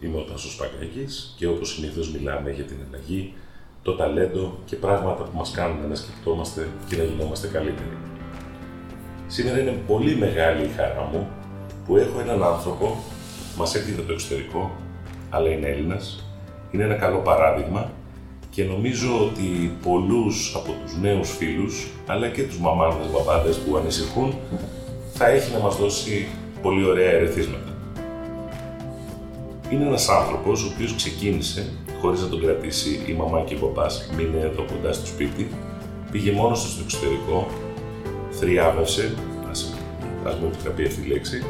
Είμαι 0.00 0.16
ο 0.16 0.20
Τάσος 0.20 0.56
Παγκάκης 0.56 1.34
και 1.36 1.46
όπως 1.46 1.74
συνήθως 1.74 2.10
μιλάμε 2.10 2.50
για 2.50 2.64
την 2.64 2.76
αλλαγή, 2.88 3.34
το 3.82 3.96
ταλέντο 3.96 4.58
και 4.64 4.76
πράγματα 4.76 5.22
που 5.22 5.36
μας 5.36 5.50
κάνουν 5.50 5.88
να 5.88 5.94
σκεφτόμαστε 5.94 6.68
και 6.88 6.96
να 6.96 7.02
γινόμαστε 7.02 7.46
καλύτεροι. 7.46 7.96
Σήμερα 9.26 9.60
είναι 9.60 9.78
πολύ 9.86 10.16
μεγάλη 10.16 10.64
η 10.64 10.70
χαρά 10.76 11.08
μου 11.12 11.28
που 11.86 11.96
έχω 11.96 12.20
έναν 12.20 12.42
άνθρωπο 12.42 12.86
που 12.86 13.58
μας 13.58 13.74
έρχεται 13.74 14.02
το 14.02 14.12
εξωτερικό, 14.12 14.70
αλλά 15.30 15.48
είναι 15.48 15.66
Έλληνας, 15.66 16.24
είναι 16.70 16.84
ένα 16.84 16.94
καλό 16.94 17.18
παράδειγμα 17.18 17.90
και 18.50 18.64
νομίζω 18.64 19.24
ότι 19.24 19.76
πολλούς 19.82 20.54
από 20.54 20.74
τους 20.82 20.96
νέους 20.96 21.36
φίλους, 21.36 21.88
αλλά 22.06 22.28
και 22.28 22.42
τους 22.42 22.58
μαμάδες, 22.58 23.10
μπαμπάδες 23.12 23.56
που 23.56 23.76
ανησυχούν, 23.76 24.34
θα 25.12 25.26
έχει 25.26 25.52
να 25.52 25.58
μας 25.58 25.76
δώσει 25.76 26.26
πολύ 26.62 26.84
ωραία 26.84 27.10
ερεθίσματα. 27.10 27.77
Είναι 29.70 29.84
ένας 29.84 30.08
άνθρωπος 30.08 30.64
ο 30.64 30.70
οποίος 30.74 30.94
ξεκίνησε, 30.94 31.72
χωρίς 32.00 32.20
να 32.20 32.28
τον 32.28 32.40
κρατήσει 32.40 33.00
η 33.06 33.12
μαμά 33.12 33.40
και 33.40 33.54
ο 33.54 33.58
παπάς, 33.58 34.10
μείνε 34.16 34.38
εδώ 34.38 34.64
κοντά 34.64 34.92
στο 34.92 35.06
σπίτι, 35.06 35.48
πήγε 36.10 36.32
μόνος 36.32 36.62
του 36.62 36.68
στο 36.68 36.82
εξωτερικό, 36.82 37.48
θριάβευσε, 38.30 39.14
ας, 39.50 39.74
ας 40.24 40.34
μου 40.38 40.46
επιτραπεί 40.46 40.84
αυτή 40.84 41.00
η 41.00 41.06
λέξη, 41.06 41.42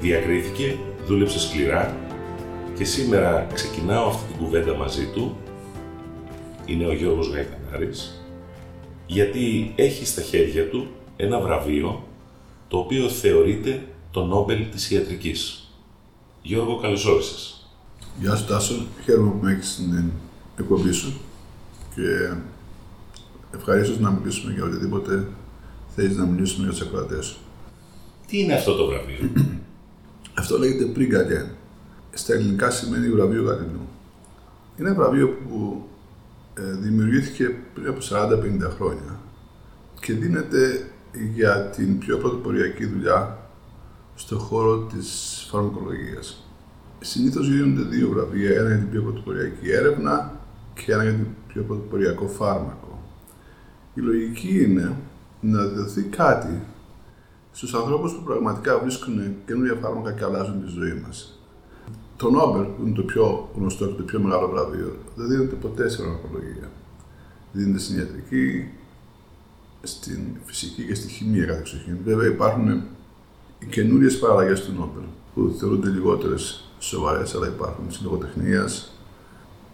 διακρίθηκε, 0.00 0.76
δούλεψε 1.06 1.40
σκληρά 1.40 1.96
και 2.76 2.84
σήμερα 2.84 3.46
ξεκινάω 3.54 4.08
αυτή 4.08 4.32
την 4.32 4.44
κουβέντα 4.44 4.76
μαζί 4.76 5.06
του, 5.14 5.36
είναι 6.66 6.86
ο 6.86 6.92
Γιώργος 6.92 7.28
Γαϊτανάρης, 7.28 8.22
γιατί 9.06 9.72
έχει 9.76 10.06
στα 10.06 10.22
χέρια 10.22 10.68
του 10.68 10.86
ένα 11.16 11.40
βραβείο 11.40 12.02
το 12.68 12.78
οποίο 12.78 13.08
θεωρείται 13.08 13.82
το 14.10 14.24
Νόμπελ 14.24 14.70
της 14.70 14.90
Ιατρικής. 14.90 15.67
Γιώργο, 16.48 16.78
καλώς 16.78 17.06
όρισες. 17.06 17.66
Γεια 18.20 18.36
σου 18.36 18.46
Τάσο, 18.46 18.86
χαίρομαι 19.04 19.30
που 19.30 19.38
με 19.42 19.52
έχεις 19.52 19.68
στην 19.72 20.10
εκπομπή 20.58 20.92
σου 20.92 21.20
και 21.94 22.32
ευχαρίστως 23.54 23.98
να 23.98 24.10
μιλήσουμε 24.10 24.52
για 24.52 24.64
οτιδήποτε 24.64 25.26
θέλεις 25.94 26.16
να 26.16 26.24
μιλήσουμε 26.24 26.62
για 26.62 26.72
τους 26.72 26.86
ακροατές 26.86 27.26
σου. 27.26 27.38
Τι 28.26 28.38
είναι 28.38 28.54
αυτό 28.54 28.74
το 28.74 28.86
βραβείο; 28.86 29.30
αυτό 30.40 30.58
λέγεται 30.58 30.84
Πριγκαλιέν. 30.84 31.46
Στα 32.10 32.34
ελληνικά 32.34 32.70
σημαίνει 32.70 33.08
βραβείο 33.10 33.42
Γαλινού. 33.42 33.88
Είναι 34.78 34.88
ένα 34.88 34.94
βραβείο 34.94 35.28
που 35.28 35.86
ε, 36.54 36.62
δημιουργήθηκε 36.62 37.54
πριν 37.74 37.88
από 37.88 37.98
40-50 38.10 38.70
χρόνια 38.76 39.20
και 40.00 40.12
δίνεται 40.12 40.90
για 41.34 41.70
την 41.70 41.98
πιο 41.98 42.16
πρωτοποριακή 42.18 42.86
δουλειά 42.86 43.37
στον 44.18 44.38
χώρο 44.38 44.78
της 44.78 45.08
φαρμακολογίας. 45.50 46.42
Συνήθως 47.00 47.48
γίνονται 47.48 47.82
δύο 47.82 48.08
βραβεία, 48.08 48.50
ένα 48.50 48.68
για 48.68 48.78
την 48.78 48.90
πιο 48.90 49.02
πρωτοποριακή 49.02 49.70
έρευνα 49.70 50.40
και 50.74 50.92
ένα 50.92 51.02
για 51.02 51.12
την 51.12 51.26
πιο 51.48 51.62
πρωτοποριακό 51.62 52.26
φάρμακο. 52.26 53.02
Η 53.94 54.00
λογική 54.00 54.64
είναι 54.64 54.96
να 55.40 55.66
δοθεί 55.66 56.02
κάτι 56.02 56.62
στους 57.52 57.74
ανθρώπους 57.74 58.12
που 58.12 58.22
πραγματικά 58.22 58.78
βρίσκουν 58.78 59.34
καινούργια 59.46 59.74
φάρμακα 59.74 60.12
και 60.12 60.24
αλλάζουν 60.24 60.64
τη 60.64 60.70
ζωή 60.70 61.02
μας. 61.06 61.40
Το 62.16 62.30
Νόμπελ, 62.30 62.62
που 62.62 62.82
είναι 62.86 62.94
το 62.94 63.02
πιο 63.02 63.50
γνωστό 63.56 63.86
και 63.86 63.94
το 63.94 64.02
πιο 64.02 64.20
μεγάλο 64.20 64.48
βραβείο, 64.48 64.96
δεν 65.14 65.28
δίνεται 65.28 65.54
ποτέ 65.54 65.88
σε 65.88 65.96
φαρμακολογία. 65.96 66.70
Δίνεται 67.52 67.78
στην 67.78 67.98
ιατρική, 67.98 68.68
στην 69.82 70.20
φυσική 70.44 70.86
και 70.86 70.94
στη 70.94 71.08
χημεία 71.08 71.44
κατά 71.44 71.58
εξοχήν. 71.58 71.96
Βέβαια 72.04 72.26
υπάρχουν 72.26 72.82
οι 73.58 73.66
καινούριες 73.66 74.18
παραλλαγές 74.18 74.60
του 74.64 74.72
Νόμπελ 74.78 75.02
που 75.34 75.54
θεωρούνται 75.58 75.88
λιγότερες 75.88 76.70
σοβαρές, 76.78 77.34
αλλά 77.34 77.46
υπάρχουν 77.46 77.88
της 77.88 78.00
λογοτεχνίας, 78.02 78.92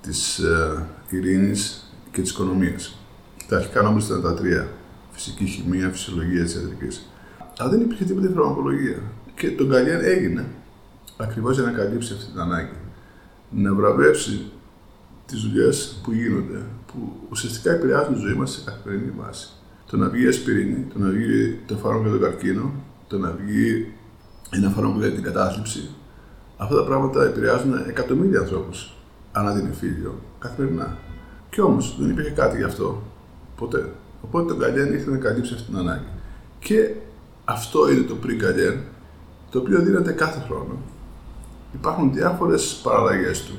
της 0.01 0.39
ε, 0.39 0.87
ειρήνης 1.11 1.93
και 2.13 2.21
της 2.21 2.31
οικονομίας. 2.31 2.99
Τα 3.49 3.57
αρχικά 3.57 3.83
Νόμπελ 3.83 4.03
ήταν 4.03 4.23
τα 4.23 4.35
τρία. 4.35 4.69
Φυσική 5.11 5.45
χημεία, 5.45 5.91
φυσιολογία 5.91 6.45
της 6.45 6.55
ιατρικής. 6.55 7.09
Αλλά 7.59 7.71
δεν 7.71 7.81
υπήρχε 7.81 8.05
τίποτα 8.05 8.29
φαρμακολογία. 8.35 9.03
Και 9.35 9.51
τον 9.51 9.67
Γκαλιάν 9.67 10.05
έγινε 10.05 10.47
ακριβώς 11.17 11.55
για 11.55 11.65
να 11.65 11.71
καλύψει 11.71 12.13
αυτή 12.13 12.31
την 12.31 12.41
ανάγκη. 12.41 12.77
Να 13.51 13.75
βραβεύσει 13.75 14.43
τις 15.27 15.41
δουλειές 15.41 16.01
που 16.03 16.13
γίνονται, 16.13 16.63
που 16.87 17.13
ουσιαστικά 17.31 17.73
επηρεάζουν 17.73 18.15
τη 18.15 18.21
ζωή 18.21 18.35
μας 18.35 18.51
σε 18.51 18.63
καθημερινή 18.65 19.13
βάση 19.19 19.49
το 19.87 19.97
να 19.97 20.09
βγει 20.09 20.27
ασπιρίνη, 20.27 20.87
το 20.93 20.99
να 20.99 21.09
βγει 21.09 21.59
το 21.67 21.77
φάρμακο 21.77 22.09
για 22.09 22.19
τον 22.19 22.21
καρκίνο, 22.21 22.73
το 23.15 23.21
να 23.21 23.31
βγει 23.31 23.93
ένα 24.51 24.71
φάρμακο 24.71 24.99
για 24.99 25.13
την 25.13 25.23
κατάθλιψη. 25.23 25.91
Αυτά 26.57 26.77
τα 26.77 26.85
πράγματα 26.85 27.25
επηρεάζουν 27.25 27.73
εκατομμύρια 27.89 28.41
ανθρώπους 28.41 28.93
ανά 29.33 29.55
την 29.55 29.67
εφήλιο 29.67 30.15
καθημερινά. 30.39 30.97
Κι 31.51 31.61
όμως 31.61 31.97
δεν 32.01 32.11
υπήρχε 32.11 32.31
κάτι 32.31 32.57
γι' 32.57 32.63
αυτό 32.63 33.03
ποτέ. 33.57 33.91
Οπότε 34.23 34.53
το 34.53 34.59
Γκαλιέν 34.59 34.93
ήρθε 34.93 35.11
να 35.11 35.17
καλύψει 35.17 35.55
αυτή 35.55 35.67
την 35.67 35.77
ανάγκη. 35.77 36.11
Και 36.59 36.95
αυτό 37.45 37.91
είναι 37.91 38.03
το 38.03 38.15
πριν 38.15 38.37
Γκαλιέν, 38.37 38.79
το 39.51 39.59
οποίο 39.59 39.81
δίνεται 39.81 40.13
κάθε 40.13 40.45
χρόνο. 40.47 40.77
Υπάρχουν 41.73 42.13
διάφορες 42.13 42.81
παραλλαγές 42.83 43.43
του. 43.43 43.55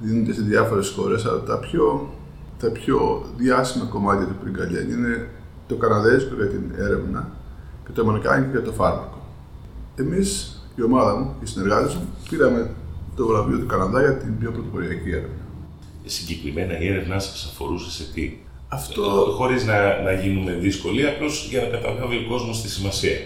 Δίνονται 0.00 0.32
σε 0.32 0.42
διάφορες 0.42 0.88
χώρες, 0.88 1.26
αλλά 1.26 1.42
τα 1.42 1.58
πιο, 1.58 2.10
τα 2.58 2.70
πιο 2.70 3.24
διάσημα 3.36 3.84
κομμάτια 3.84 4.26
του 4.26 4.34
πριν 4.42 4.90
είναι 4.90 5.28
το 5.66 5.76
Καναδέζικο 5.76 6.34
για 6.34 6.46
την 6.46 6.62
έρευνα 6.76 7.30
και 7.92 8.00
το 8.00 8.08
Αμερικάνικο 8.08 8.50
για 8.50 8.62
το 8.62 8.72
φάρμακο. 8.72 9.20
Εμείς, 9.94 10.60
η 10.76 10.82
ομάδα 10.82 11.16
μου, 11.16 11.34
οι 11.42 11.46
συνεργάτες 11.46 11.94
μου, 11.94 12.08
πήραμε 12.28 12.70
το 13.16 13.26
βραβείο 13.26 13.58
του 13.58 13.66
Καναδά 13.66 14.00
για 14.00 14.16
την 14.16 14.38
πιο 14.38 14.50
πρωτοποριακή 14.50 15.10
έρευνα. 15.10 15.44
Συγκεκριμένα 16.04 16.80
η 16.80 16.88
έρευνά 16.88 17.18
σας 17.18 17.50
αφορούσε 17.52 17.90
σε 17.90 18.12
τι; 18.12 18.38
Αυτό... 18.68 19.02
Χωρίς 19.36 19.64
να, 19.64 20.02
να 20.02 20.12
γίνουμε 20.12 20.52
δύσκολοι, 20.52 21.06
απλώς 21.06 21.48
για 21.50 21.60
να 21.60 21.66
καταλάβει 21.66 22.16
ο 22.16 22.26
κόσμος 22.28 22.62
τη 22.62 22.68
σημασία. 22.68 23.16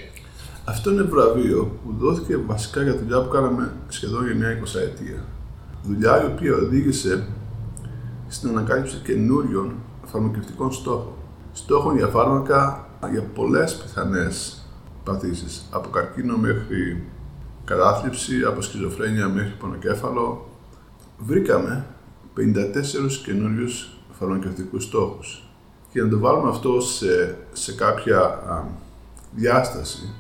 Αυτό 0.65 0.91
είναι 0.91 1.03
βραβείο 1.03 1.78
που 1.84 1.94
δόθηκε 1.98 2.37
βασικά 2.37 2.83
για 2.83 2.97
δουλειά 2.97 3.22
που 3.22 3.28
κάναμε 3.28 3.72
σχεδόν 3.88 4.25
για 4.25 4.34
μια 4.34 4.59
20 4.60 4.81
ετία. 4.81 5.25
Δουλειά 5.83 6.22
η 6.22 6.27
οποία 6.27 6.54
οδήγησε 6.54 7.27
στην 8.28 8.48
ανακάλυψη 8.48 8.97
καινούριων 9.04 9.75
φαρμακευτικών 10.04 10.72
στόχων 10.72 11.12
στόχων 11.56 11.97
για 11.97 12.06
φάρμακα 12.06 12.86
για 13.11 13.23
πολλές 13.23 13.77
πιθανές 13.77 14.65
παθήσεις, 15.05 15.67
από 15.71 15.89
καρκίνο 15.89 16.37
μέχρι 16.37 17.03
κατάθλιψη, 17.65 18.43
από 18.43 18.61
σκιζοφρένεια 18.61 19.29
μέχρι 19.29 19.55
πονοκέφαλο. 19.59 20.49
Βρήκαμε 21.19 21.87
54 22.37 23.22
καινούριους 23.25 23.98
φαρμακευτικούς 24.19 24.84
στόχους. 24.84 25.51
Και 25.93 26.03
να 26.03 26.09
το 26.09 26.19
βάλουμε 26.19 26.48
αυτό 26.48 26.81
σε, 26.81 27.39
σε 27.53 27.75
κάποια 27.75 28.19
α, 28.21 28.65
διάσταση, 29.31 30.15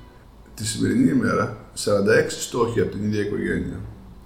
τη 0.54 0.66
σημερινή 0.66 1.10
ημέρα 1.10 1.56
46 1.74 2.26
στόχοι 2.28 2.80
από 2.80 2.90
την 2.90 3.04
ίδια 3.04 3.20
οικογένεια. 3.20 3.80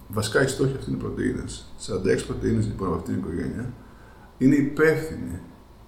Βασικά 0.09 0.43
οι 0.43 0.47
στόχοι 0.47 0.75
αυτοί 0.77 0.91
είναι 0.91 0.99
πρωτεΐνες. 0.99 1.73
46 1.87 2.27
πρωτεΐνες 2.27 2.67
λοιπόν 2.67 2.87
από 2.87 2.97
αυτήν 2.97 3.15
την 3.15 3.23
οικογένεια 3.23 3.73
είναι 4.39 4.55
υπεύθυνοι 4.55 5.41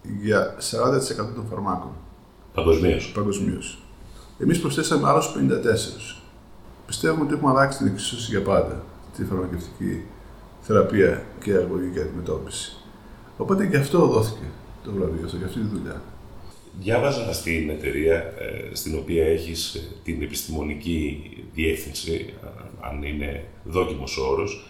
για 0.02 0.54
40% 0.58 0.60
των 1.34 1.46
φαρμάκων. 1.50 1.90
Παγκοσμίως. 2.54 3.12
Παγκοσμίως. 3.12 3.78
Εμείς 4.38 4.60
προσθέσαμε 4.60 5.08
άλλους 5.08 5.26
54. 5.26 6.22
Πιστεύουμε 6.86 7.24
ότι 7.24 7.34
έχουμε 7.34 7.50
αλλάξει 7.50 7.78
την 7.78 7.86
εξίσωση 7.86 8.30
για 8.30 8.42
πάντα 8.42 8.84
τη 9.16 9.24
φαρμακευτική 9.24 10.02
θεραπεία 10.60 11.22
και 11.44 11.52
αγωγική 11.52 12.00
αντιμετώπιση. 12.00 12.76
Οπότε 13.36 13.66
και 13.66 13.76
αυτό 13.76 14.06
δόθηκε 14.06 14.44
το 14.84 14.92
βραβείο 14.92 15.24
αυτό, 15.24 15.36
για 15.36 15.46
αυτή 15.46 15.60
τη 15.60 15.66
δουλειά. 15.66 16.02
Διάβαζα 16.80 17.32
στην 17.32 17.70
εταιρεία 17.70 18.14
ε, 18.14 18.74
στην 18.74 18.98
οποία 18.98 19.26
έχεις 19.26 19.74
ε, 19.74 19.80
την 20.04 20.22
επιστημονική 20.22 21.30
διεύθυνση, 21.54 22.34
αν 22.80 23.02
είναι 23.02 23.44
δόκιμος 23.64 24.16
όρος, 24.16 24.66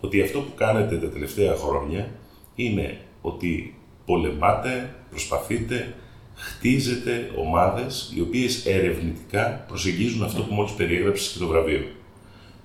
ότι 0.00 0.22
αυτό 0.22 0.38
που 0.40 0.54
κάνετε 0.54 0.96
τα 0.96 1.08
τελευταία 1.08 1.56
χρόνια 1.56 2.10
είναι 2.54 2.98
ότι 3.20 3.74
πολεμάτε, 4.06 4.94
προσπαθείτε, 5.10 5.94
χτίζετε 6.34 7.30
ομάδες 7.36 8.12
οι 8.16 8.20
οποίες 8.20 8.66
ερευνητικά 8.66 9.64
προσεγγίζουν 9.68 10.22
αυτό 10.22 10.42
που 10.42 10.54
μόλις 10.54 10.72
περιέγραψες 10.72 11.28
και 11.28 11.38
το 11.38 11.46
βραβείο. 11.46 11.84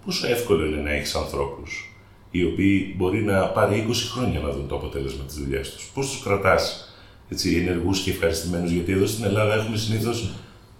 Πόσο 0.05 0.27
εύκολο 0.27 0.65
είναι 0.65 0.81
να 0.81 0.91
έχεις 0.91 1.15
ανθρώπους 1.15 1.91
οι 2.31 2.43
οποίοι 2.43 2.95
μπορεί 2.97 3.21
να 3.23 3.47
πάρει 3.47 3.85
20 3.89 3.93
χρόνια 4.13 4.39
να 4.39 4.51
δουν 4.51 4.67
το 4.67 4.75
αποτέλεσμα 4.75 5.23
της 5.23 5.35
δουλειάς 5.35 5.69
τους; 5.69 5.91
Πώς 5.93 6.09
τους 6.09 6.23
κρατάς 6.23 6.91
έτσι, 7.29 7.55
ενεργούς 7.55 7.99
και 7.99 8.11
ευχαριστημένους, 8.11 8.71
γιατί 8.71 8.91
εδώ 8.91 9.05
στην 9.05 9.23
Ελλάδα 9.23 9.53
έχουμε 9.53 9.77
συνήθως 9.77 10.31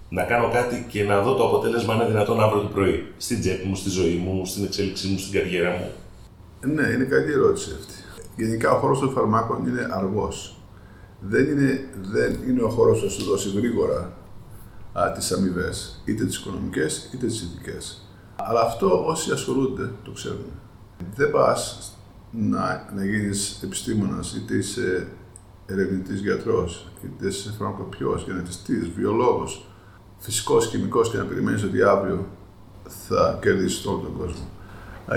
να 0.10 0.24
κάνω 0.24 0.50
κάτι 0.52 0.86
και 0.90 1.04
να 1.04 1.22
δω 1.22 1.34
το 1.34 1.48
αποτέλεσμα 1.48 1.94
αν 1.94 2.00
είναι 2.00 2.10
δυνατόν 2.10 2.42
αύριο 2.42 2.62
το 2.62 2.68
πρωί. 2.68 3.14
Στην 3.18 3.40
τσέπη 3.40 3.68
μου, 3.68 3.76
στη 3.76 3.90
ζωή 3.90 4.16
μου, 4.16 4.46
στην 4.46 4.64
εξέλιξή 4.64 5.08
μου, 5.08 5.18
στην 5.18 5.40
καριέρα 5.40 5.70
μου. 5.70 5.92
Ναι, 6.74 6.88
είναι 6.88 7.04
καλή 7.04 7.32
ερώτηση 7.32 7.70
αυτή. 7.80 7.94
Γενικά 8.38 8.72
ο 8.72 8.80
χώρος 8.80 9.00
των 9.00 9.12
φαρμάκων 9.12 9.68
είναι 9.68 9.88
αργός. 9.92 10.57
Δεν 11.20 11.46
είναι, 11.46 11.90
δεν 12.02 12.38
είναι 12.48 12.62
ο 12.62 12.70
χώρος 12.70 13.02
που 13.02 13.10
σου 13.10 13.24
δώσει 13.24 13.50
γρήγορα 13.50 14.18
τις 15.16 15.32
αμοιβές, 15.32 16.02
είτε 16.06 16.26
τις 16.26 16.38
οικονομικές 16.38 17.10
είτε 17.14 17.26
τις 17.26 17.42
ηθικέ. 17.42 17.78
Αλλά 18.36 18.62
αυτό 18.62 19.06
όσοι 19.06 19.32
ασχολούνται 19.32 19.92
το 20.04 20.12
ξέρουν. 20.12 20.52
Δεν 21.16 21.32
πας 21.32 21.92
να, 22.32 22.92
να 22.96 23.06
γίνεις 23.06 23.62
επιστήμονας, 23.64 24.36
είτε 24.36 24.56
είσαι 24.56 25.08
ερευνητής 25.66 26.20
γιατρός, 26.20 26.88
είτε 27.06 27.28
είσαι 27.28 27.54
φαρμακοποιός, 27.58 28.24
γενετιστής, 28.24 28.90
βιολόγος, 28.90 29.66
φυσικός, 30.18 30.66
χημικός 30.68 31.12
και 31.12 31.18
να 31.18 31.24
περιμένεις 31.24 31.64
ότι 31.64 31.82
αύριο 31.84 32.28
θα 33.08 33.40
κερδίσεις 33.42 33.86
όλο 33.86 33.98
τον 33.98 34.18
κόσμο. 34.18 34.46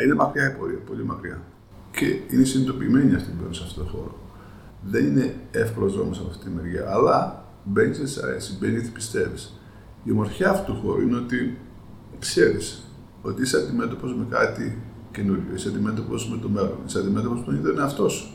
Είναι 0.05 0.15
μακριά 0.15 0.53
η 0.53 0.57
πορεία, 0.57 0.79
πολύ 0.87 1.05
μακριά. 1.05 1.43
Και 1.91 2.07
είναι 2.31 2.45
συνειδητοποιημένοι 2.45 3.15
αυτοί 3.15 3.31
που 3.31 3.53
σε 3.55 3.63
αυτόν 3.63 3.85
τον 3.85 3.93
χώρο. 3.93 4.15
Δεν 4.83 5.07
είναι 5.07 5.35
εύκολος 5.51 5.95
δρόμος 5.95 6.19
από 6.19 6.29
αυτή 6.29 6.45
τη 6.45 6.51
μεριά, 6.51 6.91
αλλά 6.91 7.45
μπαίνεις 7.65 7.99
και 7.99 8.07
σε 8.07 8.27
αρέσει, 8.27 8.57
μπαίνεις 8.61 8.75
γιατί 8.75 8.91
πιστεύεις. 8.91 9.61
Η 10.05 10.11
ομορφιά 10.11 10.51
αυτού 10.51 10.73
του 10.73 10.81
χώρου 10.81 11.01
είναι 11.01 11.17
ότι 11.17 11.59
ξέρεις 12.19 12.83
ότι 13.23 13.43
είσαι 13.43 13.57
αντιμέτωπος 13.57 14.15
με 14.17 14.27
κάτι 14.31 14.83
καινούριο, 15.11 15.55
είσαι 15.55 15.69
αντιμέτωπος 15.69 16.31
με 16.31 16.37
το 16.37 16.49
μέλλον, 16.49 16.79
είσαι 16.87 16.99
αντιμέτωπος 16.99 17.39
με 17.39 17.45
τον 17.45 17.55
ίδιο 17.55 17.75
εαυτό 17.79 18.09
σου. 18.09 18.29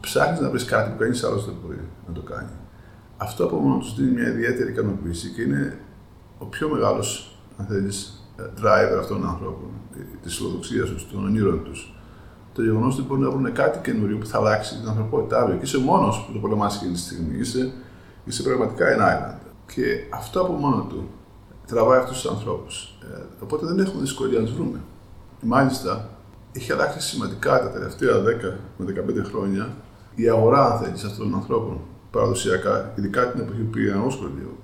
Ψάχνεις 0.00 0.40
να 0.40 0.50
βρεις 0.50 0.64
κάτι 0.64 0.90
που 0.90 0.98
κανείς 0.98 1.24
άλλος 1.24 1.44
δεν 1.44 1.54
μπορεί 1.62 1.80
να 2.06 2.12
το 2.12 2.20
κάνει. 2.20 2.50
Αυτό 3.16 3.44
από 3.44 3.56
μόνο 3.56 3.78
τους 3.78 3.94
δίνει 3.94 4.10
μια 4.10 4.28
ιδιαίτερη 4.28 4.70
ικανοποίηση 4.70 5.28
και 5.28 5.42
είναι 5.42 5.78
ο 6.38 6.44
πιο 6.44 6.68
μεγάλος, 6.68 7.38
αν 7.56 7.66
θέλεις, 7.66 8.22
driver 8.38 8.98
αυτών 8.98 9.20
των 9.20 9.28
ανθρώπων, 9.28 9.70
της 10.22 10.36
φιλοδοξίας 10.36 10.88
τους, 10.88 11.10
των 11.10 11.24
ονείρων 11.24 11.64
τους. 11.64 11.92
Το 12.58 12.64
γεγονός 12.64 12.98
ότι 12.98 13.06
μπορεί 13.06 13.20
να 13.20 13.30
βρουν 13.30 13.52
κάτι 13.52 13.78
καινούριο 13.78 14.18
που 14.18 14.26
θα 14.26 14.38
αλλάξει 14.38 14.78
την 14.78 14.88
ανθρωπότητα 14.88 15.40
αύριο 15.40 15.56
και 15.56 15.64
είσαι 15.64 15.78
μόνος 15.78 16.24
που 16.26 16.32
το 16.32 16.38
πολεμάς 16.38 16.76
εκείνη 16.76 16.92
τη 16.92 16.98
στιγμή. 16.98 17.38
Είσαι, 17.38 17.72
είσαι 18.24 18.42
πραγματικά 18.42 18.88
ένα 18.88 19.06
island. 19.14 19.50
Και 19.74 19.84
αυτό 20.10 20.40
από 20.40 20.52
μόνο 20.52 20.86
του 20.88 21.08
τραβάει 21.66 21.98
αυτούς 21.98 22.20
τους 22.20 22.30
ανθρώπους. 22.30 22.98
Ε, 23.02 23.22
οπότε 23.42 23.66
δεν 23.66 23.78
έχουμε 23.78 24.00
δυσκολία 24.00 24.38
να 24.38 24.44
τους 24.44 24.54
βρούμε. 24.54 24.80
Μάλιστα, 25.40 26.08
έχει 26.52 26.72
αλλάξει 26.72 27.00
σημαντικά 27.00 27.60
τα 27.60 27.70
τελευταία 27.70 28.22
10 28.22 28.56
με 28.76 28.84
15 28.84 29.24
χρόνια 29.24 29.68
η 30.14 30.28
αγορά, 30.28 30.72
αν 30.72 30.78
θέλεις, 30.78 31.04
αυτών 31.04 31.30
των 31.30 31.38
ανθρώπων 31.38 31.80
παραδοσιακά, 32.10 32.92
ειδικά 32.96 33.30
την 33.30 33.40
εποχή 33.40 33.60
που 33.60 33.70
πήγαν 33.70 34.04
ως 34.06 34.12
σχολείο. 34.12 34.56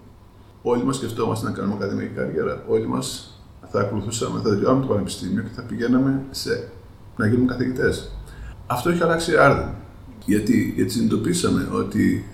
Όλοι 0.63 0.85
μας 0.85 0.97
σκεφτόμαστε 0.97 1.47
να 1.47 1.53
κάνουμε 1.53 1.75
ακαδημαϊκή 1.75 2.15
καριέρα. 2.15 2.63
Όλοι 2.69 2.87
μας 2.87 3.39
θα 3.71 3.81
ακολουθούσαμε, 3.81 4.41
θα 4.43 4.49
τελειώναμε 4.49 4.81
το 4.81 4.87
πανεπιστήμιο 4.87 5.43
και 5.43 5.51
θα 5.55 5.63
πηγαίναμε 5.63 6.23
σε, 6.31 6.69
να 7.17 7.27
γίνουμε 7.27 7.53
καθηγητές. 7.53 8.17
Αυτό 8.67 8.91
έχει 8.91 9.03
αλλάξει 9.03 9.37
άρδιν. 9.37 9.69
Γιατί, 10.27 10.73
γιατί 10.77 10.91
συνειδητοποίησαμε 10.91 11.69
ότι 11.73 12.25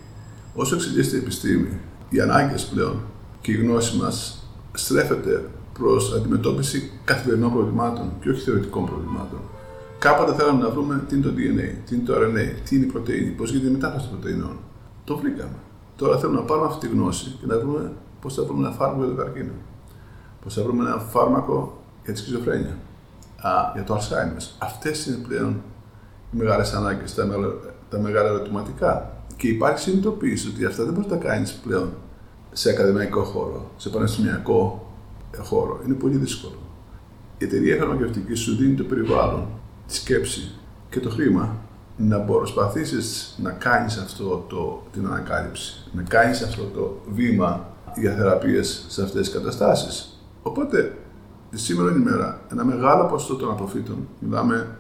όσο 0.55 0.75
εξελίσσεται 0.75 1.17
η 1.17 1.21
επιστήμη, 1.21 1.69
οι 2.09 2.21
ανάγκες 2.21 2.65
πλέον 2.65 3.01
και 3.41 3.53
η 3.53 3.55
γνώση 3.55 3.97
μας 3.97 4.45
στρέφεται 4.73 5.45
προς 5.73 6.13
αντιμετώπιση 6.13 6.91
καθημερινών 7.05 7.53
προβλημάτων 7.53 8.13
και 8.21 8.31
όχι 8.31 8.41
θεωρητικών 8.41 8.87
προβλημάτων. 8.87 9.41
Κάποτε 9.99 10.35
θέλαμε 10.35 10.63
να 10.63 10.71
βρούμε 10.71 11.05
τι 11.09 11.15
είναι 11.15 11.25
το 11.25 11.33
DNA, 11.37 11.75
τι 11.87 11.95
είναι 11.95 12.05
το 12.05 12.15
RNA, 12.15 12.55
τι 12.65 12.77
είναι 12.77 12.85
η 12.85 12.89
πρωτενη, 12.89 13.31
πώς 13.31 13.51
γίνεται 13.51 13.69
η 13.69 13.73
μετάφραση 13.73 14.09
των 14.09 14.19
πρωτεϊνών. 14.19 14.57
Το 15.05 15.17
βρήκαμε. 15.17 15.59
Τώρα 15.97 16.19
θέλουμε 16.19 16.39
να 16.39 16.45
πάρουμε 16.45 16.67
αυτή 16.67 16.87
τη 16.87 16.95
γνώση 16.95 17.37
και 17.41 17.47
να 17.47 17.59
βρούμε 17.59 17.93
πώς 18.21 18.35
θα 18.35 18.43
βρούμε 18.43 18.67
ένα 18.67 18.75
φάρμακο 18.77 19.05
για 19.05 19.15
το 19.15 19.23
καρκίνο. 19.23 19.53
Πώς 20.43 20.55
θα 20.55 20.63
βρούμε 20.63 20.85
ένα 20.85 20.99
φάρμακο 20.99 21.83
για 22.05 22.13
τη 22.13 22.19
σχιζοφρένεια, 22.19 22.79
α, 23.41 23.51
για 23.75 23.85
το 23.85 23.97
Alzheimer. 23.97 24.43
Αυτές 24.59 25.07
είναι 25.07 25.17
πλέον 25.29 25.63
οι 26.33 26.37
μεγάλες 26.37 26.73
ανάγκες, 26.73 27.15
τα, 27.15 27.27
τα 27.91 27.99
μεγάλα 27.99 28.29
ερωτηματικά. 28.29 29.13
Και 29.37 29.49
υπάρχει 29.49 29.79
συνειδητοποίηση 29.79 30.49
ότι 30.49 30.65
αυτά 30.65 30.85
δεν 30.85 30.93
μπορείς 30.93 31.11
να 31.11 31.19
τα 31.19 31.25
κάνεις 31.25 31.53
πλέον 31.53 31.93
σε 32.53 32.71
ακαδημαϊκό 32.71 33.23
χώρο, 33.23 33.71
σε 33.77 33.89
πανεπιστημιακό 33.89 34.93
χώρο. 35.39 35.81
Είναι 35.85 35.95
πολύ 35.95 36.17
δύσκολο. 36.17 36.59
Η 37.39 37.45
εταιρεία 37.45 37.77
φαρμακευτική 37.77 38.35
σου 38.35 38.57
δίνει 38.57 38.75
το 38.75 38.85
περιβάλλον, 38.85 39.47
τη 39.87 39.95
σκέψη 39.95 40.53
και 40.91 41.01
το 41.01 41.11
χρήμα 41.11 41.57
να 41.97 42.21
προσπαθήσεις 42.21 43.35
να 43.43 43.51
κάνεις 43.51 43.97
αυτό 43.97 44.45
το, 44.49 44.83
την 44.93 45.07
ανακάλυψη, 45.07 45.91
να 45.93 46.03
κάνεις 46.03 46.43
αυτό 46.43 46.63
το 46.63 47.01
βήμα 47.13 47.67
για 47.97 48.15
θεραπείες 48.15 48.85
σε 48.89 49.03
αυτές 49.03 49.21
τις 49.21 49.39
καταστάσεις. 49.39 50.21
Οπότε, 50.43 50.97
τη 51.51 51.59
σήμερα 51.59 51.93
ημέρα, 51.93 52.41
ένα 52.53 52.65
μεγάλο 52.65 53.05
ποσοστό 53.05 53.37
των 53.37 53.51
αποφύτων, 53.51 54.09
μιλάμε 54.19 54.77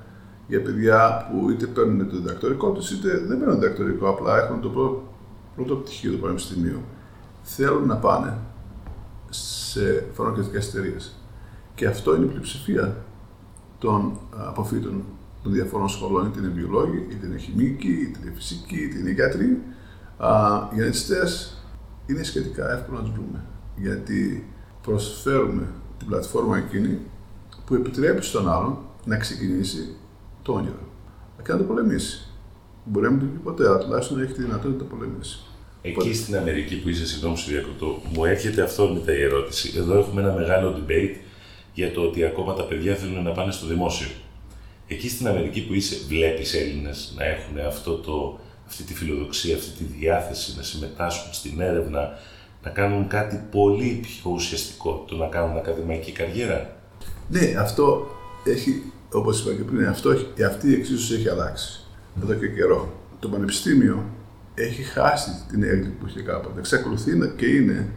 για 0.47 0.63
παιδιά 0.63 1.29
που 1.31 1.51
είτε 1.51 1.67
παίρνουν 1.67 2.09
το 2.09 2.17
διδακτορικό 2.17 2.71
τους, 2.71 2.91
είτε 2.91 3.09
δεν 3.09 3.39
παίρνουν 3.39 3.55
το 3.55 3.61
διδακτορικό, 3.61 4.09
απλά 4.09 4.45
έχουν 4.45 4.61
το 4.61 4.69
πρώτο, 4.69 5.03
πρώτο 5.57 5.75
πτυχίο 5.75 6.13
του 6.13 6.19
Πανεπιστημίου, 6.19 6.81
θέλουν 7.43 7.87
να 7.87 7.97
πάνε 7.97 8.39
σε 9.31 10.05
φαρμακευτικές 10.13 10.69
εταιρείες. 10.69 11.15
Και 11.75 11.87
αυτό 11.87 12.15
είναι 12.15 12.25
η 12.25 12.29
πλειοψηφία 12.29 12.97
των 13.79 14.19
αποφύτων 14.49 15.05
των 15.43 15.53
διαφόρων 15.53 15.89
σχολών, 15.89 16.27
είτε 16.27 16.39
είναι 16.39 16.49
βιολόγοι, 16.49 17.07
είτε 17.11 17.27
είναι 17.27 17.37
χημικοί, 17.37 17.93
είτε 17.93 18.19
είναι 18.23 18.33
φυσικοί, 18.35 18.77
είτε 18.77 18.99
είναι 18.99 19.11
γιατροί. 19.11 19.45
Οι 19.45 20.75
γενετιστές 20.75 21.57
είναι 22.07 22.23
σχετικά 22.23 22.73
εύκολο 22.73 22.99
να 22.99 23.05
τους 23.05 23.13
βρούμε. 23.13 23.45
Γιατί 23.77 24.49
προσφέρουμε 24.83 25.67
την 26.01 26.09
πλατφόρμα 26.09 26.57
εκείνη 26.59 26.99
που 27.67 27.75
επιτρέπει 27.75 28.23
στον 28.23 28.51
άλλον 28.51 28.79
να 29.05 29.17
ξεκινήσει 29.17 29.95
το 30.43 30.53
όνειρο 30.53 30.89
και 31.45 31.53
να 31.53 31.59
το 31.59 31.65
πολεμήσει. 31.65 32.27
Μπορεί 32.85 33.07
να 33.07 33.13
μην 33.13 33.21
το 33.21 33.27
πει 33.27 33.39
ποτέ, 33.39 33.67
αλλά 33.67 33.79
τουλάχιστον 33.79 34.17
να 34.17 34.23
έχει 34.23 34.33
τη 34.33 34.43
δυνατότητα 34.43 34.73
να 34.73 34.79
το 34.79 34.85
πολεμήσει. 34.85 35.39
Εκεί 35.83 36.15
στην 36.15 36.37
Αμερική 36.37 36.81
που 36.81 36.89
είσαι, 36.89 37.07
συγγνώμη 37.07 37.37
σου 37.37 37.51
διακοπτώ, 37.51 38.03
μου 38.13 38.25
έρχεται 38.25 38.63
αυτόρμητα 38.63 39.13
η 39.13 39.23
ερώτηση. 39.23 39.73
Εδώ 39.77 39.99
έχουμε 39.99 40.21
ένα 40.21 40.33
μεγάλο 40.33 40.77
debate 40.79 41.17
για 41.75 41.93
το 41.93 42.01
ότι 42.01 42.25
ακόμα 42.25 42.55
τα 42.55 42.63
παιδιά 42.63 42.95
θέλουν 42.95 43.23
να 43.23 43.31
πάνε 43.31 43.53
στο 43.53 43.67
δημόσιο. 43.67 44.09
Εκεί 44.87 45.09
στην 45.09 45.29
Αμερική 45.29 45.67
που 45.67 45.75
είσαι, 45.75 45.97
βλέπεις 46.09 46.55
Έλληνες 46.55 47.15
να 47.17 47.25
έχουν 47.25 47.59
αυτό 47.67 47.95
το, 47.95 48.39
αυτή 48.67 48.83
τη 48.83 48.95
φιλοδοξία, 48.95 49.57
αυτή 49.57 49.85
τη 49.85 49.85
διάθεση 49.85 50.55
να 50.57 50.63
συμμετάσχουν 50.63 51.33
στην 51.33 51.61
έρευνα, 51.61 52.19
να 52.63 52.71
κάνουν 52.71 53.07
κάτι 53.07 53.41
πολύ 53.51 54.01
πιο 54.03 54.31
ουσιαστικό, 54.31 55.05
το 55.09 55.17
να 55.17 55.27
κάνουν 55.27 55.57
ακαδημαϊκή 55.57 56.13
καριέρα. 56.13 56.77
Ναι, 57.29 57.55
αυτό 57.59 58.07
έχει, 58.45 58.93
όπως 59.13 59.41
είπα 59.41 59.53
και 59.53 59.63
πριν, 59.63 59.87
αυτό, 59.87 60.11
αυτή 60.47 60.71
η 60.71 60.75
εξίσωση 60.75 61.15
έχει 61.15 61.29
αλλάξει 61.29 61.85
εδώ 62.23 62.35
και 62.35 62.49
καιρό. 62.49 62.93
Το 63.19 63.29
Πανεπιστήμιο 63.29 64.05
έχει 64.55 64.83
χάσει 64.83 65.31
την 65.49 65.63
έγκλη 65.63 65.89
που 65.89 66.07
είχε 66.07 66.21
κάποτε. 66.21 66.59
Εξακολουθεί 66.59 67.33
και 67.37 67.47
είναι 67.47 67.89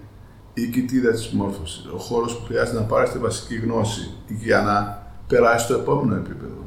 η 0.53 0.67
κοιτίδα 0.67 1.12
της 1.12 1.29
μόρφωση. 1.29 1.89
Ο 1.93 1.98
χώρος 1.98 2.38
που 2.38 2.46
χρειάζεται 2.46 2.77
να 2.77 2.84
πάρει 2.84 3.10
τη 3.10 3.17
βασική 3.17 3.55
γνώση 3.55 4.10
για 4.27 4.62
να 4.62 5.08
περάσει 5.27 5.65
στο 5.65 5.74
επόμενο 5.74 6.15
επίπεδο. 6.15 6.63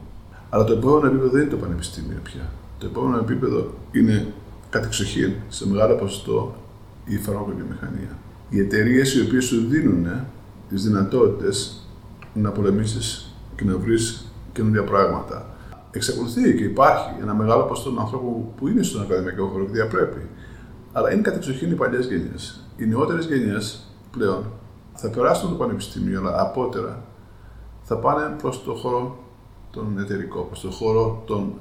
Αλλά 0.50 0.64
το 0.64 0.72
επόμενο 0.72 1.06
επίπεδο 1.06 1.30
δεν 1.30 1.40
είναι 1.40 1.50
το 1.50 1.56
πανεπιστήμιο 1.56 2.18
πια. 2.22 2.50
Το 2.78 2.86
επόμενο 2.86 3.18
επίπεδο 3.18 3.74
είναι 3.92 4.32
κατεξοχήν 4.70 5.32
σε 5.48 5.68
μεγάλο 5.68 5.94
ποσοστό 5.94 6.54
η 7.06 7.16
φαρμακοβιομηχανία. 7.16 8.18
Οι 8.48 8.60
εταιρείες 8.60 9.14
οι 9.14 9.20
οποίες 9.20 9.44
σου 9.44 9.66
δίνουν 9.68 10.06
τις 10.68 10.82
δυνατότητες 10.82 11.86
να 12.34 12.50
πολεμήσεις 12.50 13.34
και 13.56 13.64
να 13.64 13.76
βρεις 13.76 14.32
καινούργια 14.52 14.84
πράγματα 14.84 15.56
εξακολουθεί 15.96 16.54
και 16.54 16.64
υπάρχει 16.64 17.10
ένα 17.20 17.34
μεγάλο 17.34 17.62
ποσοστό 17.62 17.90
των 17.90 18.00
ανθρώπων 18.00 18.54
που 18.56 18.68
είναι 18.68 18.82
στον 18.82 19.02
ακαδημαϊκό 19.02 19.46
χώρο 19.46 19.64
και 19.64 19.72
διαπρέπει. 19.72 20.28
Αλλά 20.92 21.12
είναι 21.12 21.22
κατεξοχήν 21.22 21.70
οι 21.70 21.74
παλιές 21.74 22.06
γενιές. 22.06 22.60
Οι 22.76 22.86
νεότερες 22.86 23.26
γενιές 23.26 23.86
πλέον 24.10 24.44
θα 24.94 25.10
περάσουν 25.10 25.48
το 25.50 25.54
πανεπιστήμιο, 25.54 26.20
αλλά 26.20 26.40
απότερα 26.40 27.04
θα 27.82 27.96
πάνε 27.96 28.36
προς 28.42 28.64
το 28.64 28.74
χώρο 28.74 29.18
τον 29.70 29.98
εταιρικό, 29.98 30.40
προς 30.40 30.60
το 30.60 30.70
χώρο 30.70 31.22
των, 31.26 31.52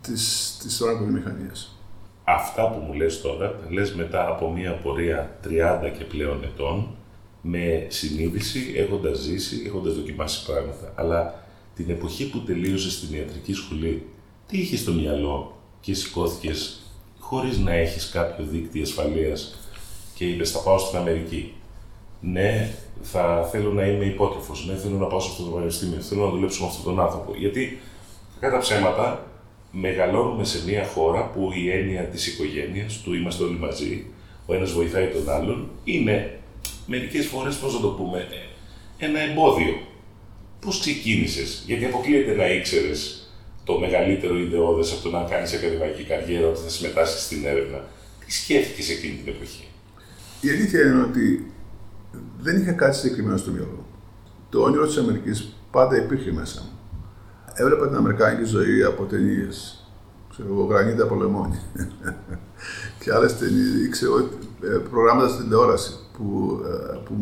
της, 0.00 0.56
της 0.62 0.82
Αυτά 2.24 2.68
που 2.70 2.78
μου 2.78 2.92
λες 2.92 3.20
τώρα, 3.20 3.50
τα 3.50 3.66
λες 3.70 3.94
μετά 3.94 4.28
από 4.28 4.50
μια 4.50 4.72
πορεία 4.72 5.38
30 5.44 5.48
και 5.98 6.04
πλέον 6.04 6.44
ετών, 6.44 6.88
με 7.42 7.86
συνείδηση, 7.88 8.74
έχοντας 8.76 9.18
ζήσει, 9.18 9.62
έχοντας 9.66 9.94
δοκιμάσει 9.94 10.44
πράγματα. 10.44 10.92
Αλλά 10.94 11.44
την 11.74 11.90
εποχή 11.90 12.30
που 12.30 12.40
τελείωσες 12.40 12.92
στην 12.92 13.16
ιατρική 13.16 13.52
σχολή, 13.54 14.06
τι 14.46 14.58
είχε 14.58 14.76
στο 14.76 14.92
μυαλό 14.92 15.58
και 15.80 15.94
σηκώθηκες 15.94 16.80
χωρίς 17.18 17.58
να 17.58 17.72
έχεις 17.72 18.08
κάποιο 18.08 18.44
δίκτυο 18.44 18.82
ασφαλείας 18.82 19.54
και 20.14 20.24
είπες 20.24 20.50
θα 20.50 20.58
πάω 20.58 20.78
στην 20.78 20.98
Αμερική. 20.98 21.54
Ναι, 22.20 22.74
θα 23.02 23.48
θέλω 23.50 23.72
να 23.72 23.86
είμαι 23.86 24.04
υπότροφος. 24.04 24.66
Ναι, 24.66 24.74
θέλω 24.74 24.96
να 24.96 25.06
πάω 25.06 25.20
σε 25.20 25.28
αυτό 25.30 25.42
το 25.42 25.50
πανεπιστήμιο. 25.50 26.00
Θέλω 26.00 26.24
να 26.24 26.30
δουλέψω 26.30 26.62
με 26.62 26.68
αυτόν 26.68 26.84
τον 26.84 27.04
άνθρωπο. 27.04 27.34
Γιατί, 27.36 27.80
κατά 28.40 28.58
ψέματα, 28.58 29.29
μεγαλώνουμε 29.70 30.44
σε 30.44 30.64
μια 30.66 30.86
χώρα 30.86 31.30
που 31.30 31.52
η 31.54 31.70
έννοια 31.70 32.02
της 32.02 32.26
οικογένειας, 32.26 33.00
του 33.00 33.14
είμαστε 33.14 33.44
όλοι 33.44 33.58
μαζί, 33.58 34.06
ο 34.46 34.54
ένας 34.54 34.72
βοηθάει 34.72 35.06
τον 35.06 35.30
άλλον, 35.30 35.68
είναι 35.84 36.38
μερικές 36.86 37.26
φορές, 37.26 37.56
πώς 37.56 37.74
να 37.74 37.80
το 37.80 37.88
πούμε, 37.88 38.26
ένα 38.98 39.20
εμπόδιο 39.20 39.74
Πώς 40.60 40.80
ξεκίνησες, 40.80 41.62
Γιατί 41.66 41.84
αποκλείεται 41.84 42.34
να 42.34 42.50
ήξερες 42.50 43.30
το 43.64 43.78
μεγαλύτερο 43.78 44.38
ιδεώδες 44.38 44.92
από 44.92 45.02
το 45.02 45.10
να 45.10 45.22
κάνεις 45.22 45.54
ακαδημαϊκή 45.54 46.02
καριέρα, 46.02 46.46
ότι 46.48 46.60
θα 46.60 46.68
συμμετάσχεις 46.68 47.22
στην 47.22 47.44
έρευνα. 47.44 47.84
Τι 48.26 48.32
σκέφτηκες 48.32 48.90
εκείνη 48.90 49.14
την 49.14 49.32
εποχή; 49.34 49.68
Η 50.40 50.48
αλήθεια 50.48 50.80
είναι 50.80 51.02
ότι 51.02 51.52
δεν 52.40 52.60
είχα 52.60 52.72
κάτι 52.72 52.96
συγκεκριμένο 52.96 53.36
στο 53.36 53.50
μυαλό. 53.50 53.86
το 54.50 54.62
όνειρο 54.62 54.86
της 54.86 54.96
Αμερικής 54.96 55.56
πάντα 55.70 55.96
υπήρχε 55.96 56.32
μέσα 56.32 56.60
μου. 56.60 56.79
Έβλεπα 57.54 57.86
την 57.88 57.96
Αμερικάνικη 57.96 58.44
ζωή 58.44 58.82
από 58.82 59.04
ταινίες. 59.04 59.84
Ξέρω 60.30 60.48
εγώ, 60.52 60.64
Γρανίτα 60.64 61.02
από 61.02 61.14
λεμόνι. 61.14 61.58
και 63.00 63.12
άλλες 63.12 63.38
ταινίες, 63.38 63.88
ξέρω, 63.90 64.18
ε, 64.62 64.76
προγράμματα 64.90 65.28
στην 65.28 65.42
τηλεόραση 65.42 65.92
που, 66.16 66.60
ε, 66.66 66.96
που 67.04 67.14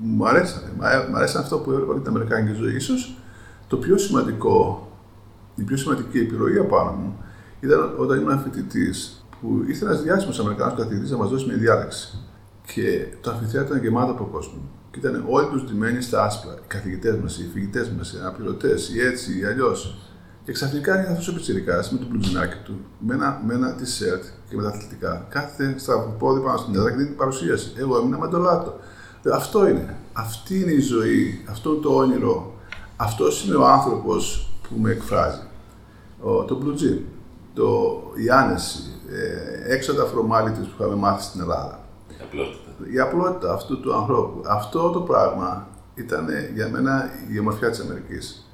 μου 0.00 0.28
αρέσαν. 0.28 0.62
Μου 1.10 1.16
αρέσαν 1.16 1.42
αυτό 1.42 1.58
που 1.58 1.70
έβλεπα 1.70 1.94
την 1.94 2.08
Αμερικάνικη 2.08 2.56
ζωή. 2.56 2.74
Ίσως 2.74 3.18
το 3.66 3.76
πιο 3.76 3.98
σημαντικό, 3.98 4.88
η 5.54 5.62
πιο 5.62 5.76
σημαντική 5.76 6.18
επιρροή 6.18 6.58
απάνω 6.58 6.90
μου 6.90 7.16
ήταν 7.60 7.94
όταν 7.98 8.20
ήμουν 8.20 8.38
φοιτητής, 8.38 9.24
που 9.40 9.64
ήρθε 9.66 9.84
ένας 9.84 10.02
διάσημος 10.02 10.38
Αμερικανό 10.38 10.74
καθηγητής 10.74 11.10
να 11.10 11.16
μας 11.16 11.30
δώσει 11.30 11.46
μια 11.46 11.56
διάλεξη. 11.56 12.18
Και 12.74 13.06
το 13.20 13.30
αμφιθέατρο 13.30 13.74
ήταν 13.74 13.84
γεμάτο 13.84 14.12
από 14.12 14.24
κόσμο. 14.24 14.60
Και 14.92 14.98
ήταν 14.98 15.24
όλοι 15.28 15.46
τους 15.46 15.64
ντυμένοι 15.64 16.00
στα 16.00 16.24
άσπρα. 16.24 16.52
Οι 16.52 16.66
καθηγητές 16.66 17.16
μας, 17.16 17.38
οι 17.38 17.50
φοιτητές 17.52 17.88
μας, 17.88 18.12
οι 18.12 18.18
αναπληρωτές, 18.20 18.88
οι 18.94 19.00
έτσι, 19.00 19.38
οι 19.38 19.44
αλλιώς. 19.44 19.96
Και 20.44 20.52
ξαφνικά 20.52 20.98
είναι 20.98 21.08
αυτός 21.08 21.28
ο 21.28 21.34
πιτσυρικά 21.34 21.84
με 21.90 21.98
το 21.98 22.06
μπλουτζινάκι 22.08 22.56
του, 22.64 22.80
με 22.98 23.14
ένα, 23.14 23.42
με 23.46 23.54
ένα 23.54 23.76
t-shirt 23.78 24.24
και 24.48 24.56
με 24.56 24.62
τα 24.62 24.68
αθλητικά. 24.68 25.26
Κάθε 25.28 25.74
στραβοπόδι 25.78 26.40
πάνω 26.40 26.58
στην 26.58 26.74
έδρα 26.74 26.90
και 26.90 26.96
δίνει 26.96 27.08
την 27.08 27.16
παρουσίαση. 27.16 27.72
Εγώ 27.76 27.96
έμεινα 27.96 28.18
μαντολάτο. 28.18 28.78
Αυτό 29.32 29.68
είναι. 29.68 29.96
Αυτή 30.12 30.60
είναι 30.60 30.72
η 30.72 30.80
ζωή. 30.80 31.44
Αυτό 31.50 31.74
το 31.74 31.96
όνειρο. 31.96 32.54
Αυτός 32.96 33.44
είναι 33.44 33.56
ο 33.56 33.66
άνθρωπος 33.66 34.50
που 34.68 34.78
με 34.80 34.90
εκφράζει. 34.90 35.42
Ο, 36.20 36.44
το 36.44 36.60
blue 36.64 36.98
το, 37.54 38.02
η 38.14 38.30
άνεση, 38.30 38.78
ε, 39.10 39.74
έξω 39.74 39.94
τα 39.94 40.04
που 40.04 40.34
είχαμε 40.78 40.94
μάθει 40.94 41.22
στην 41.22 41.40
Ελλάδα. 41.40 41.80
Η 42.08 42.14
απλότητα. 42.22 42.71
Η 42.92 42.98
απλότητα 42.98 43.52
αυτού 43.52 43.80
του 43.80 43.94
ανθρώπου. 43.94 44.42
Αυτό 44.46 44.90
το 44.90 45.00
πράγμα 45.00 45.66
ήταν 45.94 46.26
για 46.54 46.68
μένα 46.68 47.10
η 47.32 47.38
ομορφιά 47.38 47.70
της 47.70 47.80
Αμερικής. 47.80 48.46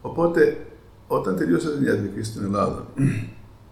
Οπότε, 0.00 0.66
όταν 1.06 1.36
τελείωσα 1.36 1.70
την 1.70 1.86
ιατρική 1.86 2.22
στην 2.22 2.44
Ελλάδα, 2.44 2.86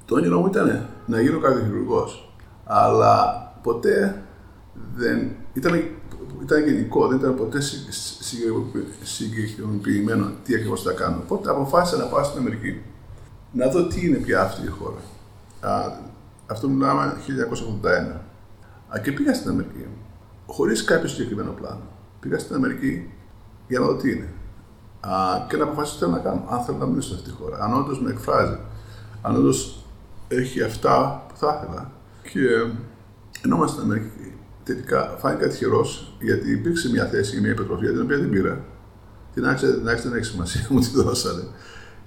το 0.04 0.14
όνειρο 0.14 0.40
μου 0.40 0.46
ήταν 0.46 0.88
να 1.06 1.20
γίνω 1.20 1.38
καρδιοχειρουργός. 1.38 2.34
Αλλά 2.64 3.42
ποτέ 3.62 4.22
δεν... 4.96 5.30
Ήταν, 5.52 5.84
ήταν 6.42 6.64
γενικό, 6.64 7.06
δεν 7.06 7.18
ήταν 7.18 7.34
ποτέ 7.34 7.58
συγκεκριμένο 9.02 10.30
τι 10.44 10.54
ακριβώς 10.54 10.82
θα 10.82 10.92
κάνω. 10.92 11.16
Οπότε 11.22 11.50
αποφάσισα 11.50 12.02
να 12.02 12.04
πάω 12.04 12.24
στην 12.24 12.40
Αμερική 12.40 12.82
να 13.52 13.68
δω 13.68 13.86
τι 13.86 14.06
είναι 14.06 14.16
πια 14.16 14.42
αυτή 14.42 14.66
η 14.66 14.68
χώρα. 14.68 14.98
Α, 15.60 15.92
αυτό 16.46 16.68
μιλάμε 16.68 17.16
1981. 18.14 18.20
Α, 18.94 18.98
και 18.98 19.12
πήγα 19.12 19.34
στην 19.34 19.50
Αμερική, 19.50 19.86
χωρί 20.46 20.84
κάποιο 20.84 21.08
συγκεκριμένο 21.08 21.50
πλάνο. 21.50 21.82
Πήγα 22.20 22.38
στην 22.38 22.54
Αμερική 22.54 23.12
για 23.68 23.78
να 23.78 23.86
δω 23.86 23.96
τι 23.96 24.10
είναι. 24.10 24.28
Α, 25.00 25.46
και 25.48 25.56
να 25.56 25.64
αποφασίσω 25.64 25.94
τι 25.94 26.04
θέλω 26.04 26.12
να 26.12 26.18
κάνω. 26.18 26.44
Αν 26.50 26.60
θέλω 26.60 26.78
να 26.78 26.86
μείνω 26.86 27.00
σε 27.00 27.14
αυτή 27.14 27.30
τη 27.30 27.34
χώρα. 27.34 27.58
Αν 27.58 27.74
όντω 27.74 27.98
με 28.00 28.10
εκφράζει. 28.10 28.58
Αν 29.22 29.36
όντω 29.36 29.52
έχει 30.28 30.62
αυτά 30.62 31.24
που 31.28 31.36
θα 31.36 31.60
ήθελα. 31.62 31.90
Και 32.32 32.40
ενώ 33.44 33.56
ήμουν 33.56 33.68
στην 33.68 33.82
Αμερική, 33.82 34.32
τελικά 34.64 35.16
φάνηκα 35.18 35.48
τυχερό 35.48 35.86
γιατί 36.20 36.50
υπήρξε 36.50 36.90
μια 36.90 37.06
θέση, 37.06 37.40
μια 37.40 37.50
υπερτροφία 37.50 37.90
την 37.90 38.00
οποία 38.02 38.18
δεν 38.18 38.30
πήρα. 38.30 38.64
Την 39.34 39.46
άξια, 39.46 39.74
την 39.74 39.88
άξια 39.88 40.10
δεν 40.10 40.18
έχει 40.18 40.28
σημασία, 40.28 40.66
μου 40.70 40.80
τη 40.80 40.90
δώσανε. 40.94 41.42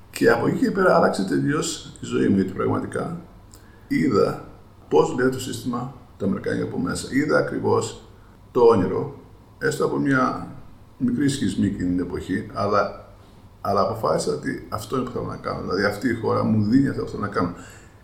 Και 0.10 0.30
από 0.30 0.48
εκεί 0.48 0.60
και 0.60 0.72
πέρα 0.72 0.96
άλλαξε 0.96 1.24
τελείω 1.24 1.60
η 2.00 2.06
ζωή 2.06 2.28
μου, 2.28 2.36
γιατί 2.36 2.52
πραγματικά 2.52 3.22
είδα 3.88 4.48
πώ 4.90 5.16
λέει 5.20 5.30
το 5.30 5.40
σύστημα 5.40 5.94
το 6.18 6.26
Αμερικάνικο 6.26 6.68
από 6.68 6.80
μέσα. 6.80 7.08
Είδα 7.12 7.38
ακριβώς 7.38 8.02
το 8.52 8.62
όνειρο, 8.62 9.20
έστω 9.58 9.86
από 9.86 9.98
μια 9.98 10.48
μικρή 10.98 11.30
σχισμή 11.30 11.66
εκείνη 11.66 11.90
την 11.90 12.00
εποχή, 12.00 12.50
αλλά, 12.54 13.06
αλλά 13.62 13.82
αποφάσισα 13.82 14.34
ότι 14.34 14.68
αυτό 14.70 14.96
είναι 14.96 15.06
που 15.06 15.12
θέλω 15.12 15.26
να 15.26 15.36
κάνω. 15.36 15.62
Δηλαδή 15.62 15.84
αυτή 15.84 16.10
η 16.10 16.14
χώρα 16.14 16.44
μου 16.44 16.64
δίνει 16.64 16.88
αυτό 16.88 17.04
που 17.04 17.10
θέλω 17.10 17.22
να 17.22 17.28
κάνω. 17.28 17.54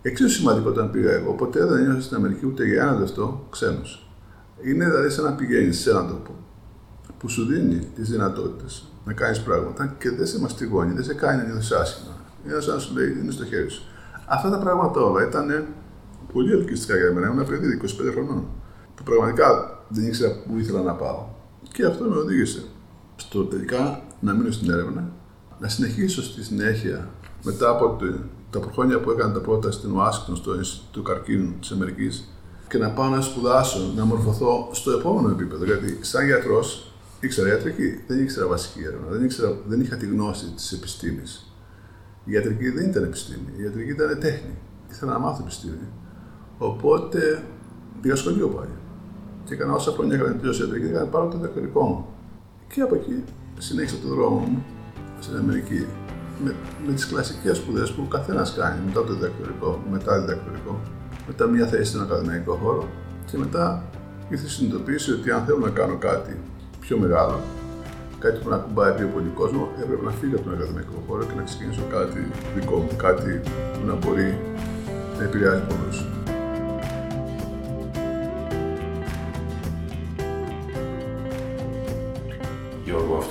Εξίσου 0.02 0.30
σημαντικό 0.30 0.70
όταν 0.70 0.92
πήγα 0.92 1.12
εγώ. 1.12 1.34
Ποτέ 1.34 1.66
δεν 1.66 1.78
ένιωσα 1.78 2.02
στην 2.02 2.16
Αμερική 2.16 2.46
ούτε 2.46 2.66
για 2.66 2.82
ένα 2.82 3.00
λεπτό 3.00 3.48
ξένος. 3.50 4.08
Είναι 4.62 4.86
δηλαδή 4.86 5.10
σαν 5.10 5.24
να 5.24 5.34
πηγαίνεις 5.34 5.80
σε 5.80 5.90
έναν 5.90 6.08
τόπο 6.08 6.32
που 7.18 7.30
σου 7.30 7.46
δίνει 7.46 7.80
τις 7.96 8.10
δυνατότητες 8.10 8.88
να 9.06 9.14
κάνεις 9.14 9.42
πράγματα 9.42 9.96
και 10.00 10.12
δεν 10.12 10.26
σε 10.26 10.40
μαστιγώνει, 10.40 10.94
δεν 10.94 11.04
σε 11.04 11.14
κάνει 11.14 11.42
να 11.42 11.48
νιώθεις 11.48 11.72
άσχημα. 11.72 12.14
Είναι 12.46 12.60
σαν 12.60 12.74
να 12.74 12.80
σου 12.80 12.94
λέει 12.94 13.18
είναι 13.22 13.32
στο 13.32 13.46
χέρι 13.46 13.70
σου. 13.70 13.84
Αυτά 14.28 14.50
τα 14.50 14.58
πράγματα 14.58 15.02
όλα 15.02 15.28
ήταν 15.28 15.66
πολύ 16.34 16.52
ελκυστικά 16.52 16.96
για 16.98 17.12
μένα. 17.12 17.28
Ήμουν 17.28 17.46
παιδί 17.46 17.82
25 17.84 18.12
χρονών. 18.12 18.46
Που 18.96 19.04
πραγματικά 19.04 19.80
δεν 19.88 20.06
ήξερα 20.06 20.44
πού 20.48 20.58
ήθελα 20.58 20.82
να 20.82 20.94
πάω. 20.94 21.26
Και 21.72 21.86
αυτό 21.86 22.04
με 22.04 22.16
οδήγησε 22.16 22.64
στο 23.16 23.44
τελικά 23.44 24.02
να 24.20 24.34
μείνω 24.34 24.52
στην 24.52 24.70
έρευνα, 24.72 25.12
να 25.60 25.68
συνεχίσω 25.68 26.24
στη 26.24 26.44
συνέχεια 26.44 27.10
μετά 27.44 27.70
από 27.70 27.98
τα 28.50 28.60
χρόνια 28.74 29.00
που 29.00 29.12
έκανα 29.12 29.34
τα 29.34 29.40
πρώτα 29.40 29.72
στην 29.72 29.92
Ουάσιγκτον, 29.92 30.36
στο 30.36 30.56
Ινστιτούτο 30.56 31.02
Καρκίνου 31.02 31.54
της 31.60 31.72
Αμερικής, 31.72 32.34
και 32.68 32.78
να 32.78 32.90
πάω 32.90 33.10
να 33.10 33.22
σπουδάσω, 33.22 33.94
να 33.96 34.06
μορφωθώ 34.06 34.70
στο 34.72 34.92
επόμενο 34.92 35.30
επίπεδο. 35.30 35.66
Γιατί 35.66 35.98
σαν 36.02 36.26
γιατρός 36.26 36.94
ήξερα 37.20 37.48
ιατρική, 37.48 38.04
δεν 38.08 38.22
ήξερα 38.22 38.48
βασική 38.48 38.80
έρευνα, 38.84 39.08
δεν, 39.10 39.24
ήξερα, 39.24 39.58
δεν 39.68 39.82
είχα 39.82 39.96
τη 39.96 40.06
γνώση 40.06 40.46
της 40.56 40.72
επιστήμης. 40.72 41.54
Η 42.26 42.32
ιατρική 42.32 42.70
δεν 42.70 42.90
ήταν 42.90 43.04
επιστήμη, 43.04 43.54
η 43.58 43.64
ιατρική 43.64 43.90
ήταν 43.90 44.20
τέχνη. 44.20 44.58
Ήθελα 44.92 45.12
να 45.12 45.20
μάθω 45.20 45.42
επιστήμη. 45.42 45.88
Οπότε 46.64 47.44
πήγα 48.02 48.16
σχολείο 48.16 48.48
πάλι. 48.48 48.76
Και 49.46 49.54
έκανα 49.54 49.74
όσα 49.74 49.92
χρόνια 49.92 50.16
έκανα 50.16 50.36
τελειώσει 50.36 50.62
ιατρική, 50.62 50.86
έκανα 50.86 51.06
πάρω 51.06 51.28
το 51.28 51.38
διδακτορικό 51.38 51.84
μου. 51.84 52.06
Και 52.74 52.82
από 52.82 52.96
εκεί 52.96 53.24
συνέχισα 53.58 53.96
τον 54.02 54.10
δρόμο 54.10 54.38
μου 54.38 54.66
στην 55.20 55.38
Αμερική 55.38 55.86
με, 56.44 56.56
με 56.88 56.94
τις 56.94 57.08
κλασικές 57.08 57.58
σπουδές 57.58 57.92
που 57.92 58.02
ο 58.06 58.08
καθένας 58.08 58.54
κάνει 58.54 58.80
μετά 58.86 59.04
το 59.04 59.14
διδακτορικό, 59.14 59.84
μετά 59.92 60.20
διδακτορικό, 60.20 60.80
μετά 61.28 61.46
μια 61.46 61.66
θέση 61.68 61.90
στον 61.92 62.02
ακαδημαϊκό 62.02 62.54
χώρο 62.54 62.88
και 63.32 63.38
μετά 63.38 63.84
ήρθε 64.30 64.46
η 64.46 64.50
συνειδητοποίηση 64.50 65.12
ότι 65.12 65.32
αν 65.32 65.46
θέλω 65.46 65.58
να 65.58 65.70
κάνω 65.70 65.98
κάτι 65.98 66.40
πιο 66.80 66.98
μεγάλο, 66.98 67.40
κάτι 68.20 68.40
που 68.44 68.50
να 68.50 68.58
κουμπάει 68.58 68.94
πιο 68.94 69.08
πολύ 69.08 69.32
κόσμο, 69.36 69.70
έπρεπε 69.82 70.04
να 70.06 70.12
φύγω 70.12 70.36
από 70.36 70.44
τον 70.44 70.54
ακαδημαϊκό 70.54 71.04
χώρο 71.08 71.24
και 71.24 71.36
να 71.36 71.44
ξεκινήσω 71.44 71.82
κάτι 71.90 72.32
δικό 72.56 72.78
μου, 72.78 72.96
κάτι 72.98 73.42
που 73.74 73.88
να 73.88 73.94
μπορεί 73.94 74.38
να 75.18 75.24
επηρεάζει 75.24 75.62
πολλούς. 75.62 76.06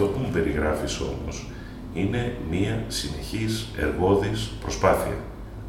Αυτό 0.02 0.14
που 0.14 0.24
μου 0.24 0.32
περιγράφεις 0.32 1.00
όμως 1.00 1.46
είναι 1.94 2.36
μία 2.50 2.84
συνεχής 2.88 3.68
εργόδης 3.78 4.50
προσπάθεια. 4.60 5.16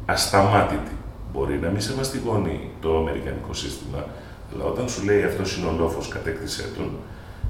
Ασταμάτητη. 0.06 0.94
Μπορεί 1.32 1.58
να 1.58 1.68
μην 1.68 1.80
σε 1.80 1.94
μαστιγώνει 1.96 2.70
το 2.80 2.98
αμερικανικό 2.98 3.52
σύστημα, 3.52 4.06
αλλά 4.52 4.64
όταν 4.64 4.88
σου 4.88 5.04
λέει 5.04 5.22
αυτός 5.22 5.56
είναι 5.56 5.66
ο 5.66 5.74
λόφος, 5.78 6.08
κατέκτησέ 6.08 6.64
τον, 6.76 6.90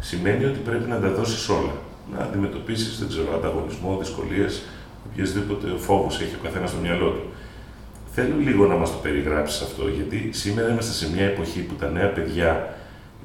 σημαίνει 0.01 0.45
ότι 0.45 0.59
πρέπει 0.59 0.89
να 0.89 1.01
τα 1.01 1.11
δώσεις 1.11 1.49
όλα. 1.49 1.75
Να 2.13 2.25
αντιμετωπίσεις, 2.25 2.99
δεν 2.99 3.09
ξέρω, 3.09 3.35
ανταγωνισμό, 3.35 3.97
δυσκολίες, 3.99 4.63
οποιοδήποτε 5.07 5.67
φόβος 5.79 6.21
έχει 6.21 6.35
ο 6.35 6.43
καθένας 6.43 6.71
στο 6.71 6.81
μυαλό 6.81 7.09
του. 7.09 7.25
Θέλω 8.15 8.35
λίγο 8.39 8.67
να 8.67 8.75
μας 8.75 8.91
το 8.91 8.97
περιγράψεις 9.03 9.63
αυτό, 9.63 9.89
γιατί 9.89 10.29
σήμερα 10.33 10.69
είμαστε 10.69 10.93
σε 10.93 11.13
μια 11.15 11.25
εποχή 11.25 11.61
που 11.61 11.75
τα 11.75 11.89
νέα 11.89 12.09
παιδιά 12.09 12.75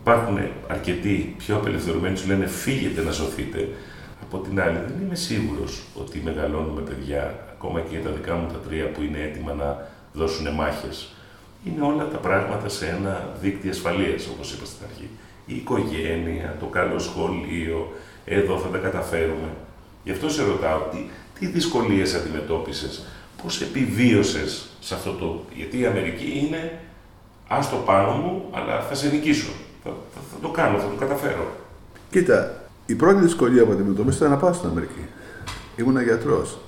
υπάρχουν 0.01 0.39
αρκετοί 0.67 1.35
πιο 1.37 1.55
απελευθερωμένοι, 1.55 2.19
του 2.19 2.27
λένε 2.27 2.45
φύγετε 2.45 3.01
να 3.01 3.11
σωθείτε. 3.11 3.67
Από 4.21 4.37
την 4.37 4.61
άλλη, 4.61 4.77
δεν 4.77 5.05
είμαι 5.05 5.15
σίγουρος 5.15 5.83
ότι 5.95 6.21
μεγαλώνουμε 6.23 6.81
παιδιά, 6.81 7.45
ακόμα 7.51 7.79
και 7.79 7.87
για 7.89 8.01
τα 8.01 8.09
δικά 8.09 8.35
μου 8.35 8.47
τα 8.47 8.59
τρία 8.67 8.91
που 8.91 9.01
είναι 9.01 9.19
έτοιμα 9.19 9.53
να 9.53 9.87
δώσουν 10.13 10.53
μάχες. 10.53 11.13
Είναι 11.65 11.81
όλα 11.81 12.07
τα 12.07 12.17
πράγματα 12.17 12.69
σε 12.69 12.87
ένα 12.87 13.29
δίκτυο 13.41 13.69
ασφαλείας, 13.69 14.27
όπως 14.27 14.53
είπα 14.53 14.65
στην 14.65 14.85
αρχή 14.89 15.09
η 15.49 15.55
οικογένεια, 15.55 16.55
το 16.59 16.65
καλό 16.65 16.99
σχολείο, 16.99 17.93
εδώ 18.25 18.57
θα 18.57 18.67
τα 18.67 18.77
καταφέρουμε. 18.77 19.49
Γι' 20.03 20.11
αυτό 20.11 20.29
σε 20.29 20.43
ρωτάω, 20.43 20.79
τι, 20.91 20.97
τι 21.39 21.45
δυσκολίες 21.45 22.13
αντιμετώπισες, 22.13 23.05
πώς 23.43 23.61
επιβίωσες 23.61 24.69
σε 24.79 24.93
αυτό 24.93 25.11
το... 25.11 25.43
Γιατί 25.55 25.79
η 25.79 25.85
Αμερική 25.85 26.45
είναι, 26.45 26.79
άστο 27.47 27.75
πάνω 27.75 28.11
μου, 28.11 28.45
αλλά 28.51 28.81
θα 28.81 28.95
σε 28.95 29.09
νικήσω. 29.09 29.51
Θα, 29.83 29.89
θα, 30.13 30.37
το 30.41 30.49
κάνω, 30.49 30.77
θα 30.77 30.87
το 30.87 30.95
καταφέρω. 30.99 31.51
Κοίτα, 32.09 32.61
η 32.85 32.95
πρώτη 32.95 33.21
δυσκολία 33.21 33.65
που 33.65 33.71
αντιμετώπισα 33.71 34.17
ήταν 34.17 34.29
να 34.29 34.37
πάω 34.37 34.53
στην 34.53 34.69
Αμερική. 34.69 35.05
Ήμουν 35.75 36.01
γιατρός. 36.01 36.59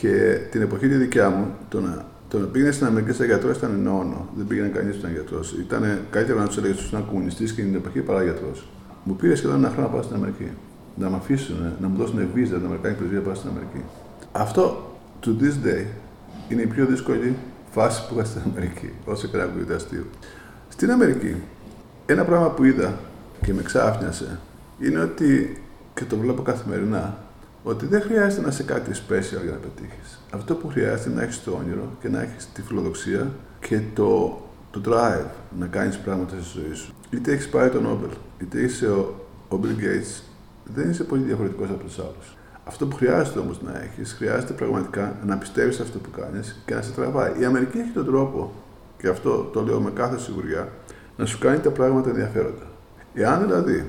Και 0.00 0.38
την 0.50 0.62
εποχή 0.62 0.88
τη 0.88 0.94
δικιά 0.94 1.30
μου, 1.30 1.54
το 1.68 1.80
να 1.80 2.04
το 2.32 2.38
να 2.38 2.46
πήγαινε 2.46 2.70
στην 2.70 2.86
Αμερική 2.86 3.12
σαν 3.12 3.26
γιατρός 3.26 3.56
ήταν 3.56 3.80
νόνο. 3.82 4.28
Δεν 4.36 4.46
πήγαινε 4.46 4.68
κανείς 4.68 4.94
που 4.94 4.98
ήταν 4.98 5.12
γιατρός. 5.12 5.52
Ήταν 5.52 5.98
καλύτερο 6.10 6.38
να 6.38 6.46
τους 6.46 6.56
έλεγες 6.56 6.76
ότι 6.76 6.86
ήσουν 6.86 7.06
κομμουνιστής 7.06 7.52
και 7.52 7.62
την 7.62 7.74
εποχή 7.74 8.00
παρά 8.00 8.22
γιατρός. 8.22 8.68
Μου 9.04 9.16
πήρε 9.16 9.34
σχεδόν 9.34 9.56
ένα 9.56 9.70
χρόνο 9.70 9.86
να 9.86 9.92
πάω 9.92 10.02
στην 10.02 10.16
Αμερική. 10.16 10.50
Να 10.94 11.10
με 11.10 11.16
αφήσουν, 11.16 11.56
να 11.80 11.88
μου 11.88 11.96
δώσουν 11.96 12.28
βίζα 12.34 12.54
την 12.54 12.64
Αμερικάνικη 12.64 12.98
πρεσβεία 12.98 13.18
να 13.18 13.24
πάω 13.24 13.34
στην 13.34 13.50
Αμερική. 13.50 13.82
Αυτό, 14.32 14.94
to 15.24 15.28
this 15.28 15.66
day, 15.66 15.84
είναι 16.48 16.62
η 16.62 16.66
πιο 16.66 16.86
δύσκολη 16.86 17.36
φάση 17.70 18.08
που 18.08 18.14
είχα 18.14 18.24
στην 18.24 18.40
Αμερική, 18.50 18.90
όσο 19.04 19.26
και 19.26 19.36
να 19.36 19.42
ακούγεται 19.42 19.74
αστείο. 19.74 20.04
Στην 20.68 20.90
Αμερική, 20.90 21.36
ένα 22.12 22.24
πράγμα 22.24 22.50
που 22.50 22.64
είδα 22.64 22.98
και 23.44 23.52
με 23.52 23.62
ξάφνιασε 23.62 24.38
είναι 24.80 25.00
ότι 25.00 25.62
και 25.94 26.04
το 26.04 26.16
βλέπω 26.16 26.42
καθημερινά, 26.42 27.18
ότι 27.62 27.86
δεν 27.86 28.02
χρειάζεται 28.02 28.42
να 28.42 28.48
είσαι 28.48 28.62
κάτι 28.62 28.90
special 28.94 29.42
για 29.42 29.50
να 29.50 29.56
πετύχεις. 29.56 30.20
Αυτό 30.30 30.54
που 30.54 30.68
χρειάζεται 30.68 31.10
είναι 31.10 31.18
να 31.18 31.24
έχεις 31.24 31.42
το 31.42 31.58
όνειρο 31.60 31.88
και 32.00 32.08
να 32.08 32.22
έχεις 32.22 32.48
τη 32.52 32.62
φιλοδοξία 32.62 33.30
και 33.60 33.80
το, 33.94 34.40
το 34.70 34.80
drive 34.86 35.26
να 35.58 35.66
κάνεις 35.66 35.98
πράγματα 35.98 36.34
στη 36.40 36.60
ζωή 36.60 36.74
σου. 36.74 36.94
Είτε 37.10 37.32
έχεις 37.32 37.48
πάρει 37.48 37.70
τον 37.70 37.82
Νόμπελ, 37.82 38.10
είτε 38.38 38.60
είσαι 38.60 38.86
ο, 38.86 39.14
ο 39.48 39.58
Bill 39.62 39.82
Gates, 39.82 40.22
δεν 40.74 40.90
είσαι 40.90 41.04
πολύ 41.04 41.22
διαφορετικός 41.22 41.68
από 41.70 41.84
τους 41.84 41.98
άλλους. 41.98 42.36
Αυτό 42.64 42.86
που 42.86 42.96
χρειάζεται 42.96 43.38
όμως 43.38 43.62
να 43.62 43.82
έχεις, 43.82 44.12
χρειάζεται 44.12 44.52
πραγματικά 44.52 45.16
να 45.26 45.36
πιστεύεις 45.36 45.80
αυτό 45.80 45.98
που 45.98 46.10
κάνεις 46.10 46.62
και 46.66 46.74
να 46.74 46.82
σε 46.82 46.90
τραβάει. 46.90 47.32
Η 47.40 47.44
Αμερική 47.44 47.78
έχει 47.78 47.90
τον 47.90 48.04
τρόπο, 48.04 48.52
και 48.98 49.08
αυτό 49.08 49.50
το 49.52 49.62
λέω 49.62 49.80
με 49.80 49.90
κάθε 49.90 50.18
σιγουριά, 50.18 50.68
να 51.16 51.26
σου 51.26 51.38
κάνει 51.38 51.58
τα 51.58 51.70
πράγματα 51.70 52.08
ενδιαφέροντα. 52.08 52.70
Εάν 53.14 53.46
δηλαδή 53.46 53.84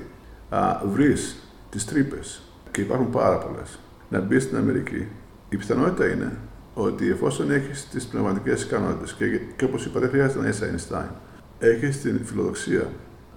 βρεις 0.92 1.48
τις 1.70 1.84
τρύπες, 1.84 2.42
και 2.70 2.80
υπάρχουν 2.80 3.10
πάρα 3.10 3.38
πολλές, 3.38 3.78
να 4.08 4.20
μπεις 4.20 4.42
στην 4.42 4.56
Αμερική, 4.56 5.06
η 5.48 5.56
πιθανότητα 5.56 6.06
είναι 6.06 6.36
ότι 6.74 7.10
εφόσον 7.10 7.50
έχεις 7.50 7.88
τις 7.88 8.06
πνευματικές 8.06 8.62
ικανότητες 8.62 9.12
και, 9.12 9.40
και 9.56 9.64
όπως 9.64 9.86
είπα, 9.86 10.00
δεν 10.00 10.08
χρειάζεται 10.08 10.40
να 10.40 10.48
είσαι 10.48 10.74
Einstein, 10.74 11.14
έχεις 11.58 12.00
την 12.00 12.24
φιλοδοξία, 12.24 12.90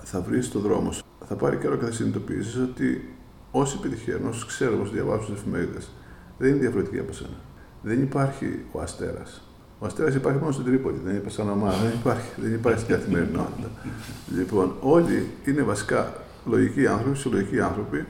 θα 0.03 0.22
βρεις 0.22 0.51
το 0.51 0.60
δρόμο 0.60 0.91
σου. 0.91 1.03
Θα 1.27 1.36
πάρει 1.36 1.58
καιρό 1.58 1.75
και 1.75 1.86
θα 1.86 1.91
συνειδητοποιήσεις 1.91 2.56
ότι 2.56 3.15
όσοι 3.51 3.79
πετυχαίνουν, 3.79 4.27
όσοι 4.27 4.46
ξέρουν, 4.46 4.82
όσοι 4.82 4.94
διαβάζουν 4.94 5.25
τι 5.25 5.32
εφημερίδες, 5.32 5.89
δεν 6.38 6.50
είναι 6.50 6.60
διαφορετικοί 6.60 7.00
από 7.00 7.13
σένα. 7.13 7.38
Δεν 7.82 8.01
υπάρχει 8.01 8.65
ο 8.72 8.82
αστέρας. 8.82 9.47
Ο 9.79 9.86
αστέρας 9.86 10.15
υπάρχει 10.15 10.39
μόνο 10.39 10.51
στην 10.51 10.65
Τρίπολη, 10.65 10.98
δεν 11.05 11.15
υπάρχει 11.15 11.36
σαν 11.36 11.50
ομάδα, 11.50 11.77
δεν 11.77 11.91
υπάρχει, 12.00 12.29
δεν 12.41 12.53
υπάρχει 12.53 12.79
στην 12.79 12.96
καθημερινότητα. 12.96 13.69
λοιπόν, 14.38 14.75
όλοι 14.79 15.27
είναι 15.46 15.62
βασικά 15.62 16.13
λογικοί 16.46 16.88
άνθρωποι, 16.88 17.17
συλλογικοί 17.17 17.60
άνθρωποι, 17.60 18.05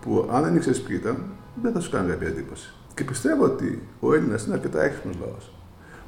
που 0.00 0.28
αν 0.32 0.42
δεν 0.42 0.56
ήξερες 0.56 0.80
ποιοι 0.80 0.98
ήταν, 1.00 1.16
δεν 1.62 1.72
θα 1.72 1.80
σου 1.80 1.90
κάνει 1.90 2.10
κάποια 2.10 2.26
εντύπωση. 2.26 2.72
Και 2.94 3.04
πιστεύω 3.04 3.44
ότι 3.44 3.82
ο 4.00 4.14
Έλληνας 4.14 4.44
είναι 4.44 4.54
αρκετά 4.54 4.82
έξυπνος 4.82 5.16
λαός. 5.20 5.52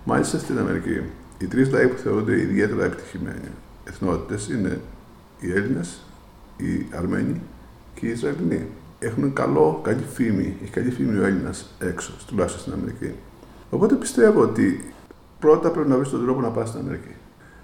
Μάλιστα 0.05 0.39
στην 0.39 0.59
Αμερική, 0.59 1.01
οι 1.39 1.47
τρεις 1.47 1.71
λαοί 1.71 1.87
που 1.87 1.97
θεωρούνται 1.97 2.41
ιδιαίτερα 2.41 2.85
επιτυχημένοι 2.85 3.49
εθνότητες 3.85 4.49
είναι 4.49 4.81
οι 5.41 5.53
Έλληνες, 5.53 6.01
οι 6.57 6.87
Αρμένοι 6.97 7.41
και 7.95 8.07
οι 8.07 8.11
Ισραηλινοί. 8.11 8.67
Έχουν 8.99 9.33
καλό, 9.33 9.81
καλή 9.83 10.05
φήμη, 10.15 10.57
έχει 10.63 10.71
καλή 10.71 10.91
φήμη 10.91 11.19
ο 11.19 11.25
Έλληνας 11.25 11.75
έξω, 11.79 12.13
τουλάχιστον 12.27 12.61
στην 12.61 12.73
Αμερική. 12.73 13.13
Οπότε 13.75 13.95
πιστεύω 13.95 14.41
ότι 14.43 14.95
πρώτα 15.39 15.71
πρέπει 15.71 15.89
να 15.89 15.97
βρεις 15.97 16.09
τον 16.09 16.25
τρόπο 16.25 16.41
να 16.41 16.49
πας 16.49 16.69
στην 16.69 16.81
Αμερική. 16.81 17.15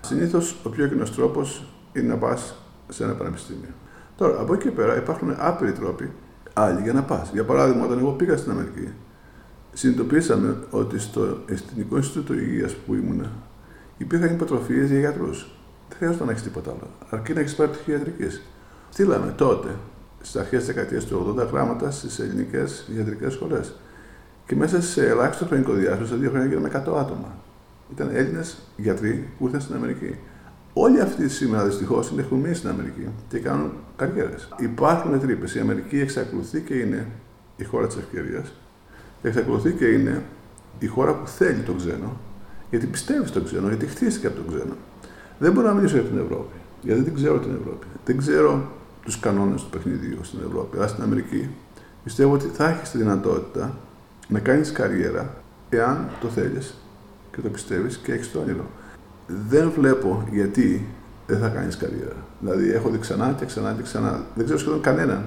Συνήθως 0.01 0.57
ο 0.63 0.69
πιο 0.69 0.89
κοινός 0.89 1.15
τρόπος 1.15 1.73
είναι 1.93 2.07
να 2.07 2.17
πας 2.17 2.55
σε 2.89 3.05
ένα 3.05 3.13
πανεπιστήμιο. 3.13 3.69
Τώρα, 4.17 4.41
από 4.41 4.55
εκεί 4.55 4.63
και 4.63 4.71
πέρα 4.71 4.97
υπάρχουν 4.97 5.35
άπειροι 5.39 5.73
τρόποι 5.73 6.11
άλλοι 6.53 6.81
για 6.83 6.93
να 6.93 7.03
πας. 7.03 7.31
Για 7.33 7.45
παράδειγμα, 7.45 7.85
όταν 7.85 7.99
εγώ 7.99 8.11
πήγα 8.11 8.37
στην 8.37 8.51
Αμερική, 8.51 8.89
συνειδητοποίησαμε 9.73 10.57
ότι 10.71 10.99
στο 10.99 11.39
Εθνικό 11.47 11.97
Ινστιτούτο 11.97 12.35
Υγείας 12.35 12.75
που 12.75 12.95
ήμουν 12.95 13.27
υπήρχαν 13.97 14.35
υποτροφίες 14.35 14.89
για 14.89 14.99
γιατρούς. 14.99 15.51
Δεν 15.89 15.99
χρειάζεται 15.99 16.25
να 16.25 16.31
έχεις 16.31 16.43
τίποτα 16.43 16.71
άλλο. 16.71 16.91
Αρκεί 17.11 17.33
να 17.33 17.41
έχεις 17.41 17.55
πάρει 17.55 17.71
πτυχίο 17.71 17.95
ιατρικής. 17.95 18.43
Στείλαμε 18.91 19.35
τότε, 19.37 19.69
στι 20.21 20.39
αρχές 20.39 20.59
της 20.59 20.67
δεκαετίας 20.67 21.05
του 21.05 21.35
80, 21.39 21.45
γράμματα 21.53 21.91
στις 21.91 22.19
ελληνικές 22.19 22.91
ιατρικέ 22.97 23.29
σχολές. 23.29 23.75
Και 24.51 24.57
μέσα 24.57 24.83
σε 24.83 25.07
ελάχιστο 25.07 25.45
χρονικό 25.45 25.73
διάστημα, 25.73 26.07
σε 26.07 26.15
δύο 26.15 26.31
χρόνια, 26.31 26.49
γίναμε 26.49 26.69
100 26.69 26.77
άτομα. 26.77 27.37
Ήταν 27.93 28.11
Έλληνες 28.13 28.59
γιατροί 28.77 29.29
που 29.39 29.45
ήρθαν 29.45 29.61
στην 29.61 29.75
Αμερική. 29.75 30.15
Όλοι 30.73 31.01
αυτοί 31.01 31.29
σήμερα 31.29 31.65
δυστυχώς 31.65 32.11
είναι 32.11 32.23
χωμένοι 32.23 32.55
στην 32.55 32.69
Αμερική 32.69 33.09
και 33.29 33.39
κάνουν 33.39 33.73
καριέρες. 33.97 34.49
Υπάρχουν 34.59 35.21
τρύπες. 35.21 35.55
Η 35.55 35.61
Αμερική 35.61 36.01
εξακολουθεί 36.01 36.61
και 36.61 36.75
είναι 36.75 37.07
η 37.57 37.65
χώρα 37.65 37.87
της 37.87 37.97
ευκαιρίας. 37.97 38.53
Εξακολουθεί 39.23 39.73
και 39.73 39.87
είναι 39.87 40.23
η 40.79 40.87
χώρα 40.87 41.15
που 41.15 41.27
θέλει 41.27 41.63
τον 41.63 41.77
ξένο, 41.77 42.17
γιατί 42.71 42.87
πιστεύει 42.87 43.27
στον 43.27 43.45
ξένο, 43.45 43.69
γιατί 43.69 43.87
χτίστηκε 43.87 44.27
από 44.27 44.37
τον 44.37 44.55
ξένο. 44.55 44.75
Δεν 45.39 45.53
μπορώ 45.53 45.67
να 45.67 45.75
μιλήσω 45.75 45.97
για 45.97 46.05
την 46.05 46.19
Ευρώπη, 46.19 46.55
γιατί 46.83 47.01
δεν 47.01 47.15
ξέρω 47.15 47.39
την 47.39 47.51
Ευρώπη. 47.61 47.87
Δεν 48.05 48.17
ξέρω 48.17 48.71
τους 49.05 49.21
κανόνες 49.21 49.63
του 49.63 49.71
παιχνιδιού 49.71 50.19
στην 50.23 50.39
Ευρώπη. 50.47 50.77
Αλλά 50.77 50.87
στην 50.87 51.03
Αμερική 51.03 51.49
πιστεύω 52.05 52.33
ότι 52.35 52.47
θα 52.47 52.69
έχεις 52.69 52.91
τη 52.91 52.99
δυνατότητα 52.99 53.79
να 54.31 54.39
κάνεις 54.39 54.73
καριέρα 54.73 55.35
εάν 55.69 56.09
το 56.21 56.29
θέλεις 56.29 56.75
και 57.33 57.41
το 57.41 57.49
πιστεύεις 57.49 57.97
και 57.97 58.13
έχεις 58.13 58.33
το 58.33 58.39
όνειρο 58.39 58.67
δεν 59.49 59.71
βλέπω 59.71 60.25
γιατί 60.31 60.87
δεν 61.27 61.39
θα 61.39 61.49
κάνεις 61.49 61.77
καριέρα. 61.77 62.17
Δηλαδή, 62.41 62.71
έχω 62.71 62.89
δει 62.89 62.99
ξανά 62.99 63.35
και 63.39 63.45
ξανά 63.45 63.73
και 63.73 63.83
ξανά. 63.83 64.25
Δεν 64.35 64.45
ξέρω 64.45 64.59
σχεδόν 64.59 64.81
κανέναν. 64.81 65.25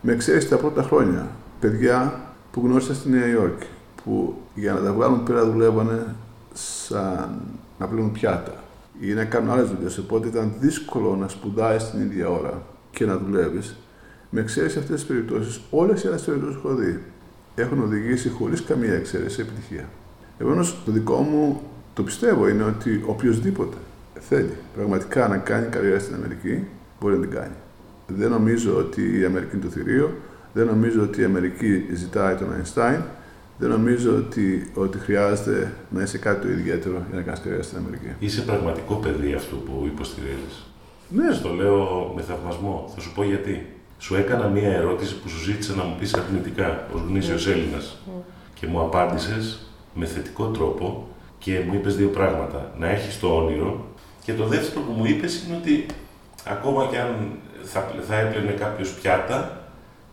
Με 0.00 0.12
εξαίρεση 0.12 0.48
τα 0.48 0.56
πρώτα 0.56 0.82
χρόνια. 0.82 1.28
Παιδιά 1.60 2.20
που 2.52 2.60
γνώρισα 2.64 2.94
στη 2.94 3.08
Νέα 3.10 3.26
Υόρκη, 3.26 3.66
που 4.04 4.36
για 4.54 4.72
να 4.72 4.80
τα 4.80 4.92
βγάλουν 4.92 5.22
πέρα 5.22 5.44
δουλεύανε 5.44 6.14
σαν 6.52 7.40
να 7.78 7.86
πλύνουν 7.86 8.12
πιάτα 8.12 8.54
ή 9.00 9.12
να 9.12 9.24
κάνουν 9.24 9.50
άλλες 9.50 9.68
δουλειές. 9.68 9.98
Οπότε 9.98 10.28
ήταν 10.28 10.52
δύσκολο 10.58 11.16
να 11.16 11.28
σπουδάσει 11.28 11.90
την 11.90 12.00
ίδια 12.00 12.28
ώρα 12.28 12.62
και 12.90 13.06
να 13.06 13.16
δουλεύεις. 13.16 13.76
Με 14.30 14.40
εξαίρεση 14.40 14.78
αυτές 14.78 14.94
τις 14.94 15.04
περιπτώσεις, 15.04 15.60
όλες 15.70 16.02
οι 16.02 16.06
άλλες 16.06 16.22
περιπτώσεις 16.22 16.60
που 16.60 16.68
έχω 16.68 16.76
δει 16.76 17.00
έχουν 17.60 17.82
οδηγήσει 17.82 18.28
χωρίς 18.28 18.62
καμία 18.62 18.94
εξαίρεση 18.94 19.40
επιτυχία. 19.40 19.88
Επομένως, 20.38 20.82
το 20.84 20.92
δικό 20.92 21.20
μου 21.20 21.62
το 21.94 22.02
πιστεύω 22.02 22.48
είναι 22.48 22.62
ότι 22.62 23.02
οποιοδήποτε 23.06 23.76
θέλει 24.20 24.54
πραγματικά 24.74 25.28
να 25.28 25.36
κάνει 25.36 25.66
καριέρα 25.66 25.98
στην 25.98 26.14
Αμερική, 26.14 26.64
μπορεί 27.00 27.14
να 27.14 27.20
την 27.20 27.30
κάνει. 27.30 27.54
Δεν 28.06 28.30
νομίζω 28.30 28.76
ότι 28.76 29.18
η 29.18 29.24
Αμερική 29.24 29.56
είναι 29.56 29.64
το 29.64 29.70
θηρίο, 29.70 30.12
δεν 30.52 30.66
νομίζω 30.66 31.02
ότι 31.02 31.20
η 31.20 31.24
Αμερική 31.24 31.86
ζητάει 31.92 32.34
τον 32.34 32.52
Αϊνστάιν, 32.52 33.00
δεν 33.58 33.68
νομίζω 33.68 34.16
ότι, 34.16 34.70
ότι 34.74 34.98
χρειάζεται 34.98 35.72
να 35.90 36.02
είσαι 36.02 36.18
κάτι 36.18 36.46
το 36.46 36.52
ιδιαίτερο 36.52 37.04
για 37.08 37.16
να 37.16 37.22
κάνεις 37.22 37.40
καριέρα 37.40 37.62
στην 37.62 37.78
Αμερική. 37.78 38.08
Είσαι 38.18 38.40
πραγματικό 38.40 38.94
παιδί 38.94 39.32
αυτό 39.32 39.56
που 39.56 39.82
υποστηρίζεις. 39.86 40.66
Ναι. 41.08 41.32
Στο 41.32 41.52
λέω 41.52 42.12
με 42.16 42.22
θαυμασμό. 42.22 42.90
Θα 42.94 43.00
σου 43.00 43.12
πω 43.14 43.24
γιατί. 43.24 43.66
Σου 44.02 44.14
έκανα 44.16 44.46
μία 44.46 44.72
ερώτηση 44.72 45.14
που 45.16 45.28
σου 45.28 45.42
ζήτησα 45.42 45.74
να 45.74 45.82
μου 45.82 45.96
πεις 45.98 46.14
αρνητικά 46.14 46.86
ω 46.94 46.98
γνήσιος 47.08 47.46
Έλληνας. 47.46 47.96
Mm. 48.06 48.22
Και 48.54 48.66
μου 48.66 48.80
απάντησες 48.80 49.58
με 49.94 50.06
θετικό 50.06 50.46
τρόπο 50.46 51.08
και 51.38 51.60
μου 51.66 51.74
είπες 51.74 51.96
δύο 51.96 52.08
πράγματα. 52.08 52.72
Να 52.78 52.88
έχεις 52.88 53.20
το 53.20 53.36
όνειρο 53.36 53.86
και 54.24 54.32
το 54.32 54.46
δεύτερο 54.46 54.80
που 54.80 54.92
μου 54.92 55.04
είπες 55.04 55.44
είναι 55.44 55.56
ότι 55.56 55.86
ακόμα 56.44 56.86
και 56.90 56.98
αν 56.98 57.30
θα, 57.62 57.94
θα 58.08 58.18
έπαιρνε 58.18 58.50
κάποιος 58.50 58.90
πιάτα, 58.90 59.64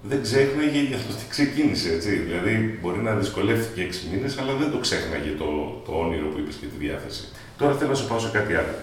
δεν 0.02 0.21
ξέχναγε 0.21 0.80
για 0.80 0.97
το 0.97 1.04
τι 1.04 1.30
ξεκίνησε. 1.30 1.93
Έτσι. 1.93 2.15
Δηλαδή, 2.15 2.80
μπορεί 2.82 3.00
να 3.00 3.15
δυσκολεύτηκε 3.15 3.82
έξι 3.82 4.08
μήνες, 4.12 4.38
αλλά 4.38 4.54
δεν 4.54 4.71
το 4.71 4.78
ξέχναγε 4.78 5.30
το, 5.38 5.45
το 5.86 5.91
όνειρο 5.91 6.28
που 6.28 6.39
είπες 6.39 6.56
και 6.56 6.65
τη 6.65 6.86
διάθεση. 6.86 7.23
Τώρα 7.58 7.73
θέλω 7.73 7.89
να 7.89 7.95
σου 7.95 8.08
πάω 8.08 8.19
σε 8.19 8.30
κάτι 8.30 8.56
άλλο. 8.56 8.76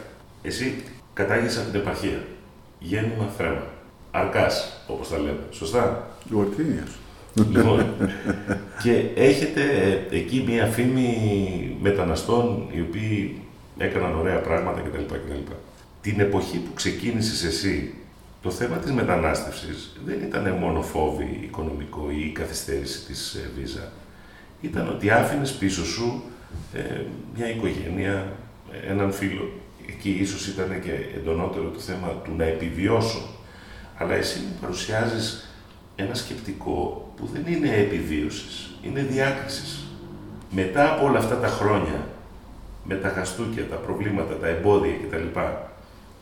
Εσύ 0.43 0.83
κατάγεσαι 1.15 1.61
από 1.61 1.71
την 1.71 1.81
επαρχία. 1.81 2.19
Γέννημα 2.79 3.27
θρέμα. 3.37 3.74
Αρκάς, 4.17 4.83
όπως 4.87 5.09
τα 5.09 5.19
λέμε. 5.19 5.39
Σωστά; 5.51 6.09
Γορτίνια. 6.31 6.87
Λοιπόν, 7.35 7.87
και 8.83 9.05
έχετε 9.15 9.63
εκεί 10.11 10.45
μία 10.47 10.67
φήμη 10.67 11.77
μεταναστών 11.81 12.69
οι 12.73 12.81
οποίοι 12.81 13.43
έκαναν 13.79 14.15
ωραία 14.19 14.39
πράγματα 14.41 14.81
κτλ. 14.81 15.15
κτλ. 15.15 15.53
Την 16.01 16.21
εποχή 16.21 16.59
που 16.59 16.75
ξεκίνησες 16.75 17.45
εσύ, 17.45 17.95
το 18.43 18.51
θέμα 18.51 18.77
της 18.77 18.93
μετανάστευσης 18.93 19.97
δεν 20.05 20.23
ήταν 20.23 20.51
μόνο 20.51 20.83
φόβη 20.83 21.41
οικονομικό 21.43 22.11
ή 22.11 22.27
η 22.27 22.33
καθυστέρηση 22.33 23.05
της 23.07 23.35
ε, 23.35 23.51
βίζα. 23.59 23.93
Ήταν 24.61 24.89
ότι 24.89 25.11
άφηνες 25.11 25.53
πίσω 25.53 25.85
σου 25.85 26.23
ε, 26.75 27.01
μια 27.37 27.51
οικογένεια, 27.51 28.33
έναν 28.89 29.13
φίλο. 29.13 29.53
Εκεί 29.89 30.11
ίσως 30.21 30.47
ήταν 30.47 30.81
και 30.81 30.93
εντονότερο 31.17 31.65
το 31.65 31.79
θέμα 31.79 32.09
του 32.25 32.33
να 32.37 32.45
επιβιώσω. 32.45 33.34
Αλλά 33.97 34.15
εσύ 34.15 34.39
μου 34.39 34.59
παρουσιάζεις 34.61 35.49
ένα 35.97 36.15
σκεπτικό 36.15 37.09
που 37.17 37.29
δεν 37.33 37.53
είναι 37.53 37.77
επιβίωσης, 37.77 38.75
είναι 38.83 39.01
διάκρισης. 39.01 39.85
Μετά 40.51 40.93
από 40.93 41.05
όλα 41.05 41.19
αυτά 41.19 41.37
τα 41.37 41.49
χρόνια, 41.49 42.07
με 42.85 42.95
τα 42.95 43.09
χαστούκια, 43.09 43.69
τα 43.69 43.77
προβλήματα, 43.77 44.37
τα 44.37 44.49
εμπόδια 44.49 44.95
κτλ. 45.03 45.41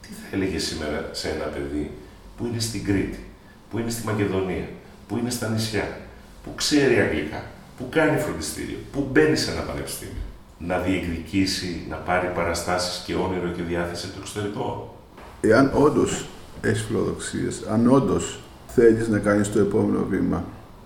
Τι 0.00 0.08
θα 0.08 0.26
έλεγε 0.32 0.58
σήμερα 0.58 1.08
σε 1.12 1.28
ένα 1.28 1.44
παιδί 1.44 1.90
που 2.36 2.46
είναι 2.46 2.60
στην 2.60 2.84
Κρήτη, 2.84 3.26
που 3.70 3.78
είναι 3.78 3.90
στη 3.90 4.06
Μακεδονία, 4.06 4.68
που 5.08 5.16
είναι 5.18 5.30
στα 5.30 5.48
νησιά, 5.48 5.98
που 6.44 6.54
ξέρει 6.54 7.00
αγγλικά, 7.00 7.42
που 7.78 7.86
κάνει 7.90 8.20
φροντιστήριο, 8.20 8.78
που 8.92 9.08
μπαίνει 9.12 9.36
σε 9.36 9.50
ένα 9.50 9.60
πανεπιστήμιο, 9.60 10.22
να 10.58 10.78
διεκδικήσει, 10.78 11.86
να 11.88 11.96
πάρει 11.96 12.30
παραστάσεις 12.34 13.04
και 13.04 13.14
όνειρο 13.14 13.48
και 13.48 13.62
διάθεση 13.62 14.06
το 14.06 14.14
εξωτερικό. 14.20 14.96
Εάν 15.40 15.70
όντως 15.74 16.26
έχεις 16.62 16.82
φιλοδοξίες, 16.82 17.62
αν 17.70 17.90
όντως 17.90 18.40
θέλεις 18.66 19.08
να 19.08 19.18
κάνεις 19.18 19.52
το 19.52 19.58
επόμενο 19.58 20.06
βήμα, 20.10 20.44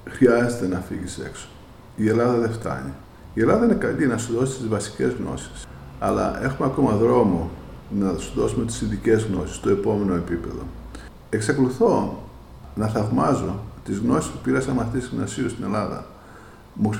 χρειάζεται 0.09 0.67
να 0.67 0.81
φύγεις 0.81 1.19
έξω. 1.19 1.47
Η 1.97 2.09
Ελλάδα 2.09 2.39
δεν 2.39 2.53
φτάνει. 2.53 2.93
Η 3.35 3.41
Ελλάδα 3.41 3.65
είναι 3.65 3.75
καλή 3.75 4.07
να 4.07 4.19
σου 4.19 4.33
δώσει 4.33 4.59
τις 4.59 4.69
βασικές 4.69 5.13
γνώσεις, 5.13 5.67
αλλά 5.99 6.43
έχουμε 6.45 6.69
ακόμα 6.69 6.93
δρόμο 6.93 7.51
να 7.99 8.19
σου 8.19 8.33
δώσουμε 8.37 8.65
τις 8.65 8.81
ειδικές 8.81 9.23
γνώσεις, 9.25 9.61
το 9.61 9.71
επόμενο 9.71 10.15
επίπεδο. 10.15 10.63
Εξακολουθώ 11.31 12.23
να 12.75 12.87
θαυμάζω 12.87 13.61
τις 13.85 13.99
γνώσεις 13.99 14.31
που 14.31 14.39
πήρα 14.43 14.61
σαν 14.61 14.75
μαθητής 14.75 15.09
γυμνασίου 15.09 15.49
στην 15.49 15.65
Ελλάδα, 15.65 16.07
μου 16.75 16.91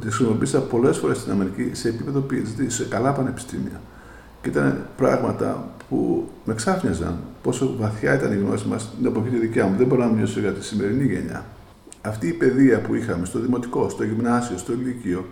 τις 0.00 0.14
χρησιμοποίησα 0.14 0.60
πολλές 0.60 0.98
φορές 0.98 1.18
στην 1.18 1.32
Αμερική 1.32 1.70
σε 1.72 1.88
επίπεδο 1.88 2.26
PhD, 2.30 2.64
σε 2.66 2.84
καλά 2.84 3.12
πανεπιστήμια. 3.12 3.80
Και 4.42 4.48
ήταν 4.48 4.86
πράγματα 4.96 5.68
που 5.92 6.28
με 6.44 6.54
ξάφνιαζαν 6.54 7.18
πόσο 7.42 7.74
βαθιά 7.78 8.14
ήταν 8.14 8.32
η 8.32 8.36
γνώση 8.36 8.66
μας 8.68 8.82
στην 8.82 9.06
εποχή 9.06 9.28
τη 9.28 9.38
δικιά 9.38 9.66
μου. 9.66 9.76
Δεν 9.76 9.86
μπορώ 9.86 10.04
να 10.04 10.10
μιλήσω 10.10 10.40
για 10.40 10.52
τη 10.52 10.64
σημερινή 10.64 11.04
γενιά. 11.04 11.44
Αυτή 12.02 12.28
η 12.28 12.32
παιδεία 12.32 12.80
που 12.80 12.94
είχαμε 12.94 13.26
στο 13.26 13.38
δημοτικό, 13.38 13.88
στο 13.88 14.04
γυμνάσιο, 14.04 14.58
στο 14.58 14.72
λυκείο, 14.72 15.26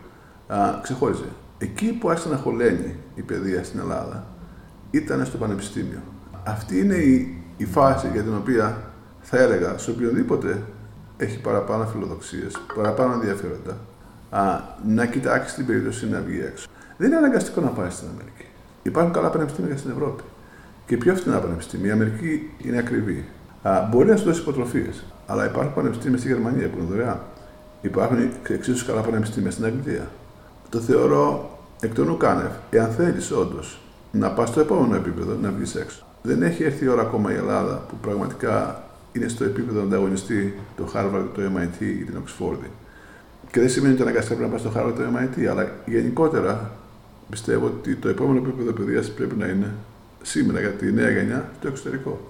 ξεχώριζε. 0.82 1.24
Εκεί 1.58 1.92
που 1.92 2.10
άρχισε 2.10 2.28
να 2.28 2.36
χωλαίνει 2.36 2.96
η 3.14 3.22
παιδεία 3.22 3.64
στην 3.64 3.80
Ελλάδα 3.80 4.26
ήταν 4.90 5.26
στο 5.26 5.38
πανεπιστήμιο. 5.38 6.00
Αυτή 6.44 6.78
είναι 6.78 6.94
η, 6.94 7.42
η 7.56 7.64
φάση 7.64 8.08
για 8.12 8.22
την 8.22 8.34
οποία 8.34 8.82
θα 9.20 9.38
έλεγα 9.38 9.78
σε 9.78 9.90
οποιονδήποτε 9.90 10.62
έχει 11.16 11.40
παραπάνω 11.40 11.86
φιλοδοξίες, 11.86 12.60
παραπάνω 12.74 13.12
ενδιαφέροντα, 13.12 13.76
α, 14.30 14.60
να 14.86 15.06
κοιτάξει 15.06 15.54
την 15.54 15.66
περίπτωση 15.66 16.08
να 16.08 16.20
βγει 16.20 16.40
έξω. 16.40 16.66
Δεν 16.96 17.08
είναι 17.08 17.16
αναγκαστικό 17.16 17.60
να 17.60 17.68
πάει 17.68 17.90
στην 17.90 18.08
Αμερική. 18.12 18.46
Υπάρχουν 18.82 19.12
καλά 19.12 19.30
πανεπιστήμια 19.30 19.76
στην 19.76 19.90
Ευρώπη. 19.90 20.22
Και 20.90 20.96
πιο 20.96 21.14
φθηνά 21.14 21.38
πανεπιστήμια. 21.38 21.88
Η 21.88 21.90
Αμερική 21.90 22.50
είναι 22.58 22.78
ακριβή. 22.78 23.24
Α, 23.62 23.88
μπορεί 23.90 24.08
να 24.08 24.16
σου 24.16 24.24
δώσει 24.24 24.40
υποτροφίες. 24.40 25.04
Αλλά 25.26 25.44
υπάρχουν 25.44 25.74
πανεπιστήμια 25.74 26.18
στη 26.18 26.28
Γερμανία 26.28 26.68
που 26.68 26.78
είναι 26.78 26.86
δωρεάν. 26.90 27.20
Υπάρχουν 27.80 28.18
εξίσου 28.48 28.86
καλά 28.86 29.00
πανεπιστήμια 29.00 29.50
στην 29.50 29.64
Αγγλία. 29.64 30.10
Το 30.68 30.78
θεωρώ 30.78 31.50
εκ 31.80 31.94
των 31.94 32.08
ουκάνευ, 32.08 32.50
εάν 32.70 32.90
θέλεις 32.90 33.30
όντως 33.30 33.80
να 34.12 34.30
πας 34.30 34.48
στο 34.48 34.60
επόμενο 34.60 34.94
επίπεδο, 34.94 35.34
να 35.42 35.50
βγεις 35.50 35.74
έξω. 35.74 36.02
Δεν 36.22 36.42
έχει 36.42 36.62
έρθει 36.62 36.84
η 36.84 36.88
ώρα 36.88 37.02
ακόμα 37.02 37.32
η 37.32 37.36
Ελλάδα 37.36 37.84
που 37.88 37.94
πραγματικά 38.02 38.82
είναι 39.12 39.28
στο 39.28 39.44
επίπεδο 39.44 39.78
να 39.78 39.86
ανταγωνιστεί 39.86 40.54
το 40.76 40.90
Harvard, 40.94 41.26
το 41.34 41.42
MIT 41.56 41.80
ή 41.80 42.04
την 42.04 42.14
Oxford. 42.24 42.58
Και 43.50 43.60
δεν 43.60 43.68
σημαίνει 43.68 43.92
ότι 43.92 44.02
αναγκαστικά 44.02 44.36
πρέπει 44.36 44.52
να 44.52 44.56
πας 44.58 44.70
στο 44.70 44.80
Harvard, 44.80 44.94
το 44.96 45.02
MIT, 45.16 45.44
αλλά 45.44 45.70
γενικότερα 45.86 46.70
πιστεύω 47.30 47.66
ότι 47.66 47.94
το 47.94 48.08
επόμενο 48.08 48.38
επίπεδο 48.38 48.72
παιδείας 48.72 49.10
πρέπει 49.10 49.34
να 49.36 49.46
είναι 49.46 49.74
σήμερα 50.22 50.60
για 50.60 50.70
τη 50.70 50.92
νέα 50.92 51.10
γενιά 51.10 51.50
στο 51.58 51.68
εξωτερικό. 51.68 52.20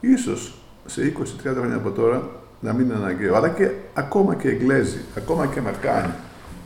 Ίσως 0.00 0.54
σε 0.86 1.12
20-30 1.18 1.24
χρόνια 1.42 1.76
από 1.76 1.90
τώρα 1.90 2.30
να 2.60 2.72
μην 2.72 2.84
είναι 2.84 2.94
αναγκαίο. 2.94 3.34
Αλλά 3.34 3.48
και 3.48 3.70
ακόμα 3.94 4.34
και 4.34 4.48
Εγγλέζοι, 4.48 4.98
ακόμα 5.16 5.46
και 5.46 5.58
Αμερικάνοι 5.58 6.12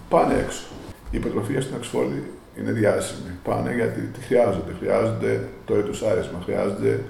πάνε 0.09 0.35
έξω. 0.35 0.63
Η 1.11 1.17
υποτροφία 1.17 1.61
στην 1.61 1.75
Αξφόρδη 1.75 2.23
είναι 2.59 2.73
διάσημη. 2.73 3.31
Πάνε 3.45 3.75
γιατί 3.75 4.01
τη 4.01 4.21
χρειάζονται. 4.21 4.73
Χρειάζονται 4.79 5.49
το 5.65 5.75
έτος 5.75 6.03
άρισμα, 6.03 6.41
χρειάζονται 6.45 7.01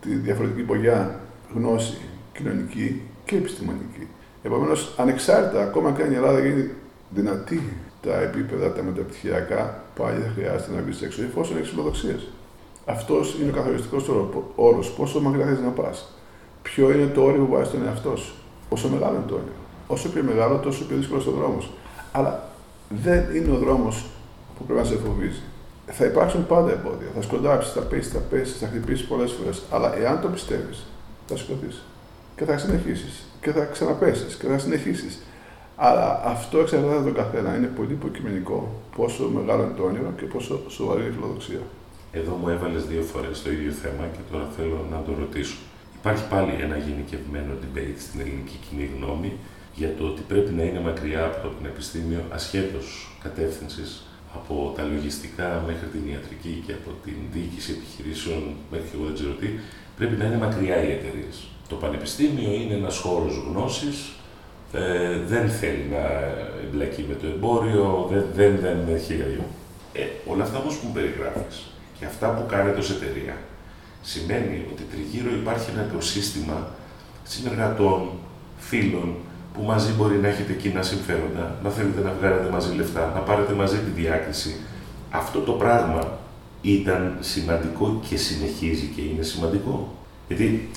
τη 0.00 0.14
διαφορετική 0.14 0.62
πογιά 0.62 1.20
γνώση 1.54 1.98
κοινωνική 2.32 3.00
και 3.24 3.36
επιστημονική. 3.36 4.08
Επομένως, 4.42 4.94
ανεξάρτητα, 4.98 5.62
ακόμα 5.62 5.92
και 5.92 6.02
αν 6.02 6.12
η 6.12 6.14
Ελλάδα 6.14 6.38
γίνει 6.46 6.70
δυνατή 7.10 7.62
τα 8.02 8.20
επίπεδα 8.20 8.72
τα 8.72 8.82
μεταπτυχιακά, 8.82 9.82
πάλι 9.96 10.20
θα 10.20 10.30
χρειάζεται 10.34 10.72
να 10.74 10.82
βγει 10.82 11.04
έξω 11.04 11.22
εφόσον 11.22 11.56
έχεις 11.56 11.68
φιλοδοξίες. 11.68 12.28
Αυτός 12.86 13.36
είναι 13.40 13.50
ο 13.50 13.54
καθοριστικός 13.54 14.08
όρο. 14.54 14.84
Πόσο 14.96 15.20
μακριά 15.20 15.46
θες 15.46 15.60
να 15.60 15.68
πας. 15.68 16.12
Ποιο 16.62 16.92
είναι 16.92 17.06
το 17.06 17.22
όριο 17.22 17.44
που 17.44 17.52
βάζεις 17.52 17.70
τον 17.72 17.86
εαυτό 17.86 18.16
σου. 18.16 18.34
Όσο 18.68 18.88
μεγάλο 18.88 19.14
είναι 19.14 19.24
το 19.28 19.34
όριο. 19.34 19.52
Όσο 19.86 20.08
πιο 20.08 20.22
μεγάλο, 20.22 20.56
τόσο 20.56 20.84
πιο 20.84 20.96
δύσκολος 20.96 21.26
ο 21.26 21.30
δρόμος. 21.30 21.70
Αλλά 22.12 22.48
δεν 22.88 23.36
είναι 23.36 23.52
ο 23.52 23.58
δρόμος 23.58 24.06
που 24.58 24.64
πρέπει 24.64 24.80
να 24.80 24.86
σε 24.86 24.96
φοβίζει. 24.96 25.42
Θα 25.86 26.04
υπάρξουν 26.04 26.46
πάντα 26.46 26.70
εμπόδια. 26.70 27.06
Θα 27.14 27.22
σκοντάψεις, 27.22 27.72
θα 27.72 27.80
πέσεις, 27.80 28.12
θα 28.12 28.18
πέσεις, 28.18 28.58
θα 28.58 28.66
χτυπήσεις 28.66 29.06
πολλές 29.06 29.32
φορές. 29.32 29.62
Αλλά 29.70 29.96
εάν 29.96 30.20
το 30.20 30.28
πιστεύεις, 30.28 30.86
θα 31.26 31.36
σηκωθεί. 31.36 31.74
Και 32.36 32.44
θα 32.44 32.58
συνεχίσεις. 32.58 33.26
Και 33.40 33.50
θα 33.50 33.64
ξαναπέσεις 33.64 34.34
και 34.34 34.46
θα 34.46 34.58
συνεχίσεις. 34.58 35.22
Αλλά 35.76 36.22
αυτό 36.24 36.58
εξαρτάται 36.58 36.94
από 36.94 37.04
τον 37.04 37.14
καθένα. 37.14 37.56
Είναι 37.56 37.66
πολύ 37.66 37.92
υποκειμενικό 37.92 38.80
πόσο 38.96 39.30
μεγάλο 39.34 39.62
είναι 39.62 39.74
το 39.76 39.82
όνειρο 39.82 40.12
και 40.16 40.24
πόσο 40.24 40.60
σοβαρή 40.68 41.00
είναι 41.00 41.10
η 41.10 41.12
φιλοδοξία. 41.12 41.60
Εδώ 42.18 42.32
μου 42.40 42.48
έβαλες 42.48 42.84
δύο 42.84 43.02
φορές 43.02 43.42
το 43.42 43.50
ίδιο 43.50 43.72
θέμα 43.82 44.04
και 44.14 44.22
τώρα 44.30 44.46
θέλω 44.56 44.86
να 44.90 44.98
το 45.06 45.12
ρωτήσω. 45.20 45.56
Υπάρχει 46.00 46.24
πάλι 46.28 46.52
ένα 46.66 46.76
γενικευμένο 46.86 47.52
debate 47.62 47.98
στην 48.06 48.20
ελληνική 48.20 48.58
κοινή 48.64 48.90
γνώμη 48.96 49.32
για 49.74 49.90
το 49.98 50.04
ότι 50.10 50.22
πρέπει 50.30 50.52
να 50.52 50.62
είναι 50.62 50.80
μακριά 50.80 51.24
από 51.24 51.38
το 51.42 51.48
πανεπιστήμιο 51.48 52.20
ασχέτως 52.30 53.16
κατεύθυνσης 53.22 53.90
από 54.34 54.72
τα 54.76 54.82
λογιστικά 54.82 55.62
μέχρι 55.66 55.86
την 55.86 56.02
ιατρική 56.12 56.62
και 56.66 56.72
από 56.72 56.90
την 57.04 57.16
διοίκηση 57.32 57.70
επιχειρήσεων 57.76 58.42
μέχρι 58.70 58.86
και 58.88 58.96
εγώ 58.96 59.04
δεν 59.04 59.14
ξέρω 59.14 59.32
τι, 59.40 59.48
πρέπει 59.96 60.16
να 60.16 60.24
είναι 60.24 60.36
μακριά 60.36 60.76
οι 60.84 60.90
εταιρείες. 60.96 61.36
Το 61.68 61.74
πανεπιστήμιο 61.74 62.52
είναι 62.52 62.74
ένας 62.74 62.98
χώρος 62.98 63.34
γνώσης, 63.46 63.96
ε, 64.72 65.18
δεν 65.32 65.48
θέλει 65.48 65.84
να 65.90 66.04
εμπλακεί 66.64 67.04
με 67.08 67.14
το 67.14 67.26
εμπόριο, 67.26 68.08
δεν, 68.12 68.24
δεν, 68.34 68.58
δεν 68.60 68.78
έχει 68.94 69.12
αλλιώ. 69.12 69.44
Ε, 69.92 70.02
όλα 70.26 70.42
αυτά 70.42 70.58
όμω 70.58 70.68
που 70.68 70.86
μου 70.86 70.92
περιγράφεις; 70.92 71.73
Και 71.98 72.04
αυτά 72.04 72.28
που 72.28 72.46
κάνετε 72.46 72.78
ως 72.78 72.90
εταιρεία, 72.90 73.36
σημαίνει 74.02 74.66
ότι 74.72 74.82
τριγύρω 74.82 75.30
υπάρχει 75.30 75.70
ένα 75.70 75.86
οικοσύστημα 75.90 76.68
συνεργατών, 77.22 78.10
φίλων, 78.58 79.14
που 79.54 79.62
μαζί 79.62 79.92
μπορεί 79.92 80.16
να 80.16 80.28
έχετε 80.28 80.52
κοινά 80.52 80.82
συμφέροντα, 80.82 81.58
να 81.62 81.70
θέλετε 81.70 82.00
να 82.00 82.12
βγάλετε 82.18 82.50
μαζί 82.50 82.74
λεφτά, 82.74 83.12
να 83.14 83.20
πάρετε 83.20 83.52
μαζί 83.52 83.76
τη 83.76 84.00
διάκριση. 84.00 84.56
Αυτό 85.10 85.40
το 85.40 85.52
πράγμα 85.52 86.18
ήταν 86.62 87.16
σημαντικό 87.20 88.00
και 88.08 88.16
συνεχίζει 88.16 88.92
και 88.96 89.00
είναι 89.00 89.22
σημαντικό. 89.22 89.94
Γιατί 90.28 90.70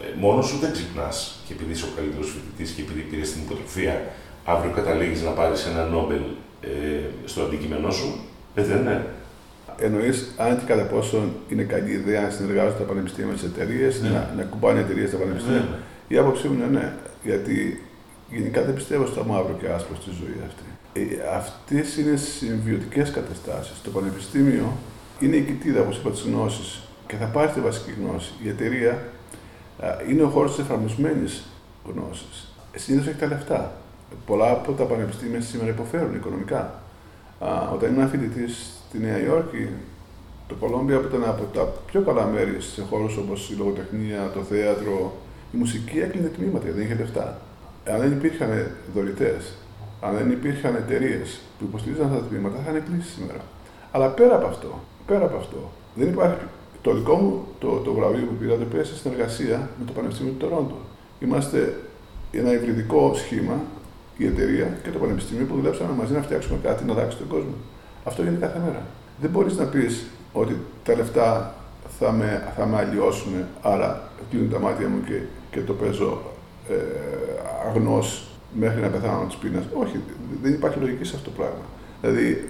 ε, 0.00 0.04
μόνος 0.18 0.46
σου 0.46 0.58
δεν 0.58 0.72
ξυπνάς 0.72 1.40
και 1.46 1.52
επειδή 1.52 1.72
είσαι 1.72 1.84
ο 1.84 1.88
καλύτερος 1.96 2.30
φοιτητής 2.30 2.70
και 2.70 2.82
επειδή 2.82 3.00
πήρες 3.00 3.32
την 3.32 3.40
υποτροφία, 3.42 4.02
αύριο 4.44 4.72
καταλήγεις 4.72 5.22
να 5.22 5.30
πάρεις 5.30 5.64
ένα 5.64 5.84
Νόμπελ 5.84 6.22
ε, 6.60 6.68
στο 7.24 7.42
αντικείμενό 7.42 7.90
σου. 7.90 8.18
Ε, 8.54 8.62
δεν 8.62 8.80
είναι. 8.80 9.06
Εννοείς 9.78 10.34
αν 10.36 10.58
και 10.58 10.64
κατά 10.66 10.82
πόσο 10.82 11.24
είναι 11.48 11.62
καλή 11.62 11.90
ιδέα 11.90 12.22
να 12.22 12.30
συνεργάζονται 12.30 12.78
τα 12.78 12.84
πανεπιστήμια 12.84 13.30
με 13.30 13.34
τις 13.34 13.42
εταιρείες, 13.42 14.00
ναι. 14.00 14.08
να, 14.08 14.32
να 14.36 14.42
κουμπάνε 14.42 14.80
εταιρείες 14.80 15.08
στα 15.08 15.18
πανεπιστήμια. 15.18 15.60
Ναι. 15.60 15.66
Η 16.08 16.18
άποψή 16.18 16.48
μου 16.48 16.54
είναι 16.54 16.78
ναι. 16.78 16.92
Γιατί 17.22 17.82
γενικά 18.30 18.62
δεν 18.62 18.74
πιστεύω 18.74 19.06
στο 19.06 19.24
μαύρο 19.24 19.56
και 19.60 19.68
άσπρο 19.68 19.96
στη 20.00 20.10
ζωή 20.10 20.36
αυτή. 20.46 20.62
Ε, 20.92 21.36
Αυτές 21.36 21.96
είναι 21.96 22.16
συμβιωτικές 22.16 23.10
καταστάσεις. 23.10 23.80
Το 23.82 23.90
πανεπιστήμιο 23.90 24.72
είναι 25.20 25.36
η 25.36 25.42
κοιτίδα, 25.42 25.80
όπως 25.80 25.96
είπα, 25.96 26.10
της 26.10 26.20
γνώσης 26.20 26.82
και 27.06 27.16
θα 27.16 27.26
πάρει 27.26 27.50
τη 27.52 27.60
βασική 27.60 27.94
γνώση. 28.00 28.32
Η 28.42 28.48
εταιρεία 28.48 29.02
είναι 30.10 30.22
ο 30.22 30.28
χώρος 30.28 30.54
της 30.54 30.64
εφαρμοσμένης 30.64 31.42
γνώσης. 31.92 32.52
Συνήθως 32.76 33.06
έχει 33.06 33.18
τα 33.18 33.26
λεφτά. 33.26 33.72
Πολλά 34.26 34.50
από 34.50 34.72
τα 34.72 34.84
πανεπιστήμια 34.84 35.40
σήμερα 35.40 35.70
υποφέρουν 35.70 36.14
οικονομικά. 36.14 36.82
Όταν 37.74 37.94
ήμουν 37.94 38.08
φοιτητής 38.08 38.72
στη 38.94 39.02
Νέα 39.02 39.20
Υόρκη, 39.24 39.68
το 40.46 40.54
Κολόμπια 40.54 40.98
που 41.00 41.06
ήταν 41.10 41.24
από 41.32 41.44
τα 41.54 41.62
πιο 41.86 42.00
καλά 42.00 42.24
μέρη 42.26 42.60
σε 42.60 42.82
χώρους 42.90 43.16
όπως 43.16 43.50
η 43.50 43.54
λογοτεχνία, 43.54 44.30
το 44.34 44.40
θέατρο, 44.40 45.12
η 45.54 45.56
μουσική 45.56 45.98
έκλεινε 45.98 46.28
τμήματα, 46.28 46.66
δεν 46.74 46.84
είχε 46.84 46.94
λεφτά. 46.94 47.40
Αν 47.88 48.00
δεν 48.00 48.12
υπήρχαν 48.12 48.50
δωρητές, 48.94 49.54
αν 50.00 50.14
δεν 50.16 50.30
υπήρχαν 50.30 50.74
εταιρείες 50.74 51.40
που 51.58 51.64
υποστηρίζαν 51.68 52.06
αυτά 52.06 52.18
τα 52.18 52.24
τμήματα, 52.24 52.56
θα 52.56 52.70
είχαν 52.70 52.84
κλείσει 52.84 53.10
σήμερα. 53.10 53.40
Αλλά 53.92 54.08
πέρα 54.08 54.34
από 54.36 54.46
αυτό, 54.46 54.80
πέρα 55.06 55.24
από 55.24 55.36
αυτό, 55.36 55.70
δεν 55.94 56.08
υπάρχει. 56.08 56.44
Το 56.82 56.94
δικό 56.94 57.14
μου 57.16 57.44
το, 57.58 57.68
το 57.68 57.92
βραβείο 57.92 58.26
που 58.26 58.34
πήρα 58.40 58.56
το 58.56 58.64
πήρα 58.64 58.84
σε 58.84 58.96
συνεργασία 58.96 59.70
με 59.78 59.84
το 59.86 59.92
Πανεπιστήμιο 59.92 60.32
του 60.32 60.38
Τωρόντο. 60.38 60.78
Είμαστε 61.20 61.80
ένα 62.32 62.52
υβριδικό 62.52 63.14
σχήμα, 63.14 63.56
η 64.16 64.26
εταιρεία 64.26 64.78
και 64.82 64.90
το 64.90 64.98
Πανεπιστήμιο 64.98 65.46
που 65.46 65.54
δουλέψαμε 65.54 65.92
μαζί 65.92 66.12
να 66.12 66.22
φτιάξουμε 66.22 66.58
κάτι 66.62 66.84
να 66.84 66.92
αλλάξει 66.92 67.16
τον 67.16 67.28
κόσμο. 67.28 67.54
Αυτό 68.04 68.22
γίνεται 68.22 68.46
κάθε 68.46 68.58
μέρα. 68.58 68.82
Δεν 69.20 69.30
μπορείς 69.30 69.56
να 69.56 69.64
πεις 69.64 70.04
ότι 70.32 70.56
τα 70.84 70.94
λεφτά 70.94 71.54
θα 71.98 72.12
με, 72.12 72.52
θα 72.56 72.66
με 72.66 72.76
αλλοιώσουν, 72.76 73.32
άρα 73.62 74.10
κλείνουν 74.30 74.50
τα 74.50 74.58
μάτια 74.58 74.88
μου 74.88 75.02
και, 75.06 75.20
και 75.50 75.60
το 75.60 75.72
παίζω 75.72 76.22
ε, 76.68 76.74
αγνός 77.68 78.28
μέχρι 78.52 78.80
να 78.80 78.88
πεθάνω 78.88 79.26
τη 79.28 79.36
πείνα. 79.40 79.62
Όχι, 79.74 80.00
δεν 80.42 80.52
υπάρχει 80.52 80.78
λογική 80.78 81.04
σε 81.04 81.16
αυτό 81.16 81.30
το 81.30 81.36
πράγμα. 81.36 81.64
Δηλαδή, 82.00 82.48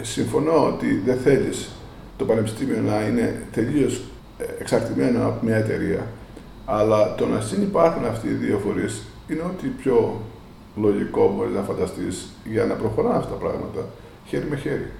συμφωνώ 0.00 0.66
ότι 0.66 1.02
δεν 1.04 1.16
θέλεις 1.18 1.70
το 2.16 2.24
πανεπιστήμιο 2.24 2.80
να 2.80 3.00
είναι 3.00 3.42
τελείως 3.52 4.02
ε, 4.38 4.44
εξαρτημένο 4.60 5.26
από 5.26 5.44
μια 5.46 5.56
εταιρεία, 5.56 6.06
αλλά 6.64 7.14
το 7.14 7.26
να 7.26 7.40
συνεπάρχουν 7.40 8.04
αυτοί 8.04 8.28
οι 8.28 8.32
δύο 8.32 8.58
φορείς 8.58 9.02
είναι 9.28 9.42
ό,τι 9.42 9.66
πιο 9.66 10.20
λογικό 10.76 11.34
μπορείς 11.36 11.54
να 11.54 11.62
φανταστείς 11.62 12.28
για 12.44 12.64
να 12.64 12.74
προχωράνε 12.74 13.16
αυτά 13.16 13.30
τα 13.30 13.36
πράγματα 13.36 13.84
χέρι 14.26 14.46
με 14.50 14.56
χέρι. 14.56 14.90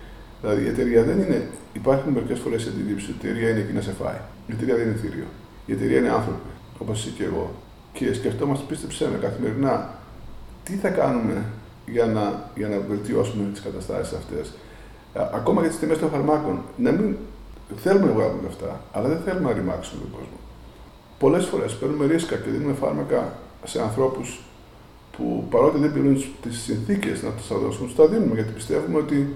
Δηλαδή 0.40 0.64
η 0.64 0.68
εταιρεία 0.68 1.02
δεν 1.02 1.18
είναι. 1.18 1.48
Υπάρχουν 1.72 2.12
μερικές 2.12 2.38
φορές 2.38 2.64
η 2.64 2.68
αντιλήψη 2.68 3.14
ότι 3.16 3.26
η 3.26 3.30
εταιρεία 3.30 3.50
είναι 3.50 3.60
εκεί 3.60 3.72
να 3.72 3.80
σε 3.80 3.92
φάει. 3.92 4.20
Η 4.46 4.52
εταιρεία 4.52 4.76
δεν 4.76 4.86
είναι 4.86 4.96
θηρίο. 4.96 5.28
Η 5.66 5.72
εταιρεία 5.72 5.98
είναι 5.98 6.10
άνθρωποι, 6.10 6.50
όπως 6.78 6.98
εσύ 6.98 7.10
και 7.16 7.24
εγώ 7.24 7.54
και 7.92 8.14
σκεφτόμαστε, 8.14 8.64
πίστεψέ 8.68 9.08
με, 9.12 9.18
καθημερινά, 9.18 9.90
τι 10.64 10.74
θα 10.74 10.88
κάνουμε 10.88 11.44
για 11.86 12.06
να, 12.06 12.50
για 12.54 12.68
να 12.68 12.78
βελτιώσουμε 12.88 13.50
τις 13.52 13.60
καταστάσεις 13.60 14.12
αυτές. 14.16 14.52
Ακόμα 15.34 15.62
και 15.62 15.68
τις 15.68 15.78
τιμές 15.78 15.98
των 15.98 16.10
φαρμάκων. 16.10 16.62
Να 16.76 16.90
μην 16.90 17.16
θέλουμε 17.76 18.06
να 18.06 18.12
βγάλουμε 18.12 18.42
λεφτά, 18.42 18.80
αλλά 18.92 19.08
δεν 19.08 19.18
θέλουμε 19.24 19.48
να 19.48 19.56
ρημάξουμε 19.56 20.00
τον 20.00 20.10
κόσμο. 20.10 20.38
Πολλές 21.18 21.44
φορές 21.44 21.74
παίρνουμε 21.74 22.06
ρίσκα 22.06 22.36
και 22.36 22.50
δίνουμε 22.50 22.74
φάρμακα 22.74 23.32
σε 23.64 23.80
ανθρώπους 23.82 24.40
που 25.16 25.44
παρότι 25.50 25.78
δεν 25.78 25.92
πληρούν 25.92 26.24
τις 26.42 26.58
συνθήκες 26.58 27.22
να 27.22 27.30
τους 27.30 27.48
δώσουν, 27.48 27.94
τα 27.96 28.06
δίνουμε 28.06 28.34
γιατί 28.34 28.52
πιστεύουμε 28.52 28.98
ότι 28.98 29.34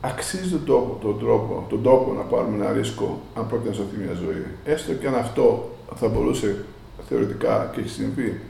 αξίζει 0.00 0.50
τον 0.50 0.64
τόπο, 0.64 0.98
τον 1.00 1.18
τρόπο, 1.18 1.66
τον 1.68 1.82
τόπο 1.82 2.12
να 2.12 2.22
πάρουμε 2.22 2.64
ένα 2.64 2.72
ρίσκο 2.72 3.20
αν 3.34 3.46
πρόκειται 3.48 3.68
να 3.68 3.74
σωθεί 3.74 3.96
μια 4.04 4.14
ζωή. 4.24 4.44
Έστω 4.64 4.92
και 4.92 5.06
αν 5.06 5.14
αυτό 5.14 5.70
θα 5.94 6.08
μπορούσε 6.08 6.64
θεωρητικά 7.08 7.70
και 7.74 7.80
έχει 7.80 7.88
συμβεί 7.88 8.40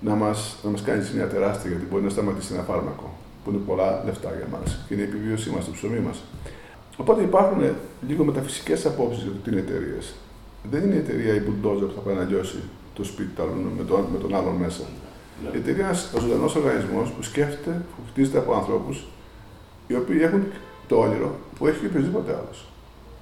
να 0.00 0.14
μας 0.14 0.56
να 0.64 0.70
μας 0.70 0.82
κάνει 0.82 1.02
ζημιά 1.02 1.28
τεράστια 1.28 1.70
γιατί 1.70 1.86
μπορεί 1.90 2.02
να 2.02 2.08
σταματήσει 2.08 2.54
ένα 2.54 2.62
φάρμακο 2.62 3.16
που 3.44 3.50
είναι 3.50 3.62
πολλά 3.66 4.02
λεφτά 4.04 4.30
για 4.36 4.46
μας 4.50 4.84
και 4.88 4.94
είναι 4.94 5.02
η 5.02 5.06
επιβίωσή 5.06 5.50
μας, 5.50 5.64
το 5.64 5.70
ψωμί 5.70 5.98
μας. 5.98 6.18
Οπότε 6.96 7.22
υπάρχουν 7.22 7.62
λίγο 8.08 8.24
μεταφυσικές 8.24 8.86
απόψεις 8.86 9.22
για 9.22 9.32
το 9.32 9.38
τι 9.44 9.50
είναι 9.50 9.60
εταιρείες. 9.60 10.14
Δεν 10.70 10.82
είναι 10.82 10.94
η 10.94 10.98
εταιρεία 10.98 11.34
η 11.34 11.42
bulldozer 11.46 11.86
που 11.88 11.94
θα 11.94 12.00
πάει 12.00 12.14
να 12.14 12.24
λιώσει 12.24 12.58
το 12.94 13.04
σπίτι 13.04 13.30
του 13.36 13.42
με 13.78 13.84
τον, 13.84 14.04
με 14.12 14.18
τον 14.18 14.34
άλλον 14.34 14.54
μέσα. 14.54 14.82
Ναι. 15.42 15.50
Η 15.54 15.56
εταιρεία 15.56 15.72
είναι 15.72 15.88
ένας 15.88 16.10
ζωντανός 16.20 16.54
οργανισμός 16.54 17.10
που 17.10 17.22
σκέφτεται, 17.22 17.70
που 17.70 18.02
χτίζεται 18.10 18.38
από 18.38 18.54
ανθρώπους 18.54 19.06
οι 19.86 19.94
οποίοι 19.94 20.18
έχουν 20.22 20.42
το 20.88 20.96
όνειρο 20.96 21.34
που 21.58 21.66
έχει 21.66 21.80
και 21.80 21.86
οποιοδήποτε 21.86 22.32
άλλος. 22.32 22.66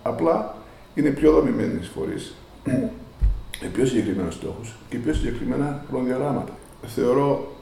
Απλά 0.02 0.57
είναι 0.94 1.11
πιο 1.11 1.33
δομημένοι 1.33 1.79
οι 1.83 1.85
φορείς, 1.94 2.35
με 3.62 3.68
πιο 3.72 3.87
συγκεκριμένους 3.87 4.35
στόχους 4.35 4.74
και 4.88 4.96
πιο 4.98 5.12
συγκεκριμένα 5.14 5.85
χρονοδιαγράμματα. 5.88 6.52
Θεωρώ 6.87 7.52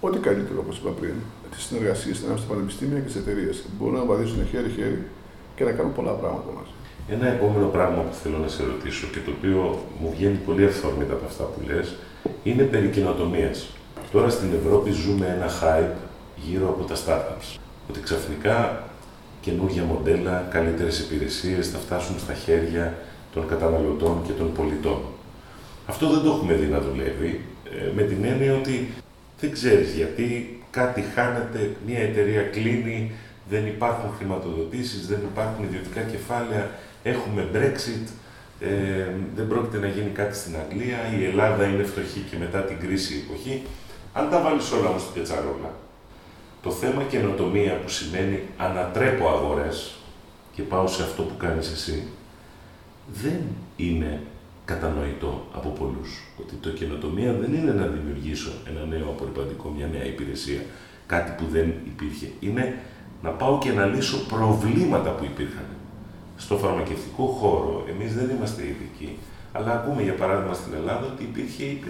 ό,τι 0.00 0.18
καλύτερο, 0.18 0.58
όπως 0.60 0.78
είπα 0.78 0.90
πριν, 0.90 1.14
τι 1.50 1.60
συνεργασίες 1.60 2.22
ανάμεσα 2.22 2.44
στα 2.44 2.54
πανεπιστήμια 2.54 2.98
και 2.98 3.06
τις 3.06 3.16
εταιρείες. 3.16 3.64
Μπορούν 3.78 3.94
να 3.94 4.04
βαδίσουν 4.04 4.46
χέρι-χέρι 4.46 5.02
και 5.56 5.64
να 5.64 5.70
κάνουν 5.70 5.92
πολλά 5.92 6.12
πράγματα 6.12 6.50
μαζί. 6.56 6.70
Ένα 7.08 7.26
επόμενο 7.26 7.66
πράγμα 7.66 8.02
που 8.02 8.14
θέλω 8.14 8.38
να 8.38 8.48
σε 8.48 8.62
ρωτήσω 8.64 9.06
και 9.06 9.18
το 9.24 9.30
οποίο 9.38 9.78
μου 10.00 10.10
βγαίνει 10.16 10.38
πολύ 10.46 10.64
αυθόρμητα 10.64 11.12
από 11.12 11.24
αυτά 11.24 11.44
που 11.44 11.60
λες, 11.66 11.96
είναι 12.42 12.62
περί 12.62 12.88
καινοτομίας. 12.88 13.68
Τώρα 14.14 14.28
στην 14.28 14.48
Ευρώπη 14.64 14.90
ζούμε 14.90 15.26
ένα 15.26 15.48
hype 15.60 15.96
γύρω 16.36 16.68
από 16.68 16.84
τα 16.84 16.94
startups. 16.94 17.58
Ότι 17.88 18.00
ξαφνικά 18.00 18.82
καινούργια 19.40 19.82
μοντέλα, 19.82 20.46
καλύτερες 20.50 20.98
υπηρεσίες 20.98 21.68
θα 21.68 21.78
φτάσουν 21.78 22.18
στα 22.18 22.34
χέρια 22.34 22.94
των 23.34 23.48
καταναλωτών 23.48 24.22
και 24.26 24.32
των 24.32 24.52
πολιτών. 24.52 25.00
Αυτό 25.86 26.10
δεν 26.10 26.22
το 26.22 26.28
έχουμε 26.28 26.54
δει 26.54 26.66
να 26.66 26.80
δουλεύει, 26.80 27.40
ε, 27.64 27.92
με 27.94 28.02
την 28.02 28.24
έννοια 28.24 28.54
ότι 28.54 28.92
δεν 29.40 29.52
ξέρεις 29.52 29.92
γιατί 29.92 30.58
κάτι 30.70 31.04
χάνεται, 31.14 31.76
μια 31.86 31.98
εταιρεία 31.98 32.42
κλείνει, 32.42 33.12
δεν 33.50 33.66
υπάρχουν 33.66 34.10
χρηματοδοτήσεις, 34.18 35.06
δεν 35.06 35.18
υπάρχουν 35.32 35.64
ιδιωτικά 35.64 36.00
κεφάλαια, 36.00 36.70
έχουμε 37.02 37.48
Brexit, 37.54 38.06
ε, 38.60 38.68
δεν 39.36 39.46
πρόκειται 39.48 39.78
να 39.78 39.86
γίνει 39.86 40.10
κάτι 40.10 40.36
στην 40.36 40.54
Αγγλία, 40.56 40.98
η 41.18 41.24
Ελλάδα 41.24 41.64
είναι 41.66 41.82
φτωχή 41.82 42.20
και 42.30 42.36
μετά 42.38 42.60
την 42.60 42.78
κρίση 42.78 43.24
εποχή. 43.26 43.62
Αν 44.16 44.30
τα 44.30 44.40
βάλεις 44.40 44.70
όλα 44.72 44.88
όμως 44.88 45.02
στην 45.02 45.14
πετσαρόλα, 45.14 45.74
το 46.62 46.70
θέμα 46.70 47.02
καινοτομία 47.02 47.80
που 47.80 47.88
σημαίνει 47.88 48.42
ανατρέπω 48.56 49.28
αγορές 49.28 49.94
και 50.52 50.62
πάω 50.62 50.86
σε 50.86 51.02
αυτό 51.02 51.22
που 51.22 51.36
κάνεις 51.36 51.70
εσύ, 51.72 52.08
δεν 53.22 53.40
είναι 53.76 54.20
κατανοητό 54.64 55.46
από 55.54 55.68
πολλούς. 55.68 56.22
Ότι 56.40 56.54
το 56.54 56.70
καινοτομία 56.70 57.32
δεν 57.32 57.54
είναι 57.54 57.72
να 57.72 57.86
δημιουργήσω 57.86 58.52
ένα 58.68 58.84
νέο 58.84 59.08
απορριπαντικό, 59.08 59.68
μια 59.76 59.86
νέα 59.86 60.04
υπηρεσία, 60.04 60.60
κάτι 61.06 61.42
που 61.42 61.50
δεν 61.50 61.74
υπήρχε. 61.86 62.30
Είναι 62.40 62.78
να 63.22 63.30
πάω 63.30 63.58
και 63.58 63.72
να 63.72 63.86
λύσω 63.86 64.26
προβλήματα 64.26 65.10
που 65.10 65.24
υπήρχαν. 65.24 65.66
Στο 66.36 66.56
φαρμακευτικό 66.56 67.24
χώρο, 67.24 67.84
εμείς 67.88 68.14
δεν 68.14 68.30
είμαστε 68.30 68.62
ειδικοί, 68.62 69.18
αλλά 69.52 69.72
ακούμε 69.72 70.02
για 70.02 70.14
παράδειγμα 70.14 70.54
στην 70.54 70.74
Ελλάδα 70.74 71.06
ότι 71.06 71.22
υπήρχε 71.22 71.64
η 71.64 71.82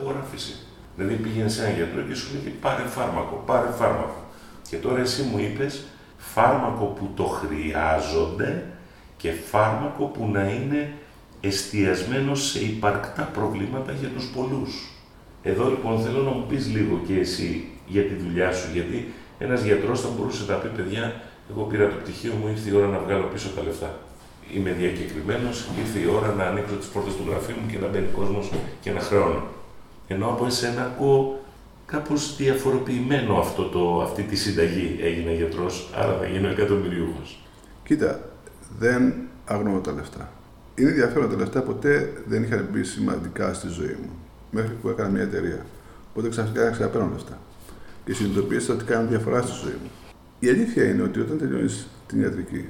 αγοράφηση. 0.00 0.54
Δηλαδή 1.00 1.22
πήγαινε 1.22 1.48
σε 1.48 1.62
έναν 1.62 1.74
γιατρό 1.74 2.02
και 2.02 2.14
σου 2.14 2.28
λέγε 2.34 2.54
πάρε 2.60 2.82
φάρμακο, 2.82 3.42
πάρε 3.46 3.70
φάρμακο. 3.78 4.24
Και 4.68 4.76
τώρα 4.76 5.00
εσύ 5.00 5.22
μου 5.22 5.38
είπες 5.38 5.84
φάρμακο 6.16 6.84
που 6.84 7.10
το 7.14 7.24
χρειάζονται 7.24 8.66
και 9.16 9.30
φάρμακο 9.32 10.04
που 10.04 10.28
να 10.32 10.42
είναι 10.50 10.92
εστιασμένο 11.40 12.34
σε 12.34 12.58
υπαρκτά 12.58 13.22
προβλήματα 13.22 13.92
για 13.92 14.08
τους 14.08 14.26
πολλούς. 14.36 14.90
Εδώ 15.42 15.68
λοιπόν 15.68 16.00
θέλω 16.00 16.22
να 16.22 16.30
μου 16.30 16.44
πεις 16.48 16.68
λίγο 16.74 17.00
και 17.06 17.14
εσύ 17.18 17.68
για 17.86 18.02
τη 18.02 18.14
δουλειά 18.14 18.52
σου, 18.52 18.68
γιατί 18.72 19.12
ένας 19.38 19.62
γιατρός 19.62 20.00
θα 20.00 20.08
μπορούσε 20.16 20.44
να 20.48 20.54
πει 20.54 20.68
παιδιά, 20.68 21.20
εγώ 21.50 21.62
πήρα 21.62 21.88
το 21.88 21.94
πτυχίο 22.02 22.32
μου, 22.32 22.48
ήρθε 22.48 22.70
η 22.70 22.74
ώρα 22.74 22.86
να 22.86 22.98
βγάλω 22.98 23.24
πίσω 23.32 23.48
τα 23.48 23.62
λεφτά. 23.62 23.98
Είμαι 24.54 24.72
διακεκριμένος, 24.72 25.68
ήρθε 25.78 25.98
η 25.98 26.06
ώρα 26.16 26.34
να 26.34 26.44
ανοίξω 26.44 26.74
τις 26.74 26.88
πόρτες 26.88 27.14
του 27.16 27.24
γραφείου 27.28 27.56
μου 27.60 27.70
και 27.70 27.78
να 27.78 27.86
μπαίνει 27.88 28.06
κόσμος 28.16 28.50
και 28.80 28.90
να 28.90 29.00
χρεώνω. 29.00 29.42
Ενώ 30.12 30.26
από 30.26 30.46
εσένα 30.46 30.84
ακούω 30.84 31.40
κάπως 31.86 32.36
διαφοροποιημένο 32.36 33.38
αυτό 33.38 33.68
το, 33.68 34.02
αυτή 34.02 34.22
τη 34.22 34.36
συνταγή 34.36 34.98
έγινε 35.02 35.34
γιατρός, 35.34 35.90
άρα 35.96 36.16
θα 36.18 36.26
γίνω 36.26 36.48
εκατομμυριούχος. 36.48 37.44
Κοίτα, 37.84 38.20
δεν 38.78 39.14
αγνοώ 39.44 39.78
τα 39.78 39.92
λεφτά. 39.92 40.32
Είναι 40.74 40.88
ενδιαφέρον 40.88 41.30
τα 41.30 41.36
λεφτά 41.36 41.62
ποτέ 41.62 42.12
δεν 42.26 42.42
είχαν 42.42 42.68
μπει 42.72 42.84
σημαντικά 42.84 43.54
στη 43.54 43.68
ζωή 43.68 43.96
μου. 44.02 44.10
Μέχρι 44.50 44.74
που 44.82 44.88
έκανα 44.88 45.08
μια 45.08 45.22
εταιρεία. 45.22 45.66
Οπότε 46.10 46.28
ξαφνικά 46.28 46.62
άρχισα 46.62 46.82
να 46.82 46.88
παίρνω 46.88 47.10
λεφτά. 47.12 47.38
Και 48.04 48.14
συνειδητοποίησα 48.14 48.72
ότι 48.72 48.84
κάνουν 48.84 49.08
διαφορά 49.08 49.42
στη 49.42 49.52
ζωή 49.64 49.76
μου. 49.82 49.90
Η 50.38 50.48
αλήθεια 50.48 50.84
είναι 50.84 51.02
ότι 51.02 51.20
όταν 51.20 51.38
τελειώνεις 51.38 51.86
την 52.06 52.20
ιατρική, 52.20 52.64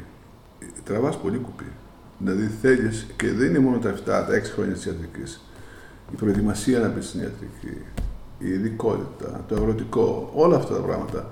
τραβάς 0.85 1.19
πολύ 1.19 1.39
κουπί. 1.39 1.73
Δηλαδή 2.19 2.51
θέλεις, 2.61 3.07
και 3.17 3.33
δεν 3.33 3.49
είναι 3.49 3.59
μόνο 3.59 3.79
τα 3.79 3.95
7, 3.95 4.05
τα 4.05 4.35
6 4.35 4.51
χρόνια 4.55 4.75
της 4.75 4.85
ιατρικής. 4.85 5.41
Η 6.13 6.17
προετοιμασία 6.17 6.79
να 6.79 6.89
μπει 6.89 7.01
στην 7.01 7.21
ιατρική, 7.21 7.77
η 8.39 8.49
ειδικότητα, 8.49 9.45
το 9.49 9.55
αγροτικό, 9.55 10.31
όλα 10.35 10.57
αυτά 10.57 10.75
τα 10.75 10.81
πράγματα. 10.81 11.27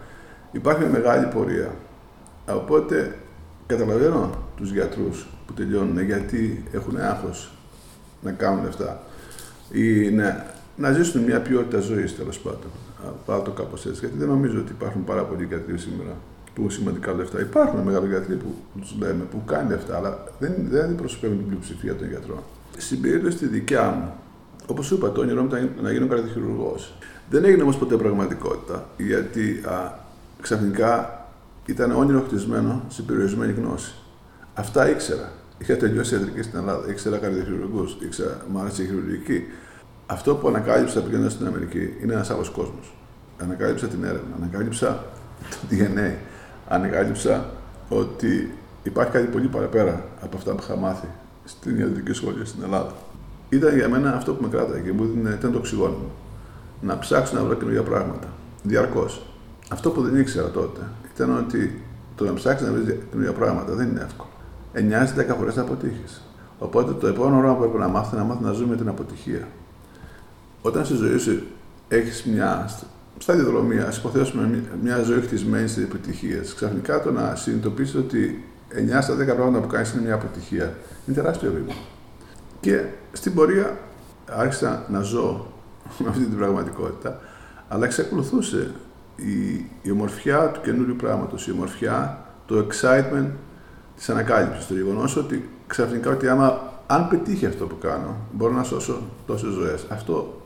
Υπάρχει 0.52 0.80
μια 0.80 0.90
μεγάλη 0.90 1.26
πορεία. 1.26 1.74
Οπότε 2.48 3.18
καταλαβαίνω 3.66 4.30
τους 4.56 4.72
γιατρούς 4.72 5.26
που 5.46 5.52
τελειώνουν 5.52 6.00
γιατί 6.00 6.64
έχουν 6.72 6.96
άγχος 6.96 7.52
να 8.22 8.32
κάνουν 8.32 8.66
αυτά 8.66 9.02
ή 9.72 10.10
να, 10.10 10.46
να 10.76 10.92
ζήσουν 10.92 11.22
μια 11.22 11.40
ποιότητα 11.40 11.80
ζωής 11.80 12.16
τέλος 12.16 12.38
πάντων. 12.38 12.70
Πάω 13.26 13.40
το 13.40 13.50
κάπως 13.50 13.86
έτσι. 13.86 14.00
Γιατί 14.00 14.18
δεν 14.18 14.28
νομίζω 14.28 14.58
ότι 14.58 14.72
υπάρχουν 14.72 15.04
πάρα 15.04 15.22
πολλοί 15.22 15.44
γιατροί 15.44 15.78
σήμερα 15.78 16.16
που 16.54 16.60
έχουν 16.60 16.70
σημαντικά 16.70 17.12
λεφτά. 17.12 17.40
Υπάρχουν 17.40 17.80
μεγάλοι 17.80 18.06
γιατροί 18.06 18.34
που 18.34 18.54
τους 18.80 18.96
λέμε 18.98 19.24
που 19.30 19.44
κάνουν 19.44 19.70
λεφτά, 19.70 19.96
αλλά 19.96 20.24
δεν, 20.38 20.52
δεν 20.70 20.84
αντιπροσωπεύουν 20.84 21.36
την 21.36 21.46
πλειοψηφία 21.46 21.96
των 21.96 22.08
γιατρών. 22.08 22.42
Στην 22.76 23.00
περίπτωση 23.00 23.36
τη 23.36 23.46
δικιά 23.46 23.90
μου, 23.90 24.12
όπως 24.70 24.86
σου 24.86 24.94
είπα, 24.94 25.12
το 25.12 25.20
όνειρό 25.20 25.42
μου 25.42 25.46
ήταν 25.46 25.70
να 25.82 25.92
γίνω 25.92 26.06
καρδιοχειρουργός. 26.06 26.94
Δεν 27.30 27.44
έγινε 27.44 27.62
όμως 27.62 27.76
ποτέ 27.76 27.96
πραγματικότητα, 27.96 28.88
γιατί 28.96 29.62
α, 29.66 29.92
ξαφνικά 30.40 31.26
ήταν 31.66 31.90
όνειρο 31.92 32.20
χτισμένο 32.20 32.82
σε 32.88 33.02
περιορισμένη 33.02 33.52
γνώση. 33.52 33.94
Αυτά 34.54 34.90
ήξερα. 34.90 35.32
Είχα 35.58 35.76
τελειώσει 35.76 36.14
ιατρική 36.14 36.42
στην 36.42 36.58
Ελλάδα, 36.58 36.90
ήξερα 36.90 37.16
καρδιοχειρουργούς, 37.18 37.96
ήξερα 38.00 38.40
μου 38.50 38.58
άρεσε 38.58 38.82
η 38.82 38.86
χειρουργική. 38.86 39.42
Αυτό 40.06 40.34
που 40.34 40.48
ανακάλυψα 40.48 41.00
πηγαίνοντα 41.00 41.30
στην 41.30 41.46
Αμερική 41.46 41.94
είναι 42.02 42.12
ένας 42.12 42.30
άλλος 42.30 42.48
κόσμος. 42.48 42.94
Ανακάλυψα 43.42 43.86
την 43.86 44.04
έρευνα, 44.04 44.36
ανακάλυψα 44.36 45.04
το 45.50 45.56
DNA, 45.70 46.12
ανακάλυψα 46.68 47.50
ότι 47.88 48.54
υπάρχει 48.82 49.12
κάτι 49.12 49.26
πολύ 49.26 49.46
παραπέρα 49.46 50.04
από 50.20 50.36
αυτά 50.36 50.52
που 50.52 50.62
είχα 50.62 50.76
μάθει 50.76 51.08
στην 51.44 51.78
ιατρική 51.78 52.12
σχολή 52.12 52.46
στην 52.46 52.62
Ελλάδα. 52.62 52.92
Ήταν 53.48 53.74
για 53.76 53.88
μένα 53.88 54.14
αυτό 54.14 54.34
που 54.34 54.42
με 54.42 54.48
κράταγε 54.48 54.80
και 54.80 54.92
μου 54.92 55.10
ήταν 55.38 55.52
το 55.52 55.58
οξυγόνο 55.58 55.94
μου. 55.94 56.10
Να 56.80 56.98
ψάξω 56.98 57.34
να 57.34 57.42
βρω 57.42 57.54
καινούργια 57.54 57.82
πράγματα. 57.82 58.28
Διαρκώς. 58.62 59.22
Αυτό 59.68 59.90
που 59.90 60.02
δεν 60.02 60.20
ήξερα 60.20 60.50
τότε 60.50 60.80
ήταν 61.14 61.38
ότι 61.38 61.82
το 62.14 62.24
να 62.24 62.34
ψάξεις 62.34 62.66
να 62.66 62.72
βρεις 62.72 62.96
καινούργια 63.10 63.32
πράγματα 63.32 63.74
δεν 63.74 63.88
είναι 63.88 64.00
εύκολο. 64.00 64.30
9-10 64.74 65.34
φορές 65.38 65.54
θα 65.54 65.60
αποτύχεις. 65.60 66.22
Οπότε 66.58 66.92
το 66.92 67.06
επόμενο 67.06 67.38
πράγμα 67.38 67.56
που 67.56 67.60
πρέπει 67.60 67.78
να 67.78 67.88
μάθεις 67.88 68.18
να 68.18 68.24
μάθεις 68.24 68.46
να 68.46 68.52
ζούμε 68.52 68.68
με 68.68 68.76
την 68.76 68.88
αποτυχία. 68.88 69.48
Όταν 70.62 70.84
στη 70.84 70.94
ζωή 70.94 71.18
σου 71.18 71.42
έχεις 71.88 72.24
μια 72.24 72.70
σταδιοδρομία, 73.18 73.86
ας 73.86 73.96
υποθέσουμε 73.96 74.62
μια 74.82 75.02
ζωή 75.02 75.20
χτισμένη 75.20 75.68
σε 75.68 75.80
επιτυχίες, 75.80 76.54
ξαφνικά 76.54 77.02
το 77.02 77.12
να 77.12 77.34
συνειδητοποιήσεις 77.34 77.94
ότι 77.94 78.44
9 78.68 79.02
στα 79.02 79.14
10 79.14 79.34
πράγματα 79.34 79.60
που 79.60 79.66
κάνεις 79.66 79.92
είναι 79.92 80.02
μια 80.02 80.14
αποτυχία, 80.14 80.74
είναι 81.06 81.16
τεράστιο 81.16 81.52
βήμα. 81.52 81.72
Και 82.60 82.84
στην 83.12 83.34
πορεία 83.34 83.78
άρχισα 84.30 84.84
να 84.88 85.00
ζω 85.00 85.46
με 85.98 86.08
αυτή 86.08 86.24
την 86.24 86.36
πραγματικότητα, 86.36 87.20
αλλά 87.68 87.84
εξακολουθούσε 87.84 88.70
η, 89.16 89.54
η 89.82 89.90
ομορφιά 89.90 90.48
του 90.48 90.60
καινούριου 90.60 90.96
πράγματος, 90.96 91.46
η 91.46 91.52
ομορφιά, 91.52 92.26
το 92.46 92.66
excitement 92.68 93.28
της 93.96 94.08
ανακάλυψης. 94.08 94.66
Το 94.66 94.74
γεγονός 94.74 95.16
ότι 95.16 95.48
ξαφνικά 95.66 96.10
ότι 96.10 96.28
άμα 96.28 96.72
αν 96.86 97.08
πετύχει 97.08 97.46
αυτό 97.46 97.66
που 97.66 97.78
κάνω, 97.78 98.16
μπορώ 98.32 98.52
να 98.52 98.62
σώσω 98.62 99.02
τόσες 99.26 99.52
ζωές. 99.52 99.86
Αυτό 99.88 100.42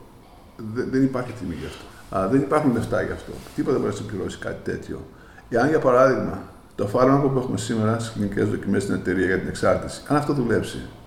δεν, 0.74 0.88
δεν 0.90 1.02
υπάρχει 1.02 1.32
τιμή 1.32 1.54
γι' 1.54 1.66
αυτό. 1.66 1.84
Α, 2.16 2.28
δεν 2.28 2.40
υπάρχουν 2.40 2.72
λεφτά 2.72 3.02
γι' 3.02 3.12
αυτό. 3.12 3.32
Τίποτα 3.54 3.72
δεν 3.72 3.82
μπορεί 3.82 3.94
να 3.94 4.00
συμπληρώσει 4.00 4.38
κάτι 4.38 4.70
τέτοιο. 4.70 5.00
Εάν 5.48 5.68
για 5.68 5.78
παράδειγμα 5.78 6.42
το 6.74 6.86
φάρμακο 6.86 7.28
που 7.28 7.38
έχουμε 7.38 7.58
σήμερα 7.58 7.98
στις 7.98 8.12
κλινικές 8.12 8.48
δοκιμές 8.48 8.82
στην 8.82 8.94
εταιρεία 8.94 9.26
για 9.26 9.38
την 9.38 9.48
εξάρτηση, 9.48 10.02
αν 10.08 10.16
αυτό 10.16 10.32
δουλέψει, 10.32 10.78
ε, 10.78 11.01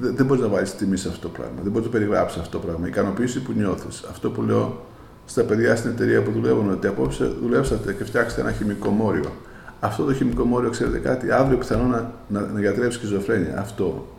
δεν 0.00 0.26
μπορείς 0.26 0.42
να 0.42 0.48
βάλει 0.48 0.68
τιμή 0.68 0.96
σε 0.96 1.08
αυτό 1.08 1.20
το 1.20 1.28
πράγμα. 1.28 1.54
Δεν 1.62 1.72
μπορείς 1.72 1.86
να 1.86 1.92
το 1.92 1.98
περιγράψεις 1.98 2.40
αυτό 2.40 2.58
το 2.58 2.66
πράγμα. 2.66 2.86
Η 2.86 2.88
ικανοποίηση 2.88 3.42
που 3.42 3.52
νιώθεις. 3.52 4.04
Αυτό 4.10 4.30
που 4.30 4.42
λέω 4.42 4.84
στα 5.24 5.42
παιδιά 5.42 5.76
στην 5.76 5.90
εταιρεία 5.90 6.22
που 6.22 6.30
δουλεύουν, 6.30 6.70
ότι 6.70 6.86
απόψε 6.86 7.24
δουλέψατε 7.24 7.92
και 7.92 8.04
φτιάξετε 8.04 8.40
ένα 8.40 8.52
χημικό 8.52 8.90
μόριο. 8.90 9.32
Αυτό 9.80 10.04
το 10.04 10.14
χημικό 10.14 10.44
μόριο, 10.44 10.70
ξέρετε 10.70 10.98
κάτι, 10.98 11.30
αύριο 11.30 11.58
πιθανόν 11.58 11.90
να, 11.90 12.12
να, 12.28 12.40
να 12.40 12.60
γιατρεύσει 12.60 12.98
σχιζοφρένεια. 12.98 13.58
Αυτό 13.58 14.16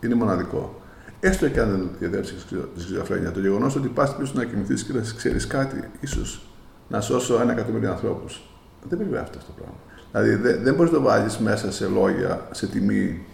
είναι 0.00 0.14
μοναδικό. 0.14 0.82
Έστω 1.20 1.48
και 1.48 1.60
αν 1.60 1.70
δεν 1.70 1.88
γιατρέψεις 1.98 2.44
τη 2.74 2.80
σχιζοφρένεια, 2.80 3.30
το 3.30 3.40
γεγονός 3.40 3.76
ότι 3.76 3.88
πας 3.88 4.16
πίσω 4.16 4.32
να 4.36 4.44
κοιμηθείς 4.44 4.84
και 4.84 4.92
να 4.92 5.00
ξέρεις 5.16 5.46
κάτι, 5.46 5.88
ίσως 6.00 6.46
να 6.88 7.00
σώσω 7.00 7.40
ένα 7.40 7.52
εκατομμύριο 7.52 7.90
ανθρώπους. 7.90 8.42
Δεν 8.88 8.98
περιγράφεται 8.98 9.38
αυτό 9.38 9.52
το 9.52 9.62
πράγμα. 9.62 9.76
Δηλαδή 10.12 10.48
δεν, 10.48 10.62
δεν 10.64 10.74
μπορείς 10.74 10.92
να 10.92 10.98
το 10.98 11.04
βάλει 11.04 11.30
μέσα 11.38 11.72
σε 11.72 11.86
λόγια, 11.86 12.48
σε 12.50 12.66
τιμή 12.66 13.26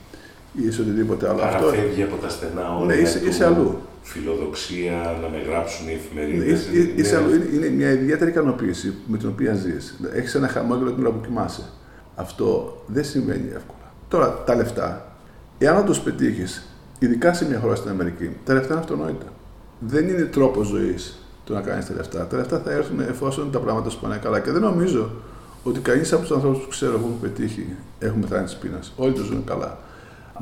ή 0.53 0.71
σε 0.71 0.81
οτιδήποτε 0.81 1.29
άλλο. 1.29 1.39
Παραφεύγει 1.39 2.03
από 2.03 2.17
τα 2.17 2.29
στενά 2.29 2.77
όρια. 2.77 2.95
Ναι, 2.97 3.03
είσαι, 3.03 3.21
είσαι 3.27 3.45
αλλού. 3.45 3.79
Φιλοδοξία, 4.03 5.19
να 5.23 5.29
με 5.29 5.43
γράψουν 5.49 5.89
οι 5.89 5.93
εφημερίδες. 5.93 6.67
Είσαι, 6.97 7.17
αλλού. 7.17 7.35
Είναι, 7.35 7.49
είναι 7.53 7.69
μια 7.69 7.91
ιδιαίτερη 7.91 8.31
ικανοποίηση 8.31 8.95
με 9.07 9.17
την 9.19 9.29
οποία 9.29 9.55
ζεις. 9.55 10.01
Έχεις 10.13 10.35
ένα 10.35 10.49
χαμόγελο 10.49 10.93
την 10.93 11.07
ώρα 11.07 11.15
που 11.15 11.21
κοιμάσαι. 11.27 11.63
Αυτό 12.15 12.77
δεν 12.87 13.05
συμβαίνει 13.05 13.49
εύκολα. 13.49 13.93
Τώρα 14.09 14.43
τα 14.47 14.55
λεφτά, 14.55 15.17
εάν 15.59 15.85
τους 15.85 16.01
πετύχεις, 16.01 16.67
ειδικά 16.99 17.33
σε 17.33 17.49
μια 17.49 17.59
χώρα 17.59 17.75
στην 17.75 17.91
Αμερική, 17.91 18.31
τα 18.45 18.55
λεφτά 18.55 18.73
είναι 18.73 18.83
αυτονόητα. 18.83 19.27
Δεν 19.79 20.09
είναι 20.09 20.23
τρόπος 20.23 20.67
ζωής 20.67 21.19
το 21.45 21.55
να 21.55 21.61
κάνεις 21.61 21.87
τα 21.87 21.95
λεφτά. 21.95 22.27
Τα 22.27 22.37
λεφτά 22.37 22.59
θα 22.59 22.73
έρθουν 22.73 23.01
εφόσον 23.01 23.51
τα 23.51 23.59
πράγματα 23.59 23.91
σου 23.91 24.01
πάνε 24.01 24.17
καλά. 24.23 24.41
Και 24.41 24.51
δεν 24.51 24.63
νομίζω 24.63 25.11
ότι 25.63 25.81
κανείς 25.81 26.13
από 26.13 26.23
τους 26.23 26.31
ανθρώπους 26.31 26.63
που 26.63 26.69
ξέρω 26.69 26.99
που 26.99 27.05
έχουν 27.07 27.21
πετύχει 27.21 27.67
έχουν 27.99 28.21
πεθάνει 28.21 28.47
τη 28.47 28.57
πείνας. 28.61 28.93
Όλοι 28.97 29.13
το 29.13 29.23
ζουν 29.23 29.45
καλά. 29.45 29.79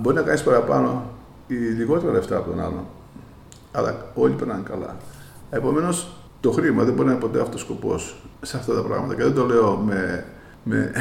Μπορεί 0.00 0.16
να 0.16 0.22
κάνεις 0.22 0.42
παραπάνω 0.42 1.10
ή 1.46 1.54
λιγότερα 1.54 2.12
λεφτά 2.12 2.36
από 2.36 2.50
τον 2.50 2.60
άλλον, 2.60 2.84
αλλά 3.72 4.06
όλοι 4.14 4.34
περνάνε 4.34 4.62
καλά. 4.68 4.96
Επομένως, 5.50 6.08
το 6.40 6.50
χρήμα 6.50 6.84
δεν 6.84 6.94
μπορεί 6.94 7.06
να 7.06 7.12
είναι 7.12 7.22
ποτέ 7.22 7.40
αυτός 7.40 7.60
ο 7.60 7.64
σκοπός 7.64 8.16
σε 8.42 8.56
αυτά 8.56 8.74
τα 8.74 8.82
πράγματα. 8.82 9.14
Και 9.14 9.22
δεν 9.22 9.34
το 9.34 9.46
λέω 9.46 9.76
με. 9.76 10.26
με 10.62 10.92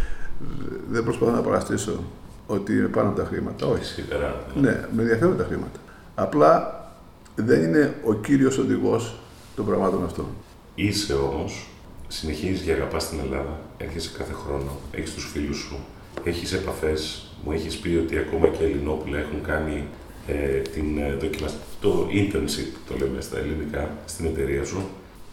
δεν 0.92 1.04
προσπαθώ 1.04 1.32
να 1.32 1.40
παραστήσω 1.40 2.04
ότι 2.46 2.72
είναι 2.72 2.86
πάνω 2.86 3.08
από 3.08 3.20
τα 3.20 3.26
χρήματα. 3.26 3.66
Όχι. 3.66 3.84
Σίγουρα. 3.84 4.44
Ναι, 4.54 4.88
με 4.94 5.02
ενδιαφέρουν 5.02 5.36
τα 5.36 5.44
χρήματα. 5.44 5.78
Απλά 6.14 6.80
δεν 7.34 7.62
είναι 7.62 7.94
ο 8.04 8.14
κύριος 8.14 8.58
οδηγός 8.58 9.18
των 9.56 9.66
πραγμάτων 9.66 10.04
αυτών. 10.04 10.26
Είσαι 10.74 11.14
όμως, 11.14 11.68
συνεχίζεις 12.08 12.60
και 12.60 12.72
αγαπάς 12.72 13.08
την 13.08 13.18
Ελλάδα, 13.18 13.60
έρχεσαι 13.76 14.10
κάθε 14.18 14.32
χρόνο, 14.32 14.70
έχεις 14.90 15.14
τους 15.14 15.30
φίλους 15.32 15.56
σου, 15.56 15.78
έχεις 16.24 16.52
επαφές. 16.52 17.25
Μου 17.44 17.52
έχεις 17.52 17.76
πει 17.76 17.88
ότι 17.88 18.18
ακόμα 18.18 18.48
και 18.48 18.64
Ελληνόπουλα 18.64 19.18
έχουν 19.18 19.42
κάνει 19.42 19.84
ε, 20.26 20.58
την 20.58 20.98
ε, 20.98 21.12
δοκιμαστική, 21.12 21.62
το 21.80 22.08
internship, 22.10 22.78
το 22.88 22.96
λέμε 22.98 23.20
στα 23.20 23.38
ελληνικά, 23.38 23.90
στην 24.06 24.26
εταιρεία 24.26 24.64
σου. 24.64 24.88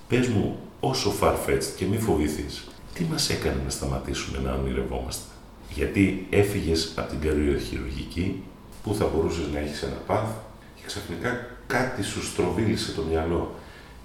Πες 0.08 0.28
μου, 0.28 0.60
όσο 0.80 1.14
farfetched 1.22 1.72
και 1.76 1.86
μη 1.86 1.98
φοβηθείς, 1.98 2.68
τι 2.94 3.04
μας 3.04 3.30
έκανε 3.30 3.62
να 3.64 3.70
σταματήσουμε 3.70 4.38
να 4.44 4.54
ονειρευόμαστε; 4.54 5.24
Γιατί 5.70 6.28
έφυγες 6.30 6.92
από 6.96 7.10
την 7.10 7.20
καριέρα 7.20 7.60
χειρουργική, 7.60 8.44
που 8.84 8.94
θα 8.96 9.10
μπορούσες 9.14 9.48
να 9.54 9.60
έχεις 9.60 9.82
ένα 9.84 9.98
πάθ, 10.08 10.30
και 10.76 10.82
ξαφνικά 10.86 11.48
κάτι 11.68 12.04
σου 12.04 12.24
στροβίλησε 12.24 12.92
το 12.92 13.04
μυαλό. 13.10 13.56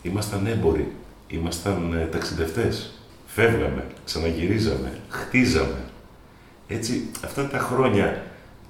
Ήμασταν 0.02 0.46
έμποροι, 0.46 0.92
ήμασταν 1.28 1.92
ε, 1.92 2.06
ταξιδευτές. 2.06 2.92
Φεύγαμε, 3.26 3.86
ξαναγυρίζαμε, 4.04 5.00
χτίζαμε. 5.08 5.84
Έτσι, 6.68 7.10
αυτά 7.24 7.46
τα 7.46 7.58
χρόνια, 7.58 8.22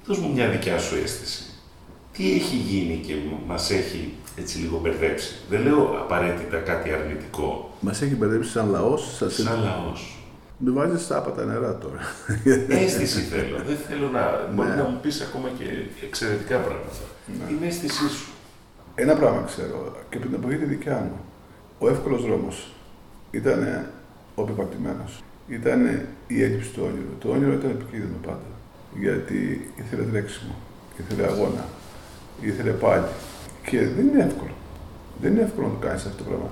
δώσ' 0.05 0.17
μου 0.17 0.33
μια 0.33 0.49
δικιά 0.49 0.79
σου 0.79 0.95
αίσθηση. 1.03 1.43
Τι 2.11 2.31
έχει 2.31 2.55
γίνει 2.55 2.95
και 3.05 3.13
μας 3.47 3.71
έχει 3.71 4.13
έτσι 4.35 4.57
λίγο 4.57 4.79
μπερδέψει; 4.79 5.35
Δεν 5.49 5.61
λέω 5.61 5.83
απαραίτητα 6.01 6.57
κάτι 6.57 6.91
αρνητικό. 6.91 7.73
Μας 7.79 8.01
έχει 8.01 8.15
μπερδέψει 8.15 8.49
σαν 8.49 8.69
λαός. 8.69 9.15
Σαν, 9.15 9.29
σαν 9.29 9.59
λαός. 9.63 10.13
Με 10.57 10.71
βάζεις 10.71 11.11
άπατα 11.11 11.45
νερά 11.45 11.77
τώρα. 11.77 11.99
Αίσθηση 12.67 13.19
θέλω. 13.19 13.57
Δεν 13.67 13.77
θέλω 13.77 14.09
να. 14.09 14.21
Ναι. 14.21 14.53
Μπορεί 14.53 14.69
να 14.69 14.83
μου 14.83 14.99
πεις 15.01 15.21
ακόμα 15.21 15.49
και 15.57 15.65
εξαιρετικά 16.05 16.57
πράγματα. 16.57 17.03
Ναι. 17.25 17.53
Είναι 17.53 17.67
αίσθησή 17.67 18.09
σου. 18.09 18.29
Ένα 18.95 19.15
πράγμα 19.15 19.41
ξέρω 19.41 19.95
και 20.09 20.17
πριν 20.17 20.31
την 20.31 20.39
εποχή 20.39 20.57
τη 20.57 20.65
δικιά 20.65 20.95
μου. 20.95 21.19
Ο 21.79 21.89
εύκολος 21.89 22.21
δρόμος 22.21 22.71
ήταν 23.31 23.85
ο 24.35 24.43
πεπατημένος. 24.43 25.23
Ήταν 25.47 26.07
η 26.35 26.43
έλλειψη 26.43 26.69
του 26.73 26.81
όνειρου. 26.87 27.13
Το 27.19 27.29
όνειρο 27.29 27.53
ήταν 27.53 27.69
επικίνδυνο 27.69 28.17
πάντα. 28.25 28.49
Γιατί 28.99 29.71
ήθελε 29.81 30.03
τρέξιμο, 30.11 30.55
ήθελε 30.99 31.23
αγώνα, 31.27 31.65
ήθελε 32.41 32.71
πάλι. 32.71 33.05
Και 33.67 33.79
δεν 33.95 34.07
είναι 34.07 34.23
εύκολο. 34.23 34.55
Δεν 35.21 35.31
είναι 35.31 35.41
εύκολο 35.41 35.67
να 35.67 35.73
το 35.73 35.79
κάνεις 35.87 36.05
αυτό 36.05 36.23
το 36.23 36.29
πράγμα. 36.29 36.49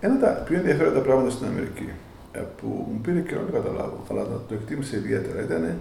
Ένα 0.00 0.14
από 0.14 0.24
τα 0.24 0.30
πιο 0.30 0.56
ενδιαφέροντα 0.56 1.00
πράγματα 1.00 1.30
στην 1.30 1.46
Αμερική 1.46 1.88
ε, 2.32 2.40
που 2.56 2.66
μου 2.66 3.00
πήρε 3.02 3.20
καιρό 3.20 3.40
να 3.40 3.46
το 3.46 3.52
καταλάβω, 3.52 4.04
αλλά 4.10 4.22
το 4.48 4.54
εκτίμησε 4.54 4.96
ιδιαίτερα, 4.96 5.42
ήταν 5.42 5.76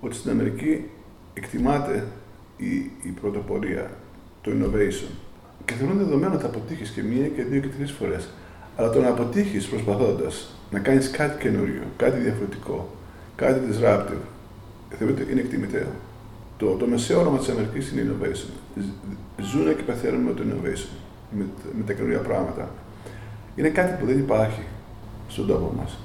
ότι 0.00 0.14
στην 0.14 0.30
Αμερική 0.30 0.84
εκτιμάται 1.34 2.04
η, 2.56 2.74
η 3.02 3.10
πρωτοπορία, 3.20 3.90
το 4.42 4.50
innovation. 4.54 5.12
Και 5.64 5.74
θεωρούν 5.74 5.98
δεδομένο 5.98 6.32
ότι 6.32 6.42
θα 6.42 6.48
αποτύχεις 6.48 6.90
και 6.90 7.02
μία 7.02 7.26
και 7.26 7.42
δύο 7.42 7.60
και 7.60 7.68
τρεις 7.68 7.92
φορές. 7.92 8.28
Αλλά 8.76 8.90
το 8.90 9.00
να 9.00 9.08
αποτύχεις 9.08 9.66
προσπαθώντας 9.66 10.54
να 10.70 10.78
κάνεις 10.78 11.10
κάτι 11.10 11.42
καινούριο, 11.42 11.82
κάτι 11.96 12.20
διαφορετικό, 12.20 12.90
κάτι 13.36 13.60
disruptive, 13.70 14.24
θεωρείται 14.98 15.26
είναι 15.30 15.40
εκτιμητέο. 15.40 15.88
Το, 16.56 16.66
το 16.66 16.86
μεσαίο 16.86 17.20
όνομα 17.20 17.38
της 17.38 17.48
Αμερικής 17.48 17.90
είναι 17.90 18.06
innovation. 18.06 18.82
Ζουν 19.42 19.76
και 19.76 19.82
πεθαίνουν 19.82 20.20
με 20.20 20.32
το 20.32 20.42
innovation, 20.46 20.88
με, 21.30 21.44
με 21.78 21.84
τα 21.86 21.92
καινούργια 21.92 22.18
πράγματα. 22.18 22.68
Είναι 23.56 23.68
κάτι 23.68 24.00
που 24.00 24.06
δεν 24.06 24.18
υπάρχει 24.18 24.62
στον 25.28 25.46
τόπο 25.46 25.74
μας. 25.76 25.98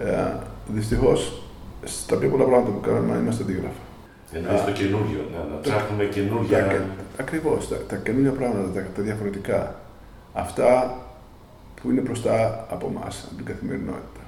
Ε, 0.00 0.32
Δυστυχώς, 0.68 1.42
στα 1.84 2.16
πιο 2.16 2.28
πολλά 2.28 2.44
πράγματα 2.44 2.70
που 2.70 2.80
κάνουμε 2.80 3.16
είμαστε 3.16 3.42
αντίγραφα. 3.42 3.84
Εννοείς 4.32 4.64
το 4.64 4.72
καινούριο, 4.72 5.20
να, 5.32 5.54
να 5.54 5.60
ψάχνουμε 5.60 6.04
καινούργια... 6.04 6.86
Ακριβώς, 7.18 7.68
τα, 7.68 7.76
τα 7.76 7.96
καινούργια 7.96 8.30
πράγματα, 8.30 8.70
τα, 8.74 8.86
τα 8.96 9.02
διαφορετικά. 9.02 9.74
Αυτά 10.32 10.96
που 11.82 11.90
είναι 11.90 12.00
μπροστά 12.00 12.66
από 12.70 12.86
εμά, 12.86 13.06
από 13.26 13.36
την 13.36 13.44
καθημερινότητα. 13.44 14.22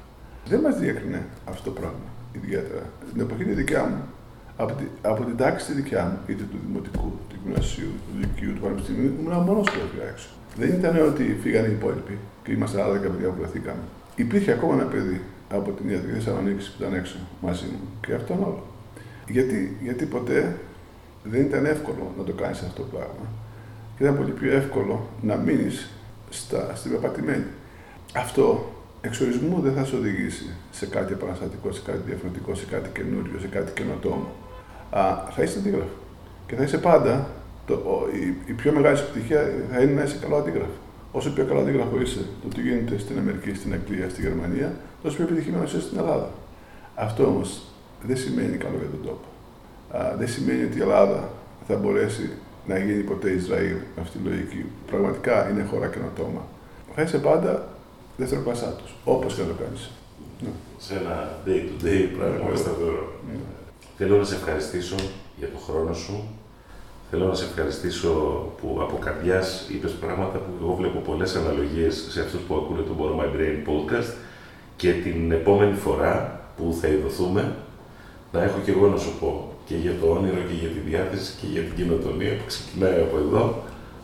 Δεν 0.47 0.61
μας 0.61 0.79
διέκρινε 0.79 1.27
αυτό 1.49 1.63
το 1.71 1.81
πράγμα 1.81 2.09
ιδιαίτερα. 2.33 2.83
Την 3.13 3.21
εποχή 3.21 3.45
τη 3.45 3.53
δικιά 3.53 3.83
μου, 3.85 4.03
από, 4.57 4.73
τη, 4.73 4.85
από 5.03 5.25
την 5.25 5.37
τάξη 5.37 5.67
τη 5.67 5.73
δικιά 5.73 6.05
μου, 6.05 6.19
είτε 6.27 6.43
του 6.51 6.59
δημοτικού, 6.67 7.13
του 7.29 7.37
γυμνασίου, 7.43 7.93
του 8.05 8.19
λυκείου, 8.21 8.53
του 8.55 8.61
πανεπιστημίου, 8.61 9.13
ήμουν 9.21 9.43
μόνος 9.43 9.71
που 9.71 9.79
έφυγα 9.85 10.09
έξω. 10.13 10.29
Δεν 10.57 10.69
ήταν 10.69 10.95
ότι 11.11 11.39
φύγανε 11.43 11.69
οι 11.69 11.73
υπόλοιποι 11.73 12.19
και 12.45 12.53
είμαστε 12.53 12.83
άλλα 12.83 12.93
δέκα 12.93 13.09
παιδιά 13.09 13.29
που 13.29 13.39
βρεθήκαμε. 13.39 13.83
Υπήρχε 14.17 14.53
ακόμα 14.53 14.75
ένα 14.75 14.85
παιδί 14.85 15.21
από 15.51 15.71
την 15.71 15.91
ιατρική 15.91 16.15
Θεσσαλονίκη 16.15 16.71
που 16.71 16.83
ήταν 16.83 16.95
έξω 16.95 17.17
μαζί 17.41 17.65
μου 17.65 17.89
και 18.01 18.15
αυτόν 18.15 18.39
όλο. 18.43 18.63
Γιατί, 19.29 19.77
γιατί 19.83 20.05
ποτέ 20.05 20.57
δεν 21.23 21.41
ήταν 21.41 21.65
εύκολο 21.67 22.13
να 22.19 22.25
το 22.25 22.33
κάνεις 22.33 22.61
αυτό 22.61 22.83
το 22.83 22.89
πράγμα. 22.97 23.27
Και 23.97 24.05
ήταν 24.05 24.17
πολύ 24.17 24.31
πιο 24.31 24.53
εύκολο 24.53 25.09
να 25.23 25.37
μείνεις 25.37 25.91
στην 26.75 26.91
πεπατημένη. 26.91 27.45
Αυτό 28.15 28.73
εξορισμού 29.01 29.61
δεν 29.61 29.75
θα 29.75 29.85
σε 29.85 29.97
οδηγήσει 29.97 30.47
σε 30.71 30.87
κάτι 30.87 31.13
επαναστατικό, 31.13 31.73
σε 31.73 31.83
κάτι 31.87 31.99
διαφορετικό, 32.07 32.55
σε 32.55 32.65
κάτι 32.65 32.89
καινούριο, 32.95 33.39
σε 33.39 33.47
κάτι 33.47 33.73
καινοτόμο. 33.73 34.29
Α, 34.91 35.03
θα 35.31 35.43
είσαι 35.43 35.59
αντίγραφος. 35.59 35.93
Και 36.47 36.55
θα 36.55 36.63
είσαι 36.63 36.79
πάντα, 36.79 37.31
το, 37.67 38.07
η, 38.13 38.51
η, 38.51 38.53
πιο 38.53 38.73
μεγάλη 38.73 38.97
σου 38.97 39.05
επιτυχία 39.11 39.53
θα 39.71 39.81
είναι 39.81 39.93
να 39.93 40.03
είσαι 40.03 40.19
καλό 40.21 40.37
αντίγραφος. 40.37 40.77
Όσο 41.13 41.33
πιο 41.33 41.45
καλό 41.45 41.61
αντίγραφο 41.61 42.01
είσαι 42.01 42.21
το 42.43 42.49
τι 42.49 42.61
γίνεται 42.61 42.99
στην 42.99 43.19
Αμερική, 43.19 43.55
στην 43.55 43.73
Αγγλία, 43.73 44.09
στη 44.09 44.21
Γερμανία, 44.21 44.77
τόσο 45.03 45.17
πιο 45.17 45.25
επιτυχημένο 45.25 45.65
είσαι 45.65 45.81
στην 45.81 45.99
Ελλάδα. 45.99 46.31
Αυτό 46.95 47.25
όμως 47.25 47.63
δεν 48.07 48.17
σημαίνει 48.17 48.57
καλό 48.57 48.77
για 48.79 48.89
τον 48.89 49.03
τόπο. 49.03 49.27
Α, 49.97 50.17
δεν 50.19 50.29
σημαίνει 50.29 50.65
ότι 50.65 50.79
η 50.79 50.81
Ελλάδα 50.81 51.31
θα 51.67 51.77
μπορέσει 51.77 52.31
να 52.69 52.79
γίνει 52.79 53.03
ποτέ 53.03 53.31
Ισραήλ 53.31 53.77
με 53.97 54.03
αυτή 54.03 54.19
τη 54.19 54.29
λογική. 54.29 54.65
Πραγματικά 54.87 55.51
είναι 55.51 55.67
χώρα 55.71 55.87
καινοτόμα. 55.87 56.43
Θα 56.95 57.03
είσαι 57.03 57.19
πάντα 57.19 57.69
δεύτερο 58.17 58.41
κλασσάτο, 58.41 58.85
όπως 59.05 59.35
και 59.35 59.43
να 59.43 59.49
το 59.49 59.55
κάνεις. 59.63 59.91
Ναι. 60.41 60.49
Σε 60.79 60.95
ένα 60.95 61.39
day 61.47 61.61
to 61.69 61.85
day 61.85 62.09
πράγμα 62.19 62.57
σταθερό. 62.57 63.13
Ναι. 63.29 63.39
Θέλω 63.97 64.17
να 64.17 64.25
σε 64.25 64.35
ευχαριστήσω 64.35 64.95
για 65.39 65.49
τον 65.49 65.61
χρόνο 65.67 65.93
σου. 65.95 66.25
Θέλω 67.11 67.27
να 67.27 67.35
σε 67.35 67.45
ευχαριστήσω 67.45 68.09
που 68.61 68.79
από 68.81 68.97
καρδιά 68.97 69.43
είπες 69.75 69.93
πράγματα 69.93 70.39
που 70.39 70.51
εγώ 70.63 70.75
βλέπω 70.75 70.99
πολλές 70.99 71.35
αναλογίες 71.35 72.07
σε 72.11 72.21
αυτούς 72.21 72.41
που 72.41 72.55
ακούνε 72.55 72.83
το 72.83 72.95
Borrow 72.99 73.21
My 73.21 73.29
Brain 73.37 73.69
podcast 73.69 74.13
και 74.77 74.93
την 74.93 75.33
επόμενη 75.33 75.75
φορά 75.75 76.41
που 76.57 76.79
θα 76.81 76.89
ειδωθούμε 76.89 77.55
να 78.33 78.43
έχω 78.43 78.59
και 78.65 78.71
εγώ 78.71 78.87
να 78.87 78.97
σου 78.97 79.13
πω 79.21 79.53
και 79.69 79.77
για 79.77 79.95
το 80.01 80.07
όνειρο 80.17 80.41
και 80.49 80.57
για 80.63 80.69
τη 80.69 80.81
διάθεση 80.91 81.31
και 81.41 81.47
για 81.55 81.63
την 81.63 81.75
κοινοτομία 81.79 82.33
που 82.37 82.45
ξεκινάει 82.47 83.01
από 83.07 83.17
εδώ. 83.25 83.63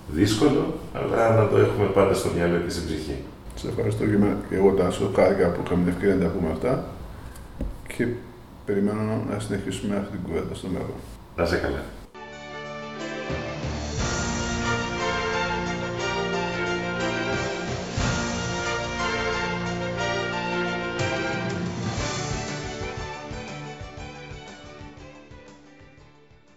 Δύσκολο, 0.08 0.74
αλλά 0.94 1.34
να 1.40 1.48
το 1.48 1.56
έχουμε 1.56 1.86
πάντα 1.86 2.14
στο 2.14 2.28
μυαλό 2.34 2.58
και 2.64 2.70
στην 2.70 2.84
ψυχή. 2.86 3.16
Σε 3.54 3.68
ευχαριστώ 3.68 4.04
και 4.48 4.54
εγώ 4.54 4.70
Τάσο, 4.70 5.10
χάρηκα 5.16 5.48
που 5.52 5.60
είχαμε 5.64 5.82
την 5.82 5.92
ευκαιρία 5.92 6.14
να 6.14 6.24
τα 6.24 6.28
πούμε 6.28 6.50
αυτά 6.50 6.84
και 7.96 8.06
περιμένω 8.66 9.00
να 9.30 9.38
συνεχίσουμε 9.38 9.96
αυτή 9.96 10.10
την 10.16 10.26
κουβέντα 10.26 10.54
στο 10.54 10.68
μέλλον. 10.68 10.98
Να 11.36 11.44
σε 11.46 11.56
καλά. 11.56 11.82